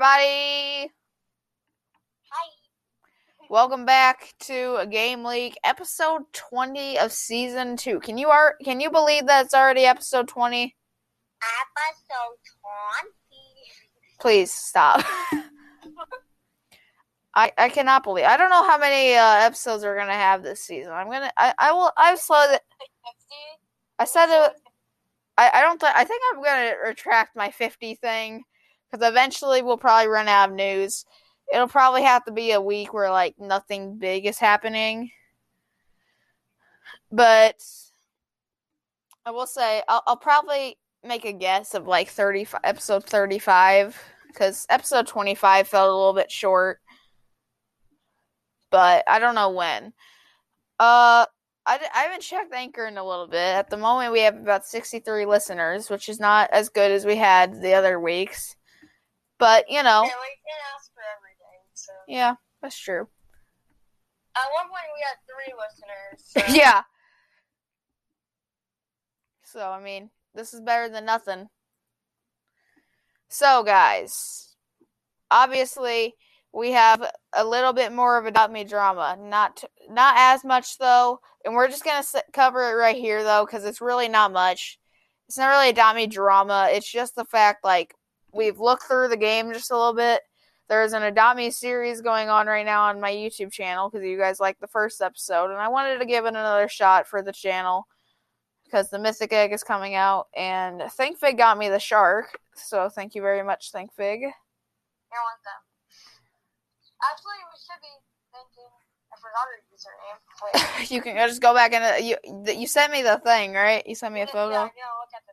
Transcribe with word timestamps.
everybody. 0.00 0.90
Hi. 2.30 2.50
Welcome 3.50 3.84
back 3.84 4.32
to 4.44 4.76
a 4.76 4.86
Game 4.86 5.24
League 5.24 5.56
episode 5.62 6.22
20 6.32 6.98
of 6.98 7.12
season 7.12 7.76
2. 7.76 8.00
Can 8.00 8.16
you 8.16 8.30
are 8.30 8.54
can 8.64 8.80
you 8.80 8.90
believe 8.90 9.26
that 9.26 9.44
it's 9.44 9.52
already 9.52 9.84
episode 9.84 10.26
20? 10.26 10.74
Episode 11.42 12.38
20. 13.02 13.10
Please 14.20 14.50
stop. 14.50 15.04
I 17.34 17.52
I 17.58 17.68
cannot 17.68 18.02
believe. 18.02 18.24
I 18.24 18.38
don't 18.38 18.48
know 18.48 18.64
how 18.66 18.78
many 18.78 19.16
uh, 19.16 19.44
episodes 19.44 19.84
we're 19.84 19.96
going 19.96 20.06
to 20.06 20.14
have 20.14 20.42
this 20.42 20.62
season. 20.62 20.92
I'm 20.92 21.08
going 21.08 21.22
to 21.22 21.32
I 21.36 21.52
I 21.58 21.72
will 21.72 21.92
I've 21.98 22.18
slowed 22.18 22.52
it. 22.52 22.62
I 23.98 24.06
said 24.06 24.28
it 24.30 24.52
I, 25.36 25.50
I 25.54 25.60
don't 25.60 25.78
th- 25.78 25.92
I 25.94 26.04
think 26.04 26.22
I'm 26.32 26.42
gonna 26.42 26.72
retract 26.86 27.36
my 27.36 27.50
50 27.50 27.96
thing 27.96 28.44
because 28.90 29.06
eventually 29.08 29.62
we'll 29.62 29.76
probably 29.76 30.08
run 30.08 30.28
out 30.28 30.50
of 30.50 30.54
news. 30.54 31.04
It'll 31.52 31.68
probably 31.68 32.02
have 32.02 32.24
to 32.24 32.32
be 32.32 32.52
a 32.52 32.60
week 32.60 32.92
where 32.92 33.10
like 33.10 33.34
nothing 33.38 33.98
big 33.98 34.26
is 34.26 34.38
happening. 34.38 35.10
But 37.10 37.56
I 39.24 39.30
will 39.30 39.46
say 39.46 39.82
I'll, 39.88 40.02
I'll 40.06 40.16
probably 40.16 40.78
make 41.04 41.24
a 41.24 41.32
guess 41.32 41.74
of 41.74 41.86
like 41.86 42.08
30 42.08 42.46
episode 42.62 43.04
35 43.04 44.00
because 44.28 44.66
episode 44.68 45.06
25 45.06 45.68
felt 45.68 45.88
a 45.88 45.92
little 45.92 46.14
bit 46.14 46.30
short. 46.30 46.80
But 48.70 49.04
I 49.08 49.18
don't 49.18 49.34
know 49.34 49.50
when. 49.50 49.92
Uh 50.78 51.26
I, 51.66 51.78
I 51.94 52.02
haven't 52.02 52.22
checked 52.22 52.54
Anchor 52.54 52.86
in 52.86 52.96
a 52.96 53.06
little 53.06 53.26
bit. 53.26 53.38
At 53.38 53.70
the 53.70 53.76
moment, 53.76 54.12
we 54.12 54.20
have 54.20 54.36
about 54.36 54.64
63 54.64 55.26
listeners, 55.26 55.90
which 55.90 56.08
is 56.08 56.18
not 56.18 56.50
as 56.52 56.68
good 56.68 56.90
as 56.90 57.04
we 57.04 57.16
had 57.16 57.60
the 57.60 57.74
other 57.74 58.00
weeks. 58.00 58.56
But, 59.40 59.70
you 59.70 59.82
know. 59.82 60.02
Yeah, 60.04 60.10
we 60.20 60.36
can 60.46 60.60
ask 60.76 60.92
for 60.94 61.02
everything. 61.16 61.60
So. 61.74 61.92
Yeah, 62.06 62.34
that's 62.62 62.78
true. 62.78 63.08
At 64.36 64.46
one 64.54 64.68
point, 64.68 64.84
we 64.94 65.02
had 65.02 65.16
three 65.26 65.52
listeners. 65.58 66.46
So. 66.46 66.54
yeah. 66.62 66.82
So, 69.42 69.68
I 69.68 69.82
mean, 69.82 70.10
this 70.34 70.54
is 70.54 70.60
better 70.60 70.88
than 70.88 71.04
nothing. 71.04 71.48
So, 73.28 73.62
guys, 73.64 74.56
obviously, 75.30 76.14
we 76.52 76.72
have 76.72 77.10
a 77.32 77.44
little 77.44 77.72
bit 77.72 77.92
more 77.92 78.18
of 78.18 78.26
Adopt 78.26 78.52
Me 78.52 78.64
drama. 78.64 79.16
Not 79.18 79.64
not 79.88 80.14
as 80.18 80.44
much 80.44 80.78
though, 80.78 81.20
and 81.44 81.54
we're 81.54 81.68
just 81.68 81.84
gonna 81.84 82.04
cover 82.32 82.70
it 82.70 82.74
right 82.74 82.96
here 82.96 83.22
though, 83.22 83.46
because 83.46 83.64
it's 83.64 83.80
really 83.80 84.08
not 84.08 84.32
much. 84.32 84.78
It's 85.28 85.38
not 85.38 85.48
really 85.48 85.70
Adopt 85.70 85.96
Me 85.96 86.06
drama. 86.06 86.68
It's 86.72 86.90
just 86.90 87.14
the 87.14 87.24
fact 87.24 87.64
like 87.64 87.94
we've 88.32 88.58
looked 88.58 88.84
through 88.84 89.08
the 89.08 89.16
game 89.16 89.52
just 89.52 89.70
a 89.70 89.76
little 89.76 89.94
bit. 89.94 90.22
There's 90.68 90.92
an 90.92 91.02
Adopt 91.02 91.36
Me 91.36 91.50
series 91.50 92.00
going 92.00 92.28
on 92.28 92.46
right 92.46 92.64
now 92.64 92.84
on 92.84 93.00
my 93.00 93.10
YouTube 93.10 93.50
channel 93.50 93.90
because 93.90 94.06
you 94.06 94.16
guys 94.16 94.38
liked 94.38 94.60
the 94.60 94.68
first 94.68 95.02
episode, 95.02 95.50
and 95.50 95.58
I 95.60 95.68
wanted 95.68 95.98
to 95.98 96.06
give 96.06 96.24
it 96.24 96.28
another 96.28 96.68
shot 96.68 97.08
for 97.08 97.22
the 97.22 97.32
channel 97.32 97.88
because 98.64 98.88
the 98.88 98.98
Mythic 98.98 99.32
Egg 99.32 99.52
is 99.52 99.64
coming 99.64 99.96
out, 99.96 100.28
and 100.36 100.80
ThinkFig 100.80 101.36
got 101.36 101.58
me 101.58 101.68
the 101.68 101.80
shark, 101.80 102.38
so 102.54 102.88
thank 102.88 103.16
you 103.16 103.22
very 103.22 103.42
much, 103.42 103.72
ThinkFig. 103.72 104.20
You're 105.10 105.26
welcome. 105.26 105.60
Actually, 107.02 107.40
we 107.50 107.56
should 107.58 107.82
be 107.82 107.94
thinking. 108.30 108.70
I 109.10 109.16
forgot 109.18 109.50
her 109.50 109.58
username. 109.74 110.90
You 110.90 111.02
can 111.02 111.16
just 111.28 111.42
go 111.42 111.52
back 111.52 111.72
and 111.72 111.82
uh, 111.82 111.96
you 111.98 112.16
you 112.54 112.66
sent 112.66 112.92
me 112.92 113.02
the 113.02 113.18
thing, 113.24 113.54
right? 113.54 113.84
You 113.86 113.94
sent 113.94 114.14
me 114.14 114.20
a 114.22 114.26
photo. 114.26 114.50
Yeah, 114.50 114.68
yeah, 114.76 114.94
look 115.00 115.10
at 115.14 115.26
the. 115.26 115.32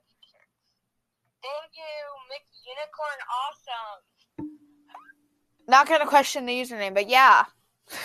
Thank 1.43 1.71
you, 1.75 1.97
McUnicorn. 2.31 3.19
Awesome. 3.41 4.47
Not 5.67 5.87
gonna 5.87 6.07
question 6.07 6.45
the 6.45 6.53
username, 6.53 6.93
but 6.93 7.09
yeah. 7.09 7.45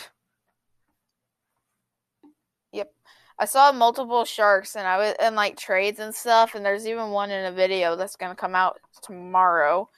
yep. 2.72 2.92
I 3.38 3.44
saw 3.46 3.72
multiple 3.72 4.24
sharks 4.24 4.76
and 4.76 4.86
I 4.86 4.98
was 4.98 5.14
in 5.20 5.34
like 5.34 5.56
trades 5.56 5.98
and 5.98 6.14
stuff, 6.14 6.54
and 6.54 6.64
there's 6.64 6.86
even 6.86 7.10
one 7.10 7.30
in 7.30 7.46
a 7.46 7.52
video 7.52 7.96
that's 7.96 8.16
gonna 8.16 8.34
come 8.34 8.54
out 8.54 8.78
tomorrow 9.02 9.88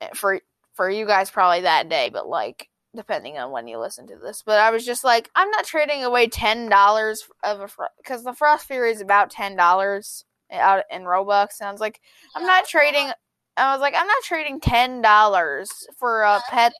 eh, 0.00 0.10
for 0.14 0.40
for 0.74 0.90
you 0.90 1.06
guys 1.06 1.30
probably 1.30 1.62
that 1.62 1.88
day, 1.88 2.10
but 2.12 2.28
like 2.28 2.68
depending 2.94 3.38
on 3.38 3.50
when 3.50 3.66
you 3.68 3.78
listen 3.78 4.06
to 4.08 4.16
this. 4.16 4.42
But 4.44 4.58
I 4.60 4.70
was 4.70 4.84
just 4.84 5.04
like, 5.04 5.30
I'm 5.34 5.50
not 5.50 5.64
trading 5.64 6.04
away 6.04 6.28
ten 6.28 6.68
dollars 6.68 7.26
of 7.42 7.60
a 7.60 7.68
because 7.96 8.24
the 8.24 8.34
Frost 8.34 8.66
Fury 8.66 8.92
is 8.92 9.00
about 9.00 9.30
ten 9.30 9.56
dollars 9.56 10.25
out 10.50 10.84
in 10.90 11.02
Robux, 11.02 11.60
and 11.60 11.68
I 11.68 11.72
was 11.72 11.80
like, 11.80 12.00
I'm 12.34 12.46
not 12.46 12.66
trading. 12.66 13.10
I 13.56 13.72
was 13.72 13.80
like, 13.80 13.94
I'm 13.96 14.06
not 14.06 14.22
trading 14.22 14.60
ten 14.60 15.00
dollars 15.00 15.70
for 15.98 16.22
a 16.22 16.40
pet. 16.50 16.72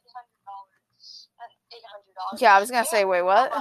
Eight 1.73 1.83
hundred 1.91 2.15
dollars. 2.15 2.43
Yeah, 2.43 2.57
I 2.57 2.61
was 2.61 2.71
gonna 2.71 2.87
say, 2.87 3.05
wait, 3.05 3.23
what? 3.23 3.53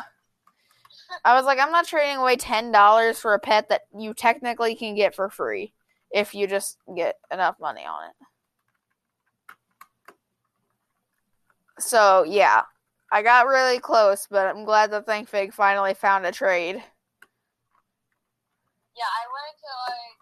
I 1.24 1.34
was 1.36 1.46
like, 1.46 1.60
I'm 1.60 1.72
not 1.72 1.88
trading 1.88 2.18
away 2.18 2.36
ten 2.36 2.72
dollars 2.72 3.20
for 3.20 3.34
a 3.34 3.40
pet 3.40 3.70
that 3.70 3.84
you 3.98 4.14
technically 4.14 4.76
can 4.76 4.96
get 4.96 5.16
for 5.16 5.30
free 5.30 5.74
if 6.12 6.36
you 6.36 6.48
just 6.48 6.78
get 6.96 7.16
enough 7.32 7.56
money 7.60 7.86
on 7.86 8.10
it. 8.10 8.16
So 11.80 12.24
yeah, 12.24 12.64
I 13.12 13.22
got 13.22 13.48
really 13.48 13.80
close, 13.80 14.28
but 14.30 14.48
I'm 14.48 14.66
glad 14.66 14.92
that 14.92 15.06
ThinkFig 15.06 15.54
finally 15.54 15.94
found 15.94 16.26
a 16.26 16.32
trade. 16.32 16.84
Yeah, 19.46 19.62
to 19.62 19.72
like 19.94 20.20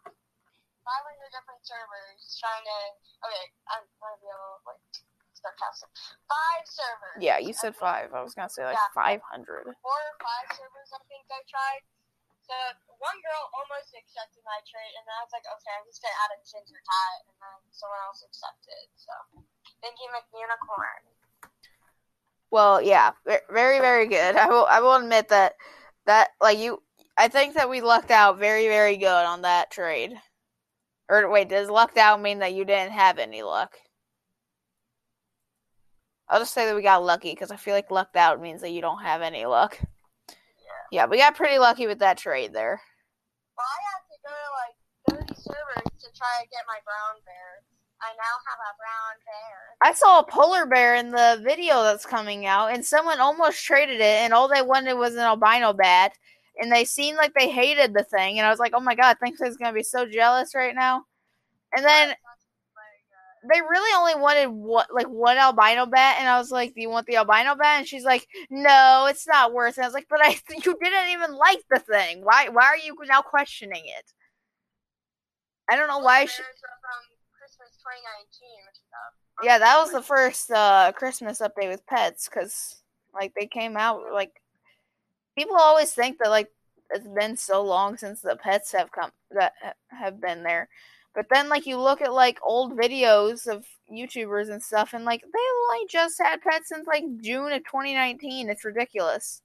500 0.84 1.32
different 1.32 1.64
servers 1.64 2.20
trying 2.40 2.64
to. 2.68 2.78
Okay, 3.24 3.48
I'm 3.72 3.88
gonna 4.04 4.20
be 4.20 4.28
a 4.28 4.36
little 4.36 4.60
like 4.68 4.84
sarcastic. 5.32 5.88
Five 6.28 6.64
servers. 6.68 7.20
Yeah, 7.24 7.40
you 7.40 7.56
said 7.56 7.76
five. 7.76 8.12
I 8.12 8.20
was 8.20 8.36
gonna 8.36 8.52
say 8.52 8.68
like 8.68 8.76
Yeah. 8.76 8.92
five 8.96 9.22
hundred. 9.24 9.64
Four 9.80 9.96
or 9.96 10.16
five 10.20 10.48
servers, 10.60 10.92
I 10.92 11.00
think 11.08 11.24
I 11.32 11.40
tried. 11.48 11.84
So 12.44 12.56
one 13.00 13.16
girl 13.24 13.44
almost 13.56 13.96
accepted 13.96 14.44
my 14.44 14.60
trade, 14.68 14.94
and 15.00 15.08
then 15.08 15.16
I 15.16 15.24
was 15.24 15.32
like, 15.32 15.48
okay, 15.48 15.72
I'm 15.80 15.88
just 15.88 16.04
gonna 16.04 16.20
add 16.28 16.36
a 16.36 16.40
ginger 16.44 16.80
tie, 16.84 17.20
and 17.32 17.36
then 17.40 17.56
someone 17.72 18.04
else 18.04 18.20
accepted. 18.28 18.84
So 19.00 19.14
thank 19.80 19.96
you, 20.04 20.12
McUnicorn. 20.12 21.04
Well, 22.52 22.82
yeah, 22.84 23.16
very, 23.50 23.80
very 23.80 24.06
good. 24.08 24.36
I 24.36 24.48
will, 24.48 24.68
I 24.68 24.80
will 24.84 24.94
admit 25.00 25.30
that 25.30 25.56
that 26.06 26.36
like 26.42 26.60
you, 26.60 26.84
I 27.18 27.28
think 27.28 27.56
that 27.56 27.70
we 27.70 27.82
lucked 27.82 28.12
out 28.12 28.40
very, 28.40 28.68
very 28.68 28.98
good 28.98 29.08
on 29.08 29.44
that 29.44 29.72
trade. 29.72 30.14
Or 31.10 31.30
wait, 31.30 31.50
does 31.50 31.70
lucked 31.70 31.98
out 31.98 32.22
mean 32.22 32.40
that 32.40 32.54
you 32.54 32.66
didn't 32.66 32.94
have 32.94 33.20
any 33.20 33.44
luck? 33.44 33.76
I'll 36.28 36.40
just 36.40 36.54
say 36.54 36.66
that 36.66 36.76
we 36.76 36.82
got 36.82 37.04
lucky 37.04 37.32
because 37.32 37.52
I 37.52 37.58
feel 37.58 37.76
like 37.76 37.92
lucked 37.92 38.16
out 38.16 38.42
means 38.42 38.62
that 38.62 38.72
you 38.72 38.82
don't 38.82 39.04
have 39.04 39.22
any 39.22 39.46
luck. 39.46 39.80
Yeah, 40.92 41.06
we 41.06 41.18
got 41.18 41.36
pretty 41.36 41.60
lucky 41.60 41.86
with 41.86 42.00
that 42.00 42.18
trade 42.18 42.54
there. 42.54 42.82
Well, 43.58 43.68
I 43.68 43.80
had 43.92 44.02
to 44.10 44.18
go 44.26 45.18
to 45.18 45.20
like 45.20 45.28
30 45.28 45.42
servers 45.42 46.02
to 46.02 46.18
try 46.18 46.42
to 46.42 46.50
get 46.50 46.66
my 46.68 46.80
brown 46.86 47.22
bear. 47.26 47.64
I 48.02 48.12
now 48.18 48.36
have 48.48 48.60
a 48.60 48.74
brown 48.78 49.16
bear. 49.26 49.60
I 49.82 49.94
saw 49.94 50.20
a 50.20 50.26
polar 50.26 50.66
bear 50.66 50.96
in 50.96 51.12
the 51.12 51.42
video 51.44 51.84
that's 51.84 52.06
coming 52.06 52.46
out, 52.46 52.74
and 52.74 52.86
someone 52.86 53.20
almost 53.20 53.64
traded 53.64 54.02
it, 54.02 54.22
and 54.22 54.34
all 54.34 54.48
they 54.48 54.62
wanted 54.62 54.96
was 54.96 55.14
an 55.14 55.22
albino 55.22 55.74
bat, 55.74 56.14
and 56.58 56.72
they 56.72 56.86
seemed 56.86 57.18
like 57.18 57.34
they 57.34 57.50
hated 57.50 57.94
the 57.94 58.04
thing, 58.04 58.38
and 58.38 58.46
I 58.46 58.50
was 58.50 58.60
like, 58.60 58.74
oh 58.76 58.80
my 58.80 58.96
god, 58.96 59.18
he's 59.24 59.58
gonna 59.58 59.74
be 59.74 59.84
so 59.84 60.06
jealous 60.06 60.56
right 60.56 60.76
now. 60.76 61.04
And 61.76 61.86
then 61.86 62.16
they 63.52 63.60
really 63.60 63.94
only 63.98 64.22
wanted 64.22 64.48
what 64.48 64.88
like 64.94 65.08
one 65.08 65.38
albino 65.38 65.86
bat, 65.86 66.18
and 66.20 66.30
I 66.30 66.38
was 66.38 66.52
like, 66.52 66.74
do 66.74 66.82
you 66.82 66.90
want 66.90 67.08
the 67.08 67.18
albino 67.18 67.56
bat? 67.56 67.80
And 67.80 67.88
she's 67.88 68.06
like, 68.06 68.28
no, 68.50 69.08
it's 69.10 69.28
not 69.28 69.54
worth 69.54 69.78
it. 69.78 69.82
I 69.82 69.86
was 69.86 69.94
like, 69.94 70.08
but 70.10 70.20
I 70.24 70.30
you 70.50 70.78
didn't 70.82 71.10
even 71.10 71.36
like 71.36 71.62
the 71.70 71.80
thing. 71.80 72.22
Why 72.24 72.50
why 72.50 72.66
are 72.66 72.78
you 72.78 72.96
now 73.08 73.22
questioning 73.22 73.84
it? 73.86 74.06
I 75.70 75.76
don't 75.76 75.88
know 75.88 76.00
why. 76.00 76.26
She, 76.26 76.42
bears 76.42 76.62
are 76.64 76.80
from 76.82 77.02
Christmas 77.38 77.78
2019, 77.78 78.50
which 78.68 78.78
is 78.78 78.90
up. 78.94 79.14
Yeah, 79.44 79.58
that 79.60 79.78
was 79.78 79.92
the 79.92 80.02
first 80.02 80.52
uh, 80.52 80.92
Christmas 80.96 81.42
update 81.42 81.70
with 81.70 81.86
pets 81.86 82.30
because 82.30 82.82
like 83.14 83.34
they 83.38 83.48
came 83.48 83.76
out 83.76 84.02
like 84.14 84.32
people 85.38 85.58
always 85.58 85.92
think 85.92 86.18
that 86.20 86.30
like 86.30 86.50
it's 86.90 87.08
been 87.08 87.38
so 87.38 87.64
long 87.64 87.98
since 87.98 88.22
the 88.22 88.36
pets 88.36 88.72
have 88.74 88.92
come 88.92 89.12
that 89.32 89.54
have 89.90 90.22
been 90.22 90.44
there, 90.44 90.70
but 91.16 91.28
then 91.32 91.50
like 91.50 91.66
you 91.66 91.78
look 91.78 92.02
at 92.02 92.14
like 92.14 92.40
old 92.44 92.78
videos 92.78 93.48
of 93.48 93.66
YouTubers 93.92 94.50
and 94.50 94.62
stuff, 94.62 94.94
and 94.94 95.06
like 95.06 95.22
they 95.22 95.74
only 95.74 95.88
just 95.90 96.22
had 96.22 96.42
pets 96.42 96.70
since 96.70 96.88
like 96.88 97.04
June 97.22 97.52
of 97.52 97.64
2019. 97.66 98.50
It's 98.50 98.66
ridiculous. 98.66 99.42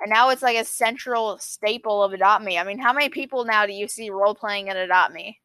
And 0.00 0.10
now 0.10 0.30
it's 0.30 0.40
like 0.40 0.56
a 0.56 0.64
central 0.64 1.36
staple 1.38 2.02
of 2.02 2.14
Adopt 2.14 2.42
Me. 2.42 2.56
I 2.56 2.64
mean, 2.64 2.78
how 2.78 2.92
many 2.92 3.10
people 3.10 3.44
now 3.44 3.66
do 3.66 3.72
you 3.72 3.86
see 3.86 4.08
role 4.08 4.34
playing 4.34 4.68
in 4.68 4.76
Adopt 4.76 5.12
Me? 5.12 5.38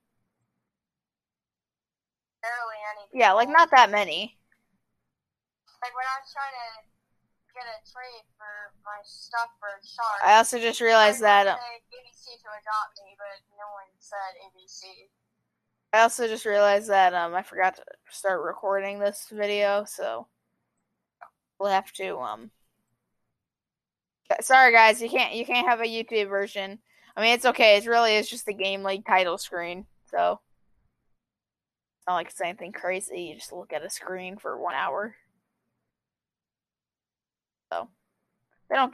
Barely 2.42 2.80
any. 2.96 3.20
Yeah, 3.20 3.34
like 3.34 3.50
not 3.50 3.70
that 3.72 3.92
many. 3.92 4.38
Like 5.82 5.94
when 5.94 6.06
I 6.08 6.16
was 6.24 6.32
trying 6.32 6.56
to 6.56 6.88
get 7.54 7.68
a 7.68 7.78
for 7.92 8.02
my 8.86 9.02
stuff 9.04 9.50
for 9.60 9.70
Shark. 9.84 10.22
I 10.24 10.38
also 10.38 10.60
just 10.60 10.80
realized 10.80 11.22
that. 11.22 11.48
ABC 11.48 12.38
to 12.42 12.50
adopt 12.54 13.02
me, 13.04 13.18
but 13.18 13.42
no 13.58 13.66
one 13.74 13.90
said 13.98 14.18
ABC. 14.46 15.10
I 15.94 16.02
also 16.02 16.28
just 16.28 16.46
realized 16.46 16.90
that 16.90 17.14
um 17.14 17.34
I 17.34 17.42
forgot 17.42 17.76
to 17.78 17.84
start 18.10 18.42
recording 18.44 19.00
this 19.00 19.28
video, 19.32 19.86
so 19.88 20.28
we'll 21.60 21.70
have 21.72 21.92
to 21.94 22.18
um. 22.18 22.52
Sorry 24.42 24.72
guys, 24.72 25.02
you 25.02 25.10
can't 25.10 25.34
you 25.34 25.46
can't 25.46 25.68
have 25.68 25.82
a 25.82 25.84
YouTube 25.84 26.30
version. 26.30 26.80
I 27.16 27.22
mean 27.22 27.34
it's 27.34 27.46
okay. 27.46 27.78
It's 27.78 27.88
really 27.88 28.16
it's 28.16 28.30
just 28.30 28.46
the 28.46 28.54
game 28.54 28.84
like 28.84 29.06
title 29.06 29.38
screen, 29.38 29.86
so 30.12 30.40
it's 31.98 32.08
not 32.08 32.16
like 32.16 32.30
it's 32.30 32.42
anything 32.42 32.72
crazy. 32.72 33.22
You 33.22 33.36
just 33.36 33.54
look 33.54 33.74
at 33.74 33.86
a 33.86 33.90
screen 33.90 34.38
for 34.38 34.62
one 34.62 34.76
hour. 34.76 35.16
So 37.72 37.90
they 38.70 38.76
don't. 38.76 38.94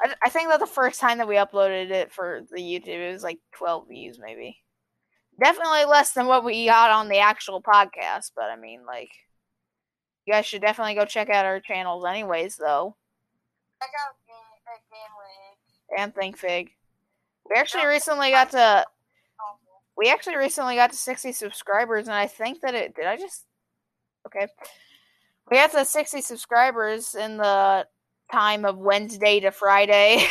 I, 0.00 0.14
I 0.24 0.28
think 0.28 0.48
that 0.48 0.60
the 0.60 0.66
first 0.66 1.00
time 1.00 1.18
that 1.18 1.28
we 1.28 1.36
uploaded 1.36 1.90
it 1.90 2.12
for 2.12 2.42
the 2.50 2.60
YouTube, 2.60 2.88
it 2.88 3.12
was 3.12 3.22
like 3.22 3.38
twelve 3.54 3.88
views, 3.88 4.18
maybe. 4.20 4.58
Definitely 5.40 5.84
less 5.84 6.12
than 6.12 6.26
what 6.26 6.44
we 6.44 6.66
got 6.66 6.90
on 6.90 7.08
the 7.08 7.18
actual 7.18 7.62
podcast, 7.62 8.32
but 8.34 8.46
I 8.46 8.56
mean, 8.56 8.84
like, 8.86 9.10
you 10.26 10.32
guys 10.32 10.46
should 10.46 10.62
definitely 10.62 10.94
go 10.94 11.04
check 11.04 11.30
out 11.30 11.44
our 11.44 11.60
channels, 11.60 12.04
anyways. 12.04 12.56
Though, 12.56 12.96
Check 13.80 13.90
out 14.04 14.16
Game, 14.26 14.36
uh, 15.96 16.02
and 16.02 16.14
Think 16.14 16.36
Fig. 16.36 16.70
We 17.48 17.56
actually 17.56 17.86
recently 17.86 18.30
got 18.30 18.50
to 18.50 18.84
we 19.98 20.08
actually 20.10 20.36
recently 20.36 20.76
got 20.76 20.90
to 20.90 20.96
60 20.96 21.32
subscribers 21.32 22.06
and 22.06 22.14
i 22.14 22.26
think 22.26 22.60
that 22.60 22.74
it 22.74 22.94
did 22.94 23.04
i 23.04 23.16
just 23.16 23.44
okay 24.26 24.46
we 25.50 25.56
got 25.56 25.72
to 25.72 25.84
60 25.84 26.22
subscribers 26.22 27.14
in 27.14 27.36
the 27.36 27.86
time 28.32 28.64
of 28.64 28.78
wednesday 28.78 29.40
to 29.40 29.50
friday. 29.50 30.16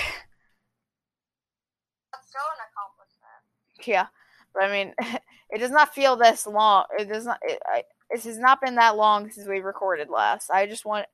That's 2.14 2.28
still 2.28 2.42
an 2.54 2.62
accomplishment. 2.72 3.88
yeah 3.88 4.08
but 4.54 4.64
i 4.64 4.72
mean 4.72 4.94
it 5.50 5.60
does 5.60 5.72
not 5.72 5.94
feel 5.94 6.16
this 6.16 6.46
long 6.48 6.86
it 6.98 7.10
does 7.10 7.26
not 7.26 7.40
it, 7.44 7.62
I, 7.66 7.84
it 8.10 8.24
has 8.24 8.38
not 8.38 8.62
been 8.62 8.76
that 8.76 8.96
long 8.96 9.30
since 9.32 9.48
we 9.48 9.60
recorded 9.60 10.10
last. 10.10 10.50
I 10.50 10.66
just 10.66 10.86
want 10.86 11.08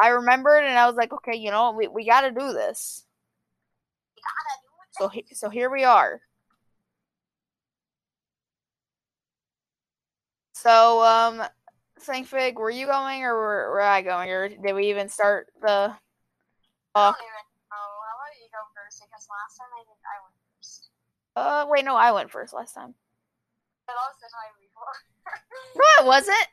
i 0.00 0.08
remembered 0.08 0.64
and 0.64 0.78
i 0.78 0.86
was 0.86 0.96
like 0.96 1.12
okay 1.12 1.36
you 1.36 1.50
know 1.50 1.72
we, 1.72 1.88
we 1.88 2.06
got 2.06 2.22
to 2.22 2.30
do 2.30 2.52
this. 2.52 3.04
You 4.16 4.22
gotta 4.22 4.60
do 4.62 4.66
so 4.98 5.08
he, 5.08 5.24
so 5.34 5.50
here 5.50 5.70
we 5.70 5.84
are. 5.84 6.20
So 10.54 11.02
um 11.02 11.42
Think 12.00 12.26
Fig, 12.26 12.58
were 12.58 12.70
you 12.70 12.86
going 12.86 13.22
or 13.22 13.34
were, 13.34 13.70
were 13.72 13.80
I 13.80 14.02
going, 14.02 14.30
or 14.30 14.48
did 14.48 14.74
we 14.74 14.90
even 14.90 15.08
start 15.08 15.48
the? 15.62 15.94
I 16.96 16.98
Uh, 16.98 17.12
don't 17.12 17.20
even 17.28 17.44
know. 17.68 17.88
You 18.40 18.48
go 18.48 18.64
first 18.72 19.04
because 19.04 19.28
last 19.28 19.60
time 19.60 19.68
I 19.76 19.84
think 19.84 20.00
I 20.00 20.16
went 20.24 20.36
first. 20.56 20.88
uh, 21.36 21.66
wait, 21.68 21.84
no, 21.84 21.92
I 21.96 22.12
went 22.12 22.30
first 22.32 22.52
last 22.56 22.72
time. 22.72 22.94
But 23.86 23.94
that 24.00 24.08
was 24.08 24.16
the 24.20 24.30
time 24.32 24.56
before. 24.56 24.96
No, 25.76 25.88
it 26.00 26.06
wasn't. 26.08 26.48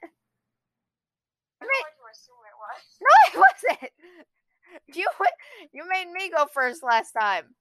I'm 1.63 1.67
going 1.67 1.95
to 1.95 2.05
assume 2.11 2.43
it 2.43 2.57
was. 2.59 2.83
No, 2.99 3.13
it 3.31 3.35
wasn't. 3.39 3.91
You 4.87 5.05
you 5.71 5.87
made 5.87 6.09
me 6.09 6.31
go 6.33 6.47
first 6.51 6.81
last 6.81 7.11
time. 7.13 7.53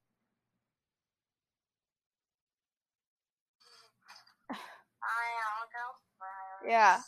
I'll 4.48 5.68
go 5.68 5.84
first. 6.16 6.64
Yeah. 6.72 6.98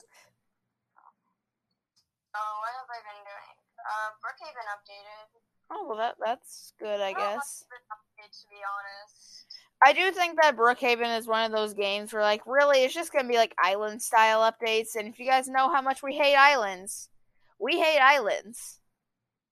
So 2.35 2.41
what 2.61 2.73
have 2.75 2.91
I 2.91 3.01
been 3.01 3.23
doing? 3.25 3.57
Uh, 3.81 4.09
Brookhaven 4.21 4.67
updated. 4.77 5.41
Oh 5.71 5.87
well, 5.89 5.99
that 5.99 6.17
that's 6.25 6.73
good, 6.79 7.01
I 7.01 7.13
much 7.13 7.19
guess. 7.19 7.65
to 7.69 8.47
be 8.49 8.57
honest. 8.57 9.45
I 9.85 9.93
do 9.93 10.13
think 10.13 10.41
that 10.41 10.57
Brookhaven 10.57 11.19
is 11.19 11.27
one 11.27 11.45
of 11.45 11.53
those 11.53 11.75
games 11.75 12.13
where, 12.13 12.23
like, 12.23 12.41
really, 12.47 12.85
it's 12.85 12.95
just 12.95 13.13
gonna 13.13 13.29
be 13.29 13.37
like 13.37 13.55
island 13.63 14.01
style 14.03 14.41
updates. 14.41 14.97
And 14.97 15.09
if 15.09 15.19
you 15.19 15.27
guys 15.27 15.49
know 15.49 15.73
how 15.73 15.83
much 15.83 16.03
we 16.03 16.15
hate 16.15 16.37
islands, 16.37 17.09
we 17.59 17.79
hate 17.79 18.01
islands 18.01 18.81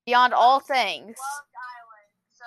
beyond 0.07 0.35
all 0.35 0.61
things. 0.61 1.17
Loved 1.19 1.55
Island, 1.77 2.11
so 2.33 2.45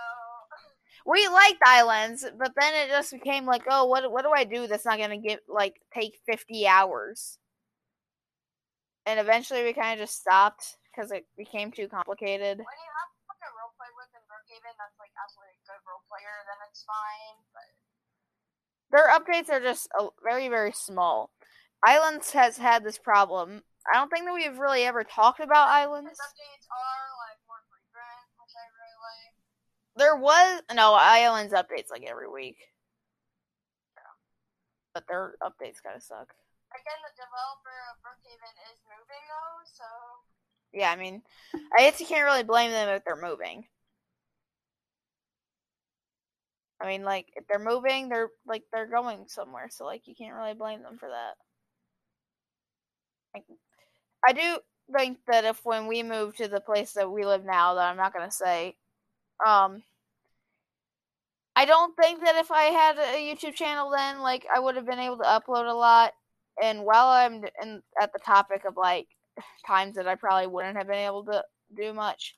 we 1.05 1.27
liked 1.27 1.61
islands, 1.65 2.25
but 2.39 2.53
then 2.59 2.73
it 2.75 2.89
just 2.89 3.11
became 3.13 3.45
like, 3.45 3.63
oh, 3.69 3.85
what 3.85 4.09
what 4.11 4.23
do 4.23 4.31
I 4.35 4.43
do 4.45 4.67
that's 4.67 4.85
not 4.85 4.99
gonna 4.99 5.17
get 5.17 5.41
like 5.47 5.75
take 5.93 6.17
fifty 6.25 6.67
hours? 6.67 7.37
And 9.05 9.19
eventually, 9.19 9.63
we 9.63 9.73
kind 9.73 9.93
of 9.93 10.03
just 10.03 10.19
stopped 10.19 10.77
because 10.89 11.11
it 11.11 11.25
became 11.37 11.71
too 11.71 11.87
complicated. 11.87 12.57
when 12.57 12.79
you 12.81 12.91
have 12.97 13.09
like 13.29 13.43
a 13.45 13.51
role 13.53 13.73
play 13.77 13.91
with 13.99 14.09
in 14.15 14.23
Brookhaven 14.25 14.73
that's 14.79 14.97
like 14.97 15.13
actually 15.19 15.51
a 15.53 15.61
good 15.67 15.81
role 15.85 16.01
player, 16.15 16.35
then 16.47 16.59
it's 16.71 16.87
fine. 16.87 17.35
But 17.51 17.67
Their 18.95 19.11
updates 19.11 19.51
are 19.51 19.59
just 19.59 19.89
uh, 19.99 20.07
very 20.23 20.47
very 20.47 20.71
small. 20.71 21.31
Islands 21.83 22.31
has 22.31 22.57
had 22.57 22.83
this 22.83 22.97
problem. 22.97 23.61
I 23.91 23.97
don't 23.99 24.09
think 24.09 24.25
that 24.25 24.33
we've 24.33 24.57
really 24.57 24.83
ever 24.87 25.03
talked 25.03 25.39
about 25.43 25.67
islands. 25.69 26.15
updates 26.15 26.65
are 26.71 27.05
like 27.27 27.37
more 27.45 27.61
frequent, 27.67 28.25
which 28.39 28.55
I 28.55 28.65
really 28.79 28.97
like. 29.03 29.33
There 29.99 30.15
was 30.15 30.61
no 30.73 30.93
islands 30.95 31.53
updates 31.53 31.91
like 31.91 32.07
every 32.07 32.29
week, 32.31 32.57
but 34.93 35.03
their 35.07 35.35
updates 35.43 35.83
kind 35.83 35.95
of 35.95 36.03
suck. 36.03 36.33
Again, 36.73 36.99
the 37.03 37.13
developer 37.15 37.77
of 37.91 37.99
Brookhaven 38.01 38.55
is 38.71 38.79
moving 38.87 39.23
though, 39.29 39.59
so 39.67 39.85
Yeah, 40.73 40.91
I 40.91 40.95
mean, 40.95 41.21
I 41.77 41.83
guess 41.83 41.99
you 41.99 42.05
can't 42.05 42.25
really 42.25 42.43
blame 42.43 42.71
them 42.71 42.89
if 42.89 43.03
they're 43.05 43.15
moving. 43.15 43.65
I 46.81 46.87
mean, 46.87 47.03
like 47.03 47.27
if 47.35 47.47
they're 47.47 47.59
moving, 47.59 48.09
they're 48.09 48.29
like 48.45 48.63
they're 48.73 48.87
going 48.87 49.25
somewhere, 49.27 49.67
so 49.69 49.85
like 49.85 50.07
you 50.07 50.15
can't 50.15 50.35
really 50.35 50.53
blame 50.53 50.83
them 50.83 50.97
for 50.97 51.09
that. 51.09 51.35
Like, 53.33 53.45
I 54.27 54.33
do 54.33 54.59
think 54.95 55.19
that 55.27 55.45
if 55.45 55.61
when 55.63 55.87
we 55.87 56.03
move 56.03 56.35
to 56.37 56.47
the 56.47 56.59
place 56.59 56.93
that 56.93 57.11
we 57.11 57.25
live 57.25 57.45
now, 57.45 57.75
that 57.75 57.89
I'm 57.89 57.97
not 57.97 58.13
gonna 58.13 58.31
say, 58.31 58.75
um, 59.45 59.83
I 61.55 61.65
don't 61.65 61.95
think 61.95 62.21
that 62.23 62.35
if 62.35 62.51
I 62.51 62.65
had 62.65 62.97
a 62.97 63.15
YouTube 63.17 63.55
channel 63.55 63.89
then, 63.89 64.19
like 64.19 64.45
I 64.53 64.59
would 64.59 64.75
have 64.75 64.85
been 64.85 64.99
able 64.99 65.17
to 65.17 65.23
upload 65.23 65.69
a 65.69 65.73
lot. 65.73 66.13
And 66.61 66.83
while 66.83 67.07
I'm 67.07 67.43
in, 67.61 67.81
at 68.01 68.11
the 68.13 68.19
topic 68.19 68.65
of 68.65 68.75
like 68.77 69.07
times 69.67 69.95
that 69.95 70.07
I 70.07 70.15
probably 70.15 70.47
wouldn't 70.47 70.77
have 70.77 70.87
been 70.87 70.97
able 70.97 71.23
to 71.25 71.43
do 71.75 71.93
much. 71.93 72.35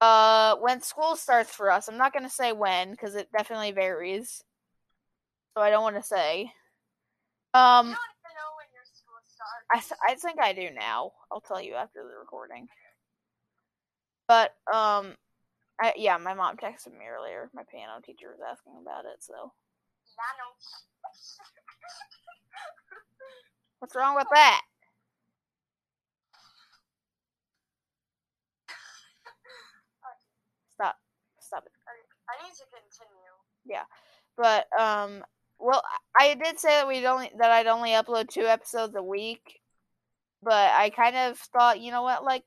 Uh, 0.00 0.56
when 0.56 0.82
school 0.82 1.16
starts 1.16 1.50
for 1.54 1.70
us, 1.70 1.88
I'm 1.88 1.96
not 1.96 2.12
gonna 2.12 2.28
say 2.28 2.52
when 2.52 2.90
because 2.90 3.14
it 3.14 3.28
definitely 3.36 3.72
varies. 3.72 4.42
So 5.56 5.62
I 5.62 5.70
don't 5.70 5.82
want 5.82 5.96
to 5.96 6.02
say. 6.02 6.52
Um, 7.54 7.86
don't 7.86 7.94
even 7.94 8.34
know 8.34 8.50
when 8.58 8.66
your 8.74 8.84
school 8.90 9.22
starts. 9.22 9.96
I 10.06 10.12
I 10.12 10.14
think 10.16 10.40
I 10.40 10.52
do 10.52 10.74
now. 10.74 11.12
I'll 11.30 11.40
tell 11.40 11.62
you 11.62 11.74
after 11.74 12.02
the 12.02 12.18
recording. 12.18 12.66
But 14.26 14.54
um, 14.72 15.14
I, 15.80 15.92
yeah, 15.96 16.16
my 16.18 16.34
mom 16.34 16.56
texted 16.56 16.92
me 16.92 17.06
earlier. 17.06 17.50
My 17.54 17.62
piano 17.70 18.00
teacher 18.04 18.28
was 18.30 18.40
asking 18.40 18.74
about 18.80 19.04
it. 19.04 19.22
So 19.22 19.52
what's 23.78 23.94
wrong 23.94 24.16
with 24.16 24.26
that? 24.32 24.62
Stop, 30.74 30.96
stop 31.38 31.62
it. 31.66 31.72
I 32.26 32.42
need 32.42 32.54
to 32.58 32.64
continue. 33.66 33.84
But 34.36 34.66
um, 34.80 35.22
well, 35.58 35.82
I 36.18 36.34
did 36.34 36.58
say 36.58 36.70
that 36.70 36.88
we'd 36.88 37.04
only 37.04 37.30
that 37.38 37.50
I'd 37.50 37.66
only 37.66 37.90
upload 37.90 38.28
two 38.28 38.46
episodes 38.46 38.94
a 38.96 39.02
week, 39.02 39.60
but 40.42 40.72
I 40.72 40.90
kind 40.90 41.16
of 41.16 41.38
thought, 41.38 41.80
you 41.80 41.90
know 41.92 42.02
what, 42.02 42.24
like, 42.24 42.44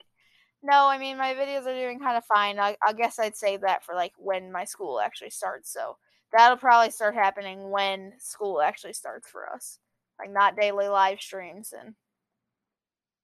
no, 0.64 0.88
I 0.88 0.98
mean 1.00 1.18
my 1.18 1.34
videos 1.36 1.66
are 1.68 1.76
doing 1.76 2.00
kind 2.00 2.18
of 2.18 2.26
fine. 2.26 2.60
I, 2.60 2.78
I 2.86 2.94
guess 2.94 3.20
I'd 3.20 3.38
say 3.38 3.58
that 3.58 3.86
for 3.86 3.96
like 3.96 4.14
when 4.18 4.52
my 4.52 4.66
school 4.66 5.00
actually 5.00 5.32
starts. 5.32 5.72
So 5.74 5.98
that'll 6.34 6.58
probably 6.58 6.92
start 6.92 7.16
happening 7.16 7.72
when 7.72 8.14
school 8.20 8.62
actually 8.62 8.94
starts 8.94 9.30
for 9.30 9.50
us, 9.50 9.80
like 10.20 10.32
not 10.32 10.58
daily 10.58 10.88
live 10.90 11.22
streams 11.22 11.74
and. 11.80 11.96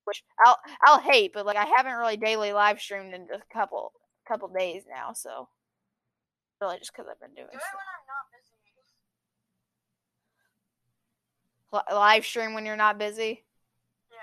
Which 0.06 0.24
I'll 0.46 0.60
I'll 0.86 1.00
hate, 1.00 1.32
but 1.34 1.46
like 1.46 1.56
I 1.58 1.66
haven't 1.66 1.94
really 1.96 2.18
daily 2.18 2.52
live 2.52 2.80
streamed 2.82 3.14
in 3.14 3.28
just 3.28 3.44
a 3.44 3.54
couple 3.54 3.94
couple 4.28 4.48
days 4.50 4.84
now, 4.88 5.14
so 5.14 5.48
really 6.62 6.80
just 6.80 6.92
because 6.94 7.08
I've 7.10 7.20
been 7.20 7.36
doing 7.36 7.48
Do 7.52 7.58
it 7.58 7.62
stuff. 7.62 7.74
when 7.74 7.88
I'm 7.94 8.08
not 8.08 8.26
busy. 8.32 8.58
Li- 11.92 11.96
live 11.96 12.26
stream 12.26 12.54
when 12.54 12.66
you're 12.66 12.76
not 12.76 12.98
busy. 12.98 13.44
Yeah. 14.12 14.18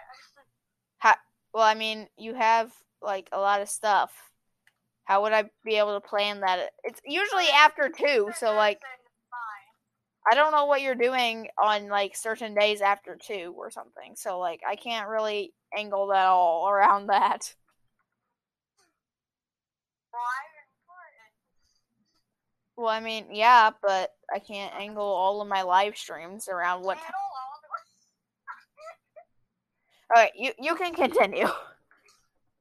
How, 0.98 1.14
Well, 1.52 1.64
I 1.64 1.74
mean, 1.74 2.08
you 2.16 2.34
have 2.34 2.72
like 3.02 3.28
a 3.32 3.40
lot 3.40 3.60
of 3.60 3.68
stuff. 3.68 4.12
How 5.04 5.22
would 5.22 5.32
I 5.32 5.44
be 5.64 5.76
able 5.76 6.00
to 6.00 6.06
plan 6.08 6.40
that? 6.40 6.70
It's 6.84 7.00
usually 7.04 7.48
after 7.48 7.88
two, 7.88 8.30
so 8.38 8.54
like 8.54 8.78
I 10.30 10.34
don't 10.36 10.52
know 10.52 10.66
what 10.66 10.82
you're 10.82 10.94
doing 10.94 11.48
on 11.60 11.88
like 11.88 12.14
certain 12.14 12.54
days 12.54 12.80
after 12.80 13.16
two 13.20 13.54
or 13.56 13.70
something. 13.70 14.14
So 14.16 14.38
like 14.38 14.60
I 14.68 14.76
can't 14.76 15.08
really 15.08 15.52
angle 15.76 16.08
that 16.08 16.26
all 16.26 16.68
around 16.68 17.06
that. 17.08 17.54
Important. 20.12 20.49
Well, 22.80 22.88
I 22.88 23.04
mean, 23.04 23.28
yeah, 23.28 23.76
but 23.84 24.16
I 24.32 24.40
can't 24.40 24.72
angle 24.72 25.04
all 25.04 25.44
of 25.44 25.48
my 25.52 25.60
live 25.60 26.00
streams 26.00 26.48
around 26.48 26.80
what. 26.80 26.96
Channel 26.96 27.12
all 27.12 27.60
the. 27.60 27.68
Alright, 30.16 30.32
you, 30.32 30.56
you 30.56 30.72
can 30.80 30.96
continue. 30.96 31.44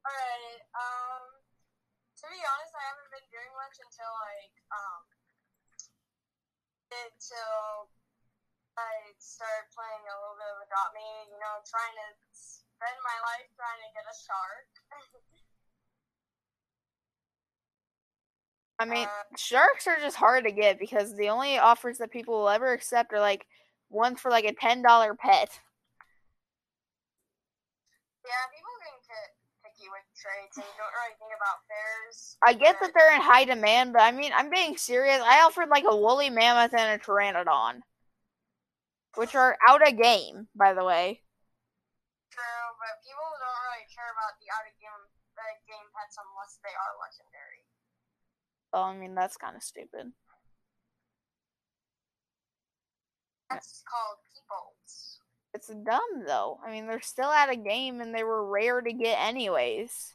Alright, 0.04 0.60
um, 0.76 1.24
to 2.20 2.24
be 2.28 2.36
honest, 2.36 2.72
I 2.76 2.84
haven't 2.84 3.08
been 3.16 3.24
doing 3.32 3.48
much 3.64 3.80
until 3.80 4.12
like, 4.28 4.52
um, 4.68 5.08
until 6.92 7.88
I 8.76 9.16
started 9.16 9.72
playing 9.72 10.04
a 10.04 10.20
little 10.20 10.36
bit 10.36 10.52
of 10.52 10.68
Adopt 10.68 11.00
Me, 11.00 11.32
you 11.32 11.40
know, 11.40 11.64
trying 11.64 11.96
to 11.96 12.12
spend 12.28 13.00
my 13.08 13.16
life 13.24 13.48
trying 13.56 13.80
to 13.88 13.90
get 13.96 14.04
a 14.04 14.12
shark. 14.12 14.68
I 18.80 18.86
mean, 18.86 19.06
Uh, 19.06 19.36
sharks 19.36 19.86
are 19.86 20.00
just 20.00 20.16
hard 20.16 20.44
to 20.44 20.50
get 20.52 20.78
because 20.78 21.14
the 21.14 21.28
only 21.28 21.58
offers 21.58 21.98
that 21.98 22.10
people 22.10 22.34
will 22.40 22.48
ever 22.48 22.72
accept 22.72 23.12
are 23.12 23.20
like 23.20 23.46
one 23.88 24.16
for 24.16 24.30
like 24.30 24.46
a 24.46 24.54
ten 24.54 24.80
dollar 24.82 25.14
pet. 25.14 25.60
yeah, 28.24 28.46
people 28.54 28.72
can 28.80 28.96
get 29.08 29.36
picky 29.64 29.88
with 29.90 30.04
trades 30.16 30.56
and 30.56 30.64
don't 30.78 30.92
really 30.96 31.16
think 31.18 31.32
about 31.36 31.60
fairs. 31.68 32.36
I 32.46 32.52
get 32.54 32.80
that 32.80 32.92
they're 32.94 33.14
in 33.14 33.20
high 33.20 33.44
demand, 33.44 33.92
but 33.92 34.02
I 34.02 34.12
mean, 34.12 34.32
I'm 34.34 34.48
being 34.50 34.76
serious. 34.76 35.20
I 35.20 35.42
offered 35.42 35.68
like 35.68 35.84
a 35.84 35.96
woolly 35.96 36.30
mammoth 36.30 36.72
and 36.72 37.00
a 37.00 37.04
pteranodon, 37.04 37.82
which 39.16 39.34
are 39.34 39.58
out 39.68 39.86
of 39.86 39.96
game, 39.98 40.48
by 40.54 40.72
the 40.74 40.84
way. 40.84 41.20
True, 42.30 42.66
but 42.78 43.02
people 43.02 43.24
don't 43.40 43.60
really 43.68 43.86
care 43.92 44.08
about 44.14 44.38
the 44.38 44.48
out 44.54 44.64
of 44.68 44.72
game, 44.78 45.02
the 45.34 45.48
game 45.66 45.88
pets 45.96 46.16
unless 46.16 46.60
they 46.62 46.70
are 46.72 46.92
legendary. 47.02 47.39
Oh, 48.72 48.82
I 48.82 48.96
mean, 48.96 49.14
that's 49.14 49.36
kind 49.36 49.56
of 49.56 49.62
stupid. 49.62 50.12
That's 53.50 53.82
called 53.88 54.18
peoples. 54.32 55.18
It's 55.52 55.66
dumb 55.66 56.24
though. 56.26 56.60
I 56.64 56.70
mean, 56.70 56.86
they're 56.86 57.00
still 57.00 57.30
at 57.30 57.50
a 57.50 57.56
game 57.56 58.00
and 58.00 58.14
they 58.14 58.22
were 58.22 58.46
rare 58.46 58.80
to 58.80 58.92
get 58.92 59.18
anyways. 59.18 60.14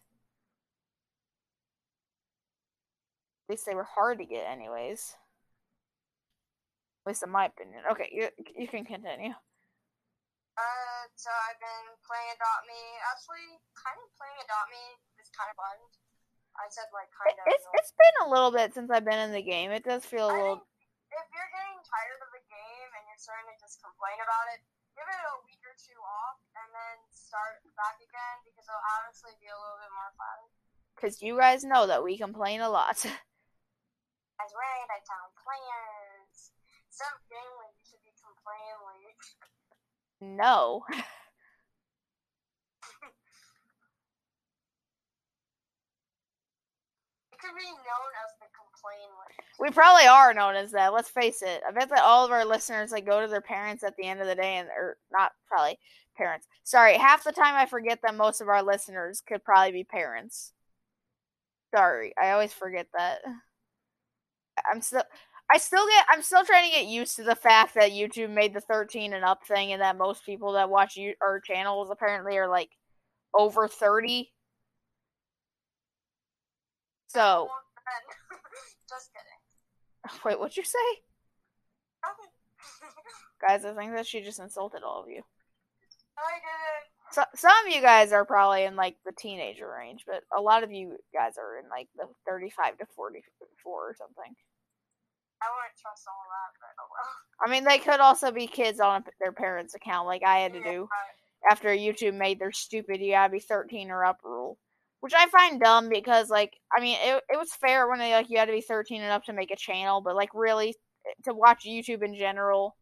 At 3.46 3.54
least 3.54 3.66
they 3.66 3.76
were 3.76 3.84
hard 3.84 4.20
to 4.20 4.26
get 4.26 4.48
anyways. 4.48 5.16
At 7.06 7.10
least 7.10 7.24
in 7.24 7.30
my 7.30 7.46
opinion. 7.46 7.84
Okay, 7.92 8.10
you 8.12 8.30
you 8.58 8.68
can 8.68 8.86
continue. 8.86 9.36
Uh, 10.56 11.04
so 11.20 11.28
I've 11.30 11.60
been 11.60 11.88
playing 12.08 12.32
Adopt 12.32 12.64
Me. 12.64 12.80
Actually, 13.12 13.60
kind 13.76 14.00
of 14.00 14.08
playing 14.16 14.40
Adopt 14.40 14.72
Me 14.72 14.84
is 15.20 15.28
kind 15.36 15.52
of 15.52 15.60
fun. 15.60 15.78
I 16.56 16.66
said 16.72 16.88
like 16.96 17.12
kind 17.12 17.36
of. 17.36 17.46
it's 17.52 17.68
it's 17.76 17.94
been 17.96 18.18
a 18.26 18.32
little 18.32 18.52
bit 18.52 18.74
since 18.74 18.90
I've 18.90 19.06
been 19.06 19.20
in 19.20 19.36
the 19.36 19.44
game. 19.44 19.72
It 19.72 19.84
does 19.84 20.04
feel 20.08 20.32
a 20.32 20.34
I 20.34 20.40
little. 20.40 20.60
if 20.64 21.28
you're 21.32 21.52
getting 21.52 21.80
tired 21.84 22.20
of 22.24 22.32
the 22.32 22.44
game 22.48 22.90
and 22.96 23.04
you're 23.12 23.20
starting 23.22 23.48
to 23.52 23.58
just 23.60 23.80
complain 23.84 24.18
about 24.24 24.48
it, 24.56 24.64
give 24.96 25.06
it 25.08 25.20
a 25.20 25.36
week 25.48 25.60
or 25.68 25.76
two 25.76 26.00
off 26.00 26.40
and 26.56 26.68
then 26.72 26.98
start 27.12 27.60
back 27.76 28.00
again 28.00 28.38
because 28.48 28.64
it'll 28.68 28.88
honestly 29.00 29.36
be 29.44 29.52
a 29.52 29.58
little 29.60 29.80
bit 29.84 29.92
more 29.92 30.12
fun. 30.16 30.40
Because 30.96 31.20
you 31.20 31.36
guys 31.36 31.68
know 31.68 31.84
that 31.88 32.04
we 32.04 32.16
complain 32.16 32.64
a 32.64 32.72
lot. 32.72 32.96
That's 34.40 34.54
right, 34.56 34.88
I 34.92 35.00
tell 35.04 35.32
players. 35.44 36.56
Some 36.92 37.16
family 37.28 37.68
you 37.76 37.84
should 37.84 38.04
be 38.08 38.16
complaining. 38.16 39.16
no. 40.40 40.84
It 47.32 47.35
be 47.54 47.66
known 47.66 48.12
as 48.24 48.32
the 48.40 48.48
complain 48.56 49.10
list. 49.20 49.60
We 49.60 49.70
probably 49.70 50.08
are 50.08 50.34
known 50.34 50.56
as 50.56 50.72
that. 50.72 50.94
Let's 50.94 51.10
face 51.10 51.42
it. 51.42 51.62
I 51.68 51.72
bet 51.72 51.90
that 51.90 52.04
all 52.04 52.26
of 52.26 52.32
our 52.32 52.46
listeners 52.46 52.92
like 52.92 53.06
go 53.06 53.22
to 53.22 53.28
their 53.28 53.42
parents 53.42 53.84
at 53.84 53.96
the 53.98 54.06
end 54.06 54.22
of 54.22 54.28
the 54.28 54.36
day, 54.36 54.58
and 54.58 54.70
or 54.70 54.98
not 55.12 55.34
probably 55.48 55.78
parents. 56.18 56.48
Sorry, 56.64 56.98
half 56.98 57.24
the 57.24 57.32
time 57.32 57.56
I 57.56 57.66
forget 57.66 58.00
that 58.04 58.16
most 58.16 58.42
of 58.42 58.48
our 58.48 58.64
listeners 58.64 59.22
could 59.26 59.44
probably 59.44 59.72
be 59.72 59.84
parents. 59.84 60.54
Sorry, 61.76 62.14
I 62.22 62.32
always 62.32 62.54
forget 62.54 62.88
that. 62.98 63.20
I'm 64.72 64.82
still, 64.82 65.04
I 65.52 65.58
still 65.58 65.86
get, 65.88 66.06
I'm 66.10 66.22
still 66.22 66.46
trying 66.46 66.70
to 66.70 66.76
get 66.76 66.88
used 66.88 67.18
to 67.18 67.24
the 67.24 67.36
fact 67.36 67.76
that 67.76 67.92
YouTube 67.92 68.30
made 68.30 68.54
the 68.54 68.62
13 68.62 69.14
and 69.14 69.26
up 69.26 69.46
thing, 69.46 69.74
and 69.74 69.82
that 69.82 69.98
most 69.98 70.26
people 70.26 70.54
that 70.54 70.70
watch 70.70 70.96
you, 70.96 71.14
our 71.22 71.40
channels 71.40 71.90
apparently 71.92 72.38
are 72.38 72.48
like 72.48 72.70
over 73.34 73.68
30. 73.68 74.32
So, 77.16 77.48
just 78.90 79.10
kidding. 79.16 80.20
wait, 80.26 80.38
what'd 80.38 80.58
you 80.58 80.66
say? 80.66 81.02
Nothing. 82.04 82.32
Guys, 83.40 83.64
I 83.64 83.74
think 83.74 83.96
that 83.96 84.06
she 84.06 84.22
just 84.22 84.40
insulted 84.40 84.84
all 84.84 85.02
of 85.02 85.10
you. 85.10 85.24
I 86.18 86.36
didn't. 86.44 87.14
So, 87.14 87.24
some 87.36 87.54
of 87.66 87.74
you 87.74 87.82
guys 87.82 88.12
are 88.12 88.26
probably 88.26 88.64
in 88.64 88.76
like 88.76 88.98
the 89.06 89.14
teenager 89.18 89.70
range, 89.70 90.04
but 90.06 90.24
a 90.38 90.42
lot 90.42 90.64
of 90.64 90.74
you 90.74 90.98
guys 91.14 91.38
are 91.38 91.58
in 91.58 91.70
like 91.70 91.88
the 91.96 92.06
35 92.28 92.80
to 92.80 92.86
44 92.98 93.24
or 93.66 93.96
something. 93.98 94.36
I 95.42 95.48
wouldn't 95.48 95.80
trust 95.82 96.04
all 96.10 96.26
that, 96.28 96.52
but 96.60 96.76
oh 96.84 96.90
well. 96.92 97.48
I 97.48 97.50
mean, 97.50 97.64
they 97.64 97.80
could 97.80 98.02
also 98.02 98.32
be 98.32 98.48
kids 98.48 98.82
on 98.82 99.06
their 99.22 99.32
parents' 99.32 99.76
account, 99.76 100.08
like 100.08 100.24
I 100.26 100.40
had 100.40 100.52
to 100.54 100.64
do 100.64 100.90
Yeah, 100.92 101.52
after 101.52 101.70
YouTube 101.70 102.16
made 102.16 102.40
their 102.40 102.52
stupid 102.52 103.00
"you 103.00 103.14
gotta 103.14 103.32
be 103.32 103.40
13 103.40 103.90
or 103.90 104.04
up" 104.04 104.20
rule, 104.24 104.58
which 105.06 105.14
I 105.16 105.28
find 105.28 105.62
dumb 105.62 105.88
because, 105.88 106.32
like, 106.32 106.54
I 106.76 106.82
mean, 106.82 106.98
it 107.00 107.22
it 107.30 107.38
was 107.38 107.54
fair 107.54 107.88
when 107.88 108.00
they 108.00 108.14
like 108.14 108.28
you 108.28 108.40
had 108.40 108.48
to 108.48 108.52
be 108.52 108.62
13 108.62 109.04
and 109.04 109.12
up 109.12 109.24
to 109.26 109.34
make 109.34 109.52
a 109.52 109.56
channel, 109.56 110.02
but 110.02 110.16
like 110.16 110.32
really 110.34 110.74
to 111.26 111.34
watch 111.36 111.64
YouTube 111.64 112.02
in 112.02 112.16
general. 112.16 112.76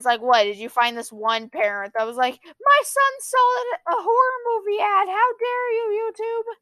It's 0.00 0.06
like, 0.06 0.22
what 0.22 0.44
did 0.44 0.56
you 0.56 0.70
find 0.70 0.96
this 0.96 1.12
one 1.12 1.50
parent 1.50 1.92
that 1.98 2.06
was 2.06 2.16
like, 2.16 2.38
my 2.42 2.80
son 2.82 3.12
saw 3.20 3.62
a 3.88 4.00
horror 4.00 4.38
movie 4.48 4.80
ad? 4.80 5.06
How 5.06 5.28
dare 5.38 5.72
you, 5.74 6.00
YouTube? 6.08 6.54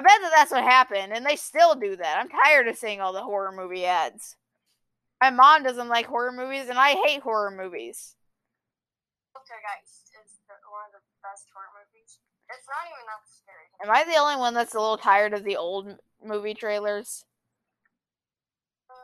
I 0.00 0.02
bet 0.02 0.20
that 0.22 0.32
that's 0.34 0.50
what 0.50 0.64
happened, 0.64 1.12
and 1.12 1.24
they 1.24 1.36
still 1.36 1.76
do 1.76 1.94
that. 1.94 2.18
I'm 2.18 2.28
tired 2.28 2.66
of 2.66 2.76
seeing 2.76 3.00
all 3.00 3.12
the 3.12 3.22
horror 3.22 3.52
movie 3.52 3.86
ads. 3.86 4.34
My 5.20 5.30
mom 5.30 5.62
doesn't 5.62 5.88
like 5.88 6.06
horror 6.06 6.32
movies, 6.32 6.68
and 6.68 6.80
I 6.80 6.94
hate 7.06 7.22
horror 7.22 7.52
movies. 7.52 8.16
Poltergeist 9.32 10.10
is 10.18 10.34
the, 10.48 10.54
one 10.66 10.90
of 10.90 10.98
the 10.98 11.04
best 11.22 11.46
horror 11.54 11.70
movies. 11.78 12.18
It's 12.50 12.66
not 12.68 12.86
even 12.90 13.06
that 13.06 13.26
scary. 13.26 13.68
Am 13.82 13.90
I 13.90 14.04
the 14.04 14.16
only 14.20 14.36
one 14.36 14.54
that's 14.54 14.74
a 14.74 14.80
little 14.80 14.98
tired 14.98 15.32
of 15.34 15.44
the 15.44 15.56
old 15.56 15.98
movie 16.24 16.54
trailers? 16.54 17.24
Uh. 18.90 18.94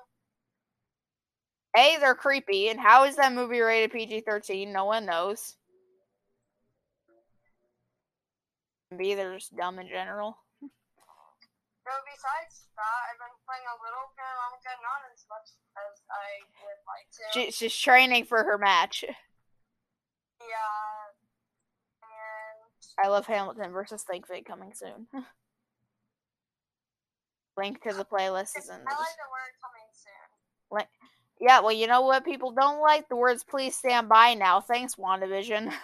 A, 1.78 1.96
they're 2.00 2.14
creepy, 2.14 2.68
and 2.68 2.78
how 2.80 3.04
is 3.04 3.16
that 3.16 3.32
movie 3.32 3.60
rated 3.60 3.92
PG 3.92 4.20
13? 4.20 4.72
No 4.72 4.84
one 4.84 5.06
knows. 5.06 5.56
And 8.90 8.98
B, 8.98 9.14
they're 9.14 9.34
just 9.34 9.56
dumb 9.56 9.78
in 9.78 9.88
general. 9.88 10.36
So 10.60 10.68
besides 12.06 12.68
that, 12.76 13.00
I've 13.10 13.18
been 13.18 13.34
playing 13.46 13.66
a 13.66 13.74
little 13.82 14.06
Veronica, 14.14 14.78
not 14.78 15.02
as 15.10 15.26
much 15.26 15.50
as 15.74 15.98
I 16.06 16.38
would 16.62 16.78
like 16.86 17.10
to. 17.18 17.22
She, 17.34 17.50
she's 17.50 17.74
training 17.74 18.26
for 18.26 18.44
her 18.44 18.58
match. 18.58 19.02
yeah. 19.02 19.14
I 23.02 23.08
love 23.08 23.26
Hamilton 23.26 23.72
versus 23.72 24.04
ThinkFig 24.04 24.44
coming 24.44 24.72
soon. 24.74 25.06
Link 27.56 27.82
to 27.82 27.92
the 27.92 28.04
playlist 28.04 28.56
is 28.58 28.68
in 28.68 28.74
I 28.74 28.78
like 28.78 29.16
the 29.16 29.30
word 29.30 29.52
coming 29.60 29.88
soon. 29.92 30.12
Link. 30.70 30.88
yeah, 31.40 31.60
well, 31.60 31.72
you 31.72 31.86
know 31.86 32.02
what 32.02 32.24
people 32.24 32.52
don't 32.52 32.80
like? 32.80 33.08
The 33.08 33.16
words 33.16 33.44
please 33.44 33.74
stand 33.74 34.08
by 34.08 34.34
now. 34.34 34.60
Thanks, 34.60 34.94
WandaVision. 34.96 35.72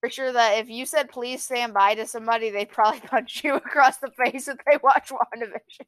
For 0.00 0.10
sure 0.10 0.32
that 0.32 0.58
if 0.58 0.68
you 0.68 0.84
said 0.84 1.10
please 1.10 1.44
stand 1.44 1.72
by 1.74 1.94
to 1.94 2.06
somebody, 2.06 2.50
they'd 2.50 2.68
probably 2.68 3.00
punch 3.06 3.42
you 3.44 3.54
across 3.54 3.98
the 3.98 4.10
face 4.24 4.48
if 4.48 4.58
they 4.70 4.78
watch 4.82 5.10
WandaVision. 5.10 5.86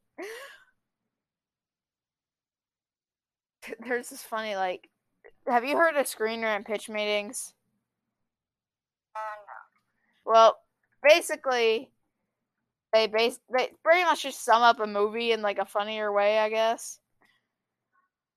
There's 3.86 4.10
this 4.10 4.22
funny, 4.22 4.56
like, 4.56 4.88
have 5.46 5.64
you 5.64 5.76
heard 5.76 5.96
of 5.96 6.06
Screen 6.06 6.42
Rant 6.42 6.66
pitch 6.66 6.88
meetings? 6.88 7.54
Well, 10.24 10.58
basically, 11.02 11.90
they 12.92 13.06
base 13.08 13.38
they 13.52 13.72
pretty 13.82 14.04
much 14.04 14.22
just 14.22 14.44
sum 14.44 14.62
up 14.62 14.80
a 14.80 14.86
movie 14.86 15.32
in 15.32 15.42
like 15.42 15.58
a 15.58 15.64
funnier 15.66 16.12
way, 16.12 16.38
I 16.38 16.48
guess. 16.48 16.98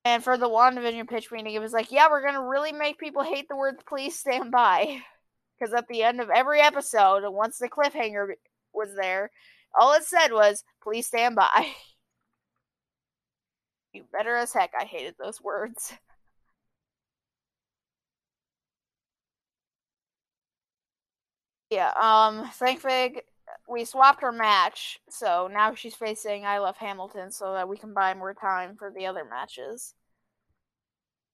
And 0.06 0.24
for 0.24 0.38
the 0.38 0.50
WandaVision 0.50 1.08
pitch 1.10 1.32
meeting, 1.32 1.54
it 1.54 1.60
was 1.60 1.74
like, 1.74 1.92
yeah, 1.92 2.08
we're 2.10 2.24
gonna 2.26 2.44
really 2.48 2.72
make 2.72 2.98
people 2.98 3.24
hate 3.24 3.48
the 3.50 3.56
words 3.56 3.84
"please 3.88 4.18
stand 4.18 4.52
by," 4.52 5.04
because 5.60 5.74
at 5.74 5.88
the 5.88 6.04
end 6.04 6.22
of 6.22 6.30
every 6.30 6.62
episode, 6.62 7.24
once 7.30 7.58
the 7.58 7.70
cliffhanger 7.70 8.34
was 8.74 8.96
there, 8.96 9.32
all 9.80 9.94
it 9.94 10.04
said 10.04 10.32
was 10.32 10.64
"please 10.82 11.08
stand 11.08 11.36
by." 11.36 11.74
you 13.94 14.04
better 14.12 14.36
as 14.36 14.54
heck, 14.54 14.72
I 14.80 14.86
hated 14.86 15.16
those 15.20 15.42
words. 15.42 15.94
Yeah, 21.70 21.90
um, 22.00 22.46
ThinkFig, 22.60 23.20
we 23.70 23.84
swapped 23.86 24.22
her 24.22 24.32
match, 24.32 25.00
so 25.10 25.50
now 25.52 25.74
she's 25.76 25.96
facing 25.96 26.46
I 26.46 26.60
Love 26.60 26.78
Hamilton 26.78 27.32
so 27.32 27.54
that 27.54 27.68
we 27.68 27.78
can 27.78 27.94
buy 27.94 28.14
more 28.14 28.34
time 28.34 28.76
for 28.78 28.92
the 28.92 29.06
other 29.08 29.26
matches. 29.26 29.94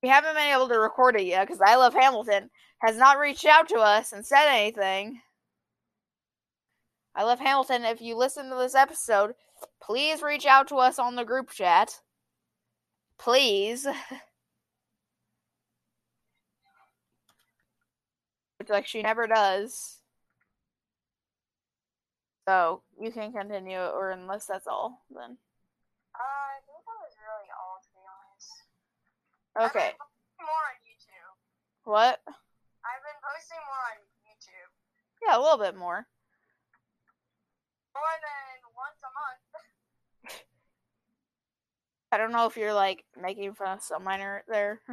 we 0.01 0.09
haven't 0.09 0.35
been 0.35 0.53
able 0.53 0.67
to 0.67 0.79
record 0.79 1.15
it 1.15 1.25
yet 1.25 1.47
because 1.47 1.61
I 1.61 1.75
Love 1.75 1.93
Hamilton 1.93 2.49
has 2.79 2.97
not 2.97 3.19
reached 3.19 3.45
out 3.45 3.69
to 3.69 3.77
us 3.79 4.11
and 4.11 4.25
said 4.25 4.47
anything. 4.49 5.21
I 7.15 7.23
Love 7.23 7.39
Hamilton, 7.39 7.85
if 7.85 8.01
you 8.01 8.15
listen 8.15 8.49
to 8.49 8.55
this 8.55 8.75
episode, 8.75 9.35
please 9.81 10.21
reach 10.21 10.45
out 10.45 10.67
to 10.69 10.75
us 10.77 10.99
on 10.99 11.15
the 11.15 11.23
group 11.25 11.51
chat. 11.51 11.99
Please. 13.19 13.87
It's 18.59 18.69
like 18.69 18.87
she 18.87 19.01
never 19.03 19.27
does. 19.27 20.02
So 22.47 22.83
you 22.99 23.11
can 23.11 23.31
continue, 23.31 23.79
or 23.79 24.11
unless 24.11 24.47
that's 24.47 24.67
all, 24.67 24.99
then. 25.09 25.37
Uh, 26.11 26.19
I 26.19 26.59
think 26.67 26.83
that 26.83 26.99
was 26.99 27.15
really 27.15 27.49
all, 27.55 27.79
to 27.79 27.89
be 27.95 28.03
honest. 28.03 28.51
Okay. 29.71 29.95
I've 29.95 30.11
been 30.37 30.43
more 30.43 30.67
on 30.67 30.77
YouTube. 30.83 31.33
What? 31.87 32.19
I've 32.83 33.03
been 33.07 33.19
posting 33.23 33.63
more 33.63 33.83
on 33.95 33.99
YouTube. 34.27 34.69
Yeah, 35.23 35.39
a 35.39 35.41
little 35.41 35.57
bit 35.57 35.79
more. 35.79 36.03
More 37.95 38.15
than 38.19 38.59
once 38.75 38.99
a 38.99 39.11
month. 39.15 39.43
I 42.11 42.19
don't 42.19 42.35
know 42.35 42.45
if 42.45 42.57
you're 42.59 42.75
like 42.75 43.05
making 43.15 43.55
fun 43.55 43.79
of 43.79 43.83
some 43.83 44.03
minor 44.03 44.43
there. 44.51 44.83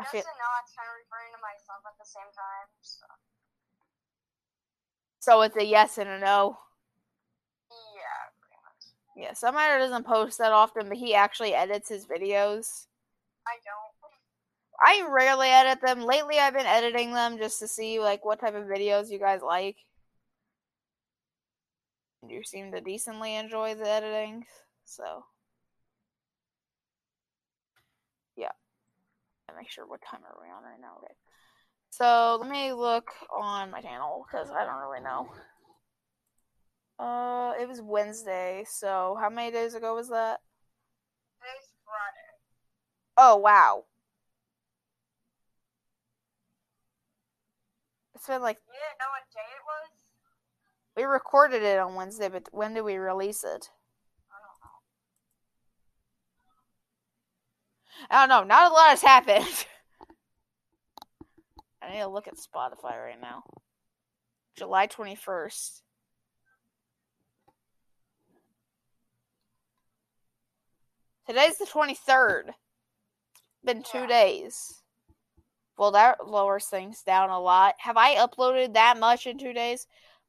I 0.00 0.08
Just 0.08 0.12
feel 0.16 0.24
to 0.24 0.34
know 0.40 0.52
it's 0.64 0.72
kind 0.72 0.88
of 0.88 0.96
referring 1.04 1.36
to 1.36 1.40
myself 1.44 1.84
at 1.84 2.00
the 2.00 2.08
same 2.08 2.32
time. 2.32 2.68
So. 2.80 3.04
So 5.22 5.40
it's 5.42 5.56
a 5.56 5.64
yes 5.64 5.98
and 5.98 6.08
a 6.08 6.18
no. 6.18 6.58
Yeah, 7.94 8.26
pretty 9.14 9.30
much. 9.30 9.38
Yeah, 9.42 9.50
minor 9.52 9.78
doesn't 9.78 10.04
post 10.04 10.38
that 10.38 10.50
often, 10.50 10.88
but 10.88 10.98
he 10.98 11.14
actually 11.14 11.54
edits 11.54 11.88
his 11.88 12.06
videos. 12.06 12.86
I 13.46 13.54
don't. 13.64 13.92
I 14.84 15.08
rarely 15.08 15.46
edit 15.46 15.80
them. 15.80 16.00
Lately, 16.00 16.40
I've 16.40 16.54
been 16.54 16.66
editing 16.66 17.14
them 17.14 17.38
just 17.38 17.60
to 17.60 17.68
see 17.68 18.00
like 18.00 18.24
what 18.24 18.40
type 18.40 18.56
of 18.56 18.64
videos 18.64 19.10
you 19.10 19.20
guys 19.20 19.42
like. 19.42 19.76
You 22.28 22.42
seem 22.42 22.72
to 22.72 22.80
decently 22.80 23.36
enjoy 23.36 23.76
the 23.76 23.88
editing, 23.88 24.44
so 24.84 25.24
yeah. 28.36 28.50
Me 29.48 29.54
Make 29.56 29.70
sure 29.70 29.86
what 29.86 30.00
time 30.02 30.22
are 30.24 30.42
we 30.42 30.50
on 30.50 30.64
right 30.64 30.80
now? 30.80 30.96
Okay. 30.98 31.14
So 31.92 32.38
let 32.40 32.48
me 32.50 32.72
look 32.72 33.10
on 33.30 33.70
my 33.70 33.82
channel 33.82 34.24
because 34.26 34.50
I 34.50 34.64
don't 34.64 34.80
really 34.80 35.02
know. 35.02 35.28
Uh, 36.98 37.52
it 37.60 37.68
was 37.68 37.82
Wednesday. 37.82 38.64
So 38.66 39.18
how 39.20 39.28
many 39.28 39.50
days 39.52 39.74
ago 39.74 39.94
was 39.94 40.08
that? 40.08 40.40
Today's 41.38 41.68
Friday. 41.84 42.38
Oh 43.18 43.36
wow. 43.36 43.84
It's 48.14 48.26
been 48.26 48.40
like 48.40 48.56
You 48.66 48.72
didn't 48.72 48.98
know 48.98 49.10
what 49.12 49.28
day 49.34 49.50
it 49.54 49.62
was? 49.66 49.90
we 50.96 51.02
recorded 51.04 51.62
it 51.62 51.78
on 51.78 51.94
Wednesday, 51.94 52.30
but 52.30 52.48
when 52.52 52.72
did 52.72 52.82
we 52.82 52.96
release 52.96 53.44
it? 53.44 53.70
I 58.10 58.16
don't 58.16 58.28
know. 58.28 58.38
I 58.38 58.42
don't 58.42 58.48
know. 58.48 58.54
Not 58.54 58.70
a 58.70 58.74
lot 58.74 58.88
has 58.90 59.02
happened. 59.02 59.66
I 61.82 61.92
need 61.92 61.98
to 62.00 62.08
look 62.08 62.28
at 62.28 62.34
Spotify 62.34 62.96
right 63.04 63.20
now. 63.20 63.42
July 64.56 64.86
21st. 64.86 65.82
Today's 71.26 71.58
the 71.58 71.66
23rd. 71.66 72.54
Been 73.64 73.82
two 73.82 74.00
Yeah. 74.00 74.06
days. 74.06 74.82
Well, 75.78 75.92
that 75.92 76.26
lowers 76.26 76.66
things 76.66 77.02
down 77.02 77.30
a 77.30 77.40
lot. 77.40 77.74
Have 77.78 77.96
I 77.96 78.16
uploaded 78.16 78.74
that 78.74 78.98
much 78.98 79.26
in 79.26 79.38
two 79.38 79.52
days? 79.52 79.86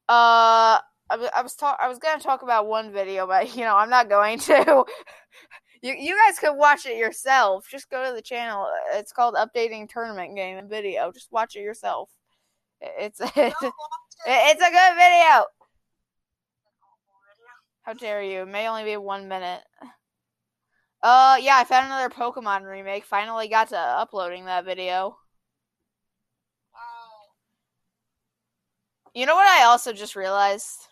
Uh, 0.07 0.79
I, 1.09 1.29
I 1.35 1.41
was 1.41 1.55
talk. 1.55 1.77
I 1.81 1.87
was 1.87 1.99
gonna 1.99 2.21
talk 2.21 2.41
about 2.43 2.67
one 2.67 2.91
video, 2.91 3.27
but 3.27 3.55
you 3.55 3.63
know, 3.63 3.75
I'm 3.75 3.89
not 3.89 4.09
going 4.09 4.39
to. 4.39 4.85
you 5.83 5.93
you 5.99 6.17
guys 6.17 6.39
could 6.39 6.55
watch 6.55 6.85
it 6.85 6.97
yourself. 6.97 7.67
Just 7.69 7.89
go 7.89 8.07
to 8.07 8.13
the 8.15 8.21
channel. 8.21 8.67
It's 8.93 9.11
called 9.11 9.35
Updating 9.35 9.89
Tournament 9.89 10.35
Game 10.35 10.57
and 10.57 10.69
Video. 10.69 11.11
Just 11.11 11.31
watch 11.31 11.57
it 11.57 11.61
yourself. 11.61 12.09
It's 12.81 13.19
it's, 13.21 13.35
it. 13.35 13.53
it's 14.25 14.61
a 14.61 14.71
good 14.71 14.95
video. 14.95 15.43
It's 15.43 16.63
an 16.63 16.79
awful 16.87 17.19
video. 17.27 17.51
How 17.83 17.93
dare 17.93 18.23
you? 18.23 18.43
It 18.43 18.47
may 18.47 18.67
only 18.69 18.85
be 18.85 18.95
one 18.95 19.27
minute. 19.27 19.61
Uh, 21.03 21.37
yeah, 21.41 21.57
I 21.57 21.65
found 21.65 21.87
another 21.87 22.09
Pokemon 22.09 22.63
remake. 22.63 23.03
Finally 23.03 23.49
got 23.49 23.67
to 23.69 23.77
uploading 23.77 24.45
that 24.45 24.63
video. 24.63 25.17
Oh, 26.73 27.27
You 29.13 29.25
know 29.25 29.35
what 29.35 29.47
I 29.47 29.65
also 29.65 29.91
just 29.91 30.15
realized? 30.15 30.87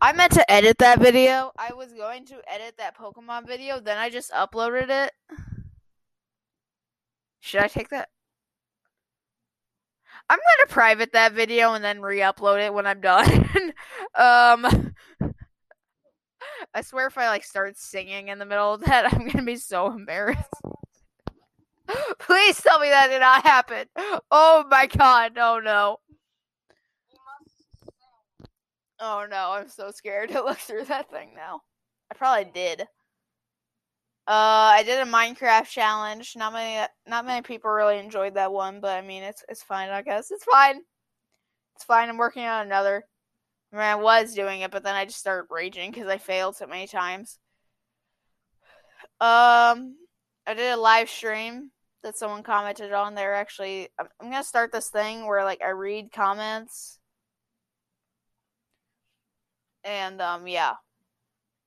I 0.00 0.12
meant 0.12 0.32
to 0.32 0.50
edit 0.50 0.78
that 0.78 1.00
video. 1.00 1.52
I 1.58 1.72
was 1.72 1.92
going 1.92 2.26
to 2.26 2.36
edit 2.46 2.76
that 2.78 2.96
Pokemon 2.96 3.46
video, 3.46 3.80
then 3.80 3.98
I 3.98 4.10
just 4.10 4.30
uploaded 4.32 4.88
it. 4.88 5.12
Should 7.40 7.60
I 7.60 7.68
take 7.68 7.90
that? 7.90 8.08
I'm 10.30 10.38
to 10.38 10.72
private 10.72 11.12
that 11.12 11.32
video 11.32 11.74
and 11.74 11.84
then 11.84 12.00
re-upload 12.00 12.64
it 12.64 12.72
when 12.72 12.86
I'm 12.86 13.00
done. 13.00 13.46
um 14.14 14.94
I 16.72 16.80
swear 16.82 17.06
if 17.06 17.18
I 17.18 17.28
like 17.28 17.44
start 17.44 17.76
singing 17.76 18.28
in 18.28 18.38
the 18.38 18.44
middle 18.44 18.74
of 18.74 18.80
that, 18.82 19.04
I'm 19.12 19.30
to 19.30 19.42
be 19.42 19.56
so 19.56 19.90
embarrassed. 19.90 20.50
Please 22.18 22.60
tell 22.60 22.80
me 22.80 22.88
that 22.88 23.08
did 23.08 23.20
not 23.20 23.44
happen. 23.44 23.86
Oh 24.30 24.64
my 24.70 24.86
god, 24.86 25.34
no 25.36 25.60
no. 25.60 25.98
you 27.12 27.18
must 27.40 27.56
sing. 27.58 28.46
Oh 29.06 29.26
no, 29.30 29.50
I'm 29.52 29.68
so 29.68 29.90
scared 29.90 30.30
to 30.30 30.42
look 30.42 30.56
through 30.56 30.84
that 30.84 31.10
thing 31.10 31.32
now. 31.36 31.60
I 32.10 32.14
probably 32.14 32.50
did. 32.50 32.80
Uh, 34.26 34.72
I 34.76 34.82
did 34.82 35.06
a 35.06 35.10
Minecraft 35.10 35.68
challenge. 35.68 36.32
Not 36.36 36.54
many, 36.54 36.86
not 37.06 37.26
many 37.26 37.42
people 37.42 37.70
really 37.70 37.98
enjoyed 37.98 38.34
that 38.34 38.50
one, 38.50 38.80
but 38.80 38.96
I 38.96 39.06
mean, 39.06 39.22
it's 39.22 39.44
it's 39.46 39.62
fine. 39.62 39.90
I 39.90 40.00
guess 40.00 40.30
it's 40.30 40.44
fine. 40.44 40.80
It's 41.76 41.84
fine. 41.84 42.08
I'm 42.08 42.16
working 42.16 42.44
on 42.44 42.64
another. 42.64 43.04
I 43.72 43.76
mean, 43.76 43.84
I 43.84 43.94
was 43.96 44.34
doing 44.34 44.62
it, 44.62 44.70
but 44.70 44.84
then 44.84 44.94
I 44.94 45.04
just 45.04 45.18
started 45.18 45.48
raging 45.50 45.90
because 45.90 46.08
I 46.08 46.16
failed 46.16 46.56
so 46.56 46.66
many 46.66 46.86
times. 46.86 47.38
Um, 49.20 49.96
I 50.46 50.54
did 50.54 50.72
a 50.72 50.76
live 50.78 51.10
stream 51.10 51.72
that 52.02 52.16
someone 52.16 52.42
commented 52.42 52.92
on. 52.92 53.14
They're 53.14 53.34
actually, 53.34 53.88
I'm, 53.98 54.06
I'm 54.20 54.30
gonna 54.30 54.44
start 54.44 54.72
this 54.72 54.88
thing 54.88 55.26
where 55.26 55.44
like 55.44 55.60
I 55.62 55.70
read 55.70 56.10
comments 56.12 56.98
and 59.84 60.20
um 60.20 60.46
yeah. 60.46 60.72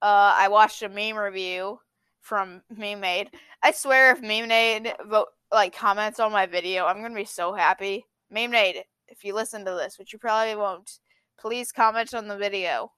Uh 0.02 0.34
i 0.36 0.48
watched 0.50 0.82
a 0.84 0.90
meme 0.90 1.18
review 1.18 1.80
from 2.22 2.62
meme 2.76 3.00
made. 3.00 3.30
I 3.64 3.72
swear 3.72 4.12
if 4.12 4.22
meme 4.22 4.48
made 4.50 4.94
vote 5.08 5.28
like 5.52 5.76
comments 5.76 6.20
on 6.20 6.32
my 6.32 6.46
video 6.46 6.86
i'm 6.86 7.02
gonna 7.02 7.16
be 7.16 7.26
so 7.26 7.54
happy. 7.54 8.06
Meme 8.30 8.52
made 8.52 8.84
if 9.08 9.24
you 9.24 9.34
listen 9.34 9.64
to 9.66 9.72
this 9.72 9.98
which 9.98 10.14
you 10.14 10.20
probably 10.20 10.56
won't 10.56 11.00
please 11.40 11.72
comment 11.72 12.14
on 12.14 12.28
the 12.28 12.38
video. 12.38 12.92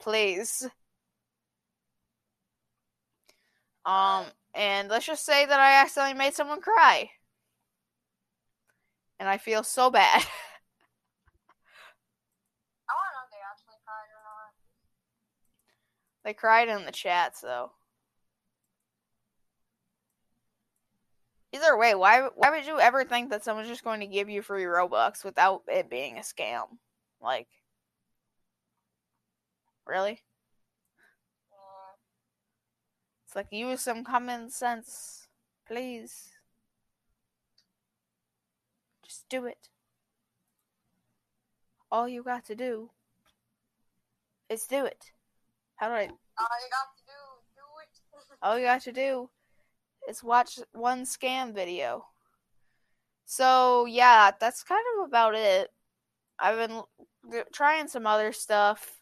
Please. 0.00 0.68
Um 3.84 4.26
and 4.54 4.88
let's 4.88 5.06
just 5.06 5.24
say 5.24 5.46
that 5.46 5.60
i 5.60 5.80
accidentally 5.82 6.18
made 6.18 6.34
someone 6.34 6.60
cry. 6.60 7.10
And 9.18 9.28
i 9.28 9.36
feel 9.38 9.62
so 9.62 9.90
bad 9.90 10.24
I 12.90 12.92
want 12.92 13.06
to 13.06 13.14
know 13.14 13.22
if 13.22 13.30
they 13.30 13.42
actually 13.46 13.78
cried 13.86 14.10
or 14.10 14.22
not. 14.26 14.50
They 16.24 16.34
cried 16.34 16.68
in 16.68 16.84
the 16.84 16.92
chats 16.92 17.40
though. 17.40 17.72
Either 21.52 21.76
way, 21.76 21.94
why 21.94 22.28
why 22.36 22.50
would 22.50 22.66
you 22.66 22.78
ever 22.78 23.04
think 23.04 23.30
that 23.30 23.44
someone's 23.44 23.68
just 23.68 23.84
going 23.84 24.00
to 24.00 24.06
give 24.06 24.28
you 24.28 24.42
free 24.42 24.64
Robux 24.64 25.24
without 25.24 25.62
it 25.68 25.90
being 25.90 26.16
a 26.18 26.20
scam? 26.20 26.66
Like 27.20 27.48
Really? 29.90 30.22
It's 33.26 33.34
like 33.34 33.48
use 33.50 33.80
some 33.80 34.04
common 34.04 34.50
sense, 34.50 35.26
please. 35.66 36.30
Just 39.04 39.28
do 39.28 39.46
it. 39.46 39.68
All 41.90 42.08
you 42.08 42.22
got 42.22 42.44
to 42.46 42.54
do 42.54 42.90
is 44.48 44.66
do 44.68 44.84
it. 44.84 45.10
How 45.80 45.88
do 45.88 45.94
I 45.94 46.02
All 46.02 46.06
you 46.06 46.68
got 46.70 46.92
to 46.94 47.02
do, 47.06 47.20
do 47.56 47.62
it. 47.80 48.36
all 48.42 48.58
you 48.58 48.64
got 48.66 48.82
to 48.82 48.92
do 48.92 49.30
is 50.06 50.22
watch 50.22 50.58
one 50.72 51.04
scam 51.04 51.54
video. 51.54 52.04
So 53.24 53.86
yeah, 53.86 54.30
that's 54.38 54.62
kind 54.62 54.84
of 54.98 55.08
about 55.08 55.34
it. 55.34 55.70
I've 56.38 56.68
been 56.68 56.82
trying 57.54 57.88
some 57.88 58.06
other 58.06 58.32
stuff. 58.32 59.00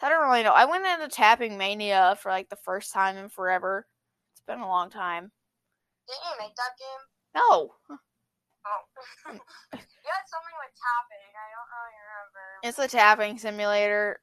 I 0.00 0.08
don't 0.08 0.24
really 0.24 0.42
know. 0.42 0.52
I 0.52 0.64
went 0.64 0.86
into 0.86 1.14
Tapping 1.14 1.58
Mania 1.58 2.16
for 2.20 2.30
like 2.30 2.48
the 2.48 2.56
first 2.56 2.92
time 2.92 3.18
in 3.18 3.28
forever. 3.28 3.86
It's 4.32 4.42
been 4.46 4.60
a 4.60 4.66
long 4.66 4.88
time. 4.88 5.30
Didn't 6.08 6.22
you 6.24 6.46
make 6.46 6.56
that 6.56 6.72
game? 6.78 7.36
No, 7.36 7.72
Oh. 8.64 8.82
you 9.32 9.40
had 10.06 10.26
something 10.30 10.56
with 10.62 10.74
tapping. 10.78 11.30
I 11.34 11.48
don't 11.52 11.70
really 11.74 11.98
remember. 12.06 12.46
it's 12.62 12.78
a 12.78 12.88
tapping 12.88 13.38
simulator. 13.38 14.20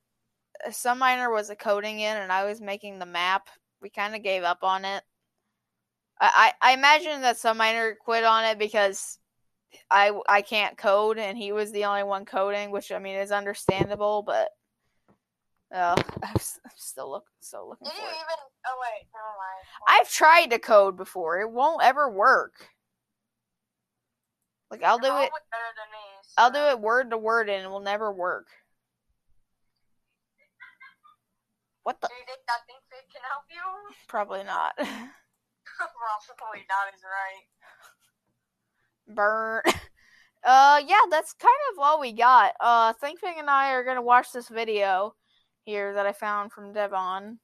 Some 0.72 1.00
miner 1.00 1.32
was 1.32 1.50
a 1.50 1.56
coding 1.56 2.00
in, 2.00 2.18
and 2.18 2.32
I 2.32 2.46
was 2.46 2.62
making 2.62 3.00
the 3.00 3.06
map. 3.06 3.50
We 3.82 3.90
kind 3.90 4.16
of 4.16 4.24
gave 4.24 4.44
up 4.44 4.60
on 4.64 4.86
it. 4.86 5.04
I, 6.20 6.54
I 6.62 6.72
I 6.72 6.74
imagine 6.74 7.22
that 7.22 7.38
some 7.38 7.58
miner 7.58 7.96
quit 7.96 8.24
on 8.24 8.46
it 8.46 8.60
because 8.60 9.18
I 9.90 10.12
I 10.28 10.42
can't 10.42 10.78
code, 10.78 11.18
and 11.18 11.38
he 11.38 11.52
was 11.52 11.72
the 11.72 11.86
only 11.86 12.04
one 12.04 12.26
coding, 12.26 12.72
which 12.72 12.92
I 12.92 13.00
mean 13.00 13.16
is 13.18 13.32
understandable, 13.32 14.24
but. 14.24 14.50
Uh, 15.74 15.96
I'm, 16.24 16.36
s- 16.36 16.60
I'm 16.66 16.72
still 16.76 17.12
look, 17.12 17.26
still 17.42 17.70
looking 17.70 17.86
Did 17.88 17.98
you 17.98 18.04
it. 18.04 18.10
even? 18.10 18.40
Oh 18.68 18.78
wait, 18.82 19.08
never 19.14 19.28
mind. 19.38 20.02
I've 20.02 20.10
tried 20.12 20.48
to 20.48 20.60
code 20.60 20.98
before. 20.98 21.40
It 21.42 21.52
won't 21.52 21.84
ever 21.84 22.10
work. 22.10 22.54
Like 24.72 24.84
I'll 24.84 25.00
do 25.00 25.16
it. 25.18 25.32
I'll 26.38 26.52
do 26.52 26.60
it 26.60 26.80
word 26.80 27.12
to 27.12 27.18
word, 27.18 27.50
and 27.50 27.66
it 27.66 27.70
will 27.70 27.80
never 27.80 28.12
work. 28.12 28.48
What 31.90 31.98
the? 32.02 32.08
Do 32.08 32.14
you 32.14 32.26
think 32.68 32.84
fig 32.92 33.10
can 33.12 33.22
help 33.32 33.46
you? 33.50 33.66
Probably 34.08 34.44
not. 34.44 34.76
Probably 34.78 36.64
not. 36.70 36.94
Is 36.94 37.04
right. 37.04 37.48
Burn. 39.16 39.64
Uh, 40.42 40.82
yeah, 40.88 41.02
that's 41.12 41.34
kind 41.34 41.52
of 41.74 41.80
all 41.80 42.00
we 42.00 42.14
got. 42.14 42.54
Uh, 42.62 42.94
ThinkFig 42.94 43.38
and 43.38 43.50
I 43.50 43.72
are 43.72 43.84
gonna 43.84 44.02
watch 44.02 44.32
this 44.32 44.48
video 44.48 45.14
here 45.66 45.94
that 45.96 46.06
I 46.06 46.14
found 46.14 46.54
from 46.54 46.72
Devon. 46.72 47.40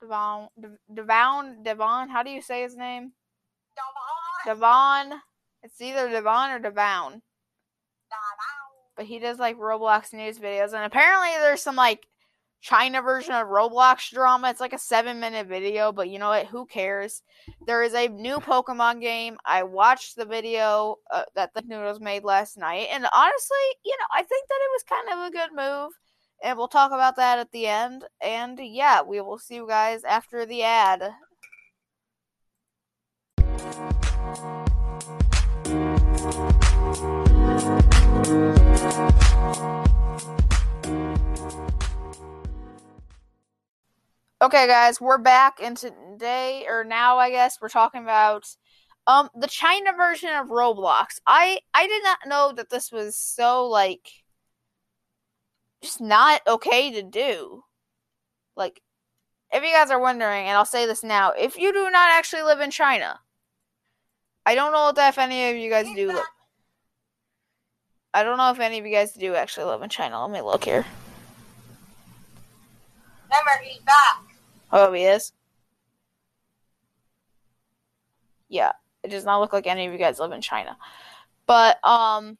Devon, 0.00 0.48
Devon, 0.92 1.62
Devon. 1.62 2.08
How 2.08 2.24
do 2.24 2.30
you 2.30 2.42
say 2.42 2.62
his 2.62 2.74
name? 2.74 3.12
Devon. 4.44 4.58
Devon. 4.58 5.20
It's 5.62 5.80
either 5.80 6.10
Devon 6.10 6.50
or 6.50 6.58
Devon. 6.58 7.22
but 8.96 9.06
he 9.06 9.20
does 9.20 9.38
like 9.38 9.56
Roblox 9.56 10.12
news 10.12 10.40
videos, 10.40 10.72
and 10.72 10.84
apparently 10.84 11.30
there's 11.38 11.62
some 11.62 11.76
like 11.76 12.08
China 12.60 13.02
version 13.02 13.34
of 13.34 13.46
Roblox 13.48 14.10
drama. 14.10 14.50
It's 14.50 14.60
like 14.60 14.72
a 14.72 14.78
seven 14.78 15.20
minute 15.20 15.46
video, 15.46 15.92
but 15.92 16.08
you 16.08 16.18
know 16.18 16.30
what? 16.30 16.46
Who 16.46 16.66
cares? 16.66 17.22
There 17.66 17.82
is 17.82 17.94
a 17.94 18.08
new 18.08 18.38
Pokemon 18.38 19.00
game. 19.00 19.38
I 19.44 19.62
watched 19.62 20.16
the 20.16 20.24
video 20.24 20.96
uh, 21.12 21.22
that 21.34 21.54
the 21.54 21.62
Noodles 21.62 22.00
made 22.00 22.24
last 22.24 22.58
night, 22.58 22.88
and 22.92 23.06
honestly, 23.12 23.56
you 23.84 23.96
know, 23.98 24.06
I 24.14 24.22
think 24.22 24.48
that 24.48 24.60
it 24.60 24.70
was 24.72 24.82
kind 24.88 25.08
of 25.12 25.26
a 25.26 25.30
good 25.30 25.56
move. 25.56 25.92
And 26.40 26.56
we'll 26.56 26.68
talk 26.68 26.92
about 26.92 27.16
that 27.16 27.40
at 27.40 27.50
the 27.50 27.66
end. 27.66 28.04
And 28.20 28.60
yeah, 28.62 29.02
we 29.02 29.20
will 29.20 29.38
see 29.38 29.56
you 29.56 29.66
guys 29.66 30.04
after 30.04 30.46
the 30.46 30.62
ad. 30.62 31.02
Okay, 44.40 44.68
guys, 44.68 45.00
we're 45.00 45.18
back, 45.18 45.58
and 45.60 45.76
today 45.76 46.64
or 46.68 46.84
now, 46.84 47.18
I 47.18 47.28
guess 47.28 47.58
we're 47.60 47.68
talking 47.68 48.04
about 48.04 48.46
um 49.08 49.28
the 49.34 49.48
China 49.48 49.92
version 49.96 50.30
of 50.30 50.46
Roblox. 50.48 51.18
I 51.26 51.58
I 51.74 51.88
did 51.88 52.04
not 52.04 52.18
know 52.24 52.52
that 52.54 52.70
this 52.70 52.92
was 52.92 53.16
so 53.16 53.66
like 53.66 54.08
just 55.82 56.00
not 56.00 56.40
okay 56.46 56.92
to 56.92 57.02
do. 57.02 57.64
Like, 58.56 58.80
if 59.52 59.64
you 59.64 59.72
guys 59.72 59.90
are 59.90 60.00
wondering, 60.00 60.46
and 60.46 60.56
I'll 60.56 60.64
say 60.64 60.86
this 60.86 61.02
now, 61.02 61.32
if 61.32 61.58
you 61.58 61.72
do 61.72 61.90
not 61.90 62.10
actually 62.10 62.42
live 62.42 62.60
in 62.60 62.70
China, 62.70 63.18
I 64.46 64.54
don't 64.54 64.70
know 64.70 64.92
if 64.96 65.18
any 65.18 65.50
of 65.50 65.56
you 65.56 65.68
guys 65.68 65.86
do. 65.96 66.16
I 68.14 68.22
don't 68.22 68.38
know 68.38 68.52
if 68.52 68.60
any 68.60 68.78
of 68.78 68.86
you 68.86 68.92
guys 68.92 69.14
do 69.14 69.34
actually 69.34 69.66
live 69.66 69.82
in 69.82 69.88
China. 69.90 70.22
Let 70.22 70.30
me 70.30 70.42
look 70.42 70.62
here. 70.62 70.86
Remember, 73.24 73.64
he's 73.64 73.80
back. 73.80 74.27
Oh, 74.72 74.92
he 74.92 75.04
is. 75.04 75.32
Yeah, 78.48 78.72
it 79.02 79.08
does 79.08 79.24
not 79.24 79.40
look 79.40 79.52
like 79.52 79.66
any 79.66 79.86
of 79.86 79.92
you 79.92 79.98
guys 79.98 80.18
live 80.18 80.32
in 80.32 80.40
China. 80.40 80.76
But 81.46 81.76
um, 81.84 82.38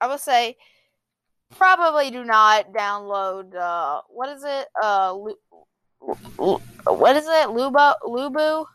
I 0.00 0.06
will 0.08 0.18
say, 0.18 0.56
probably 1.56 2.10
do 2.10 2.24
not 2.24 2.72
download. 2.72 3.54
Uh, 3.54 4.02
what 4.08 4.28
is 4.30 4.44
it? 4.44 4.68
Uh, 4.82 5.14
Lu- 5.14 5.38
Lu- 6.38 6.62
what 6.86 7.16
is 7.16 7.26
it? 7.26 7.48
Lubo, 7.48 7.94
Lubu. 8.04 8.66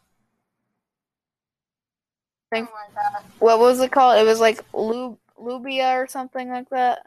Something 2.54 2.74
like 2.74 2.94
that. 2.96 3.24
What 3.40 3.60
was 3.60 3.80
it 3.80 3.92
called? 3.92 4.20
It 4.20 4.26
was 4.26 4.40
like 4.40 4.62
Lub 4.74 5.18
Lubia 5.40 5.96
or 5.96 6.08
something 6.08 6.50
like 6.50 6.70
that. 6.70 7.00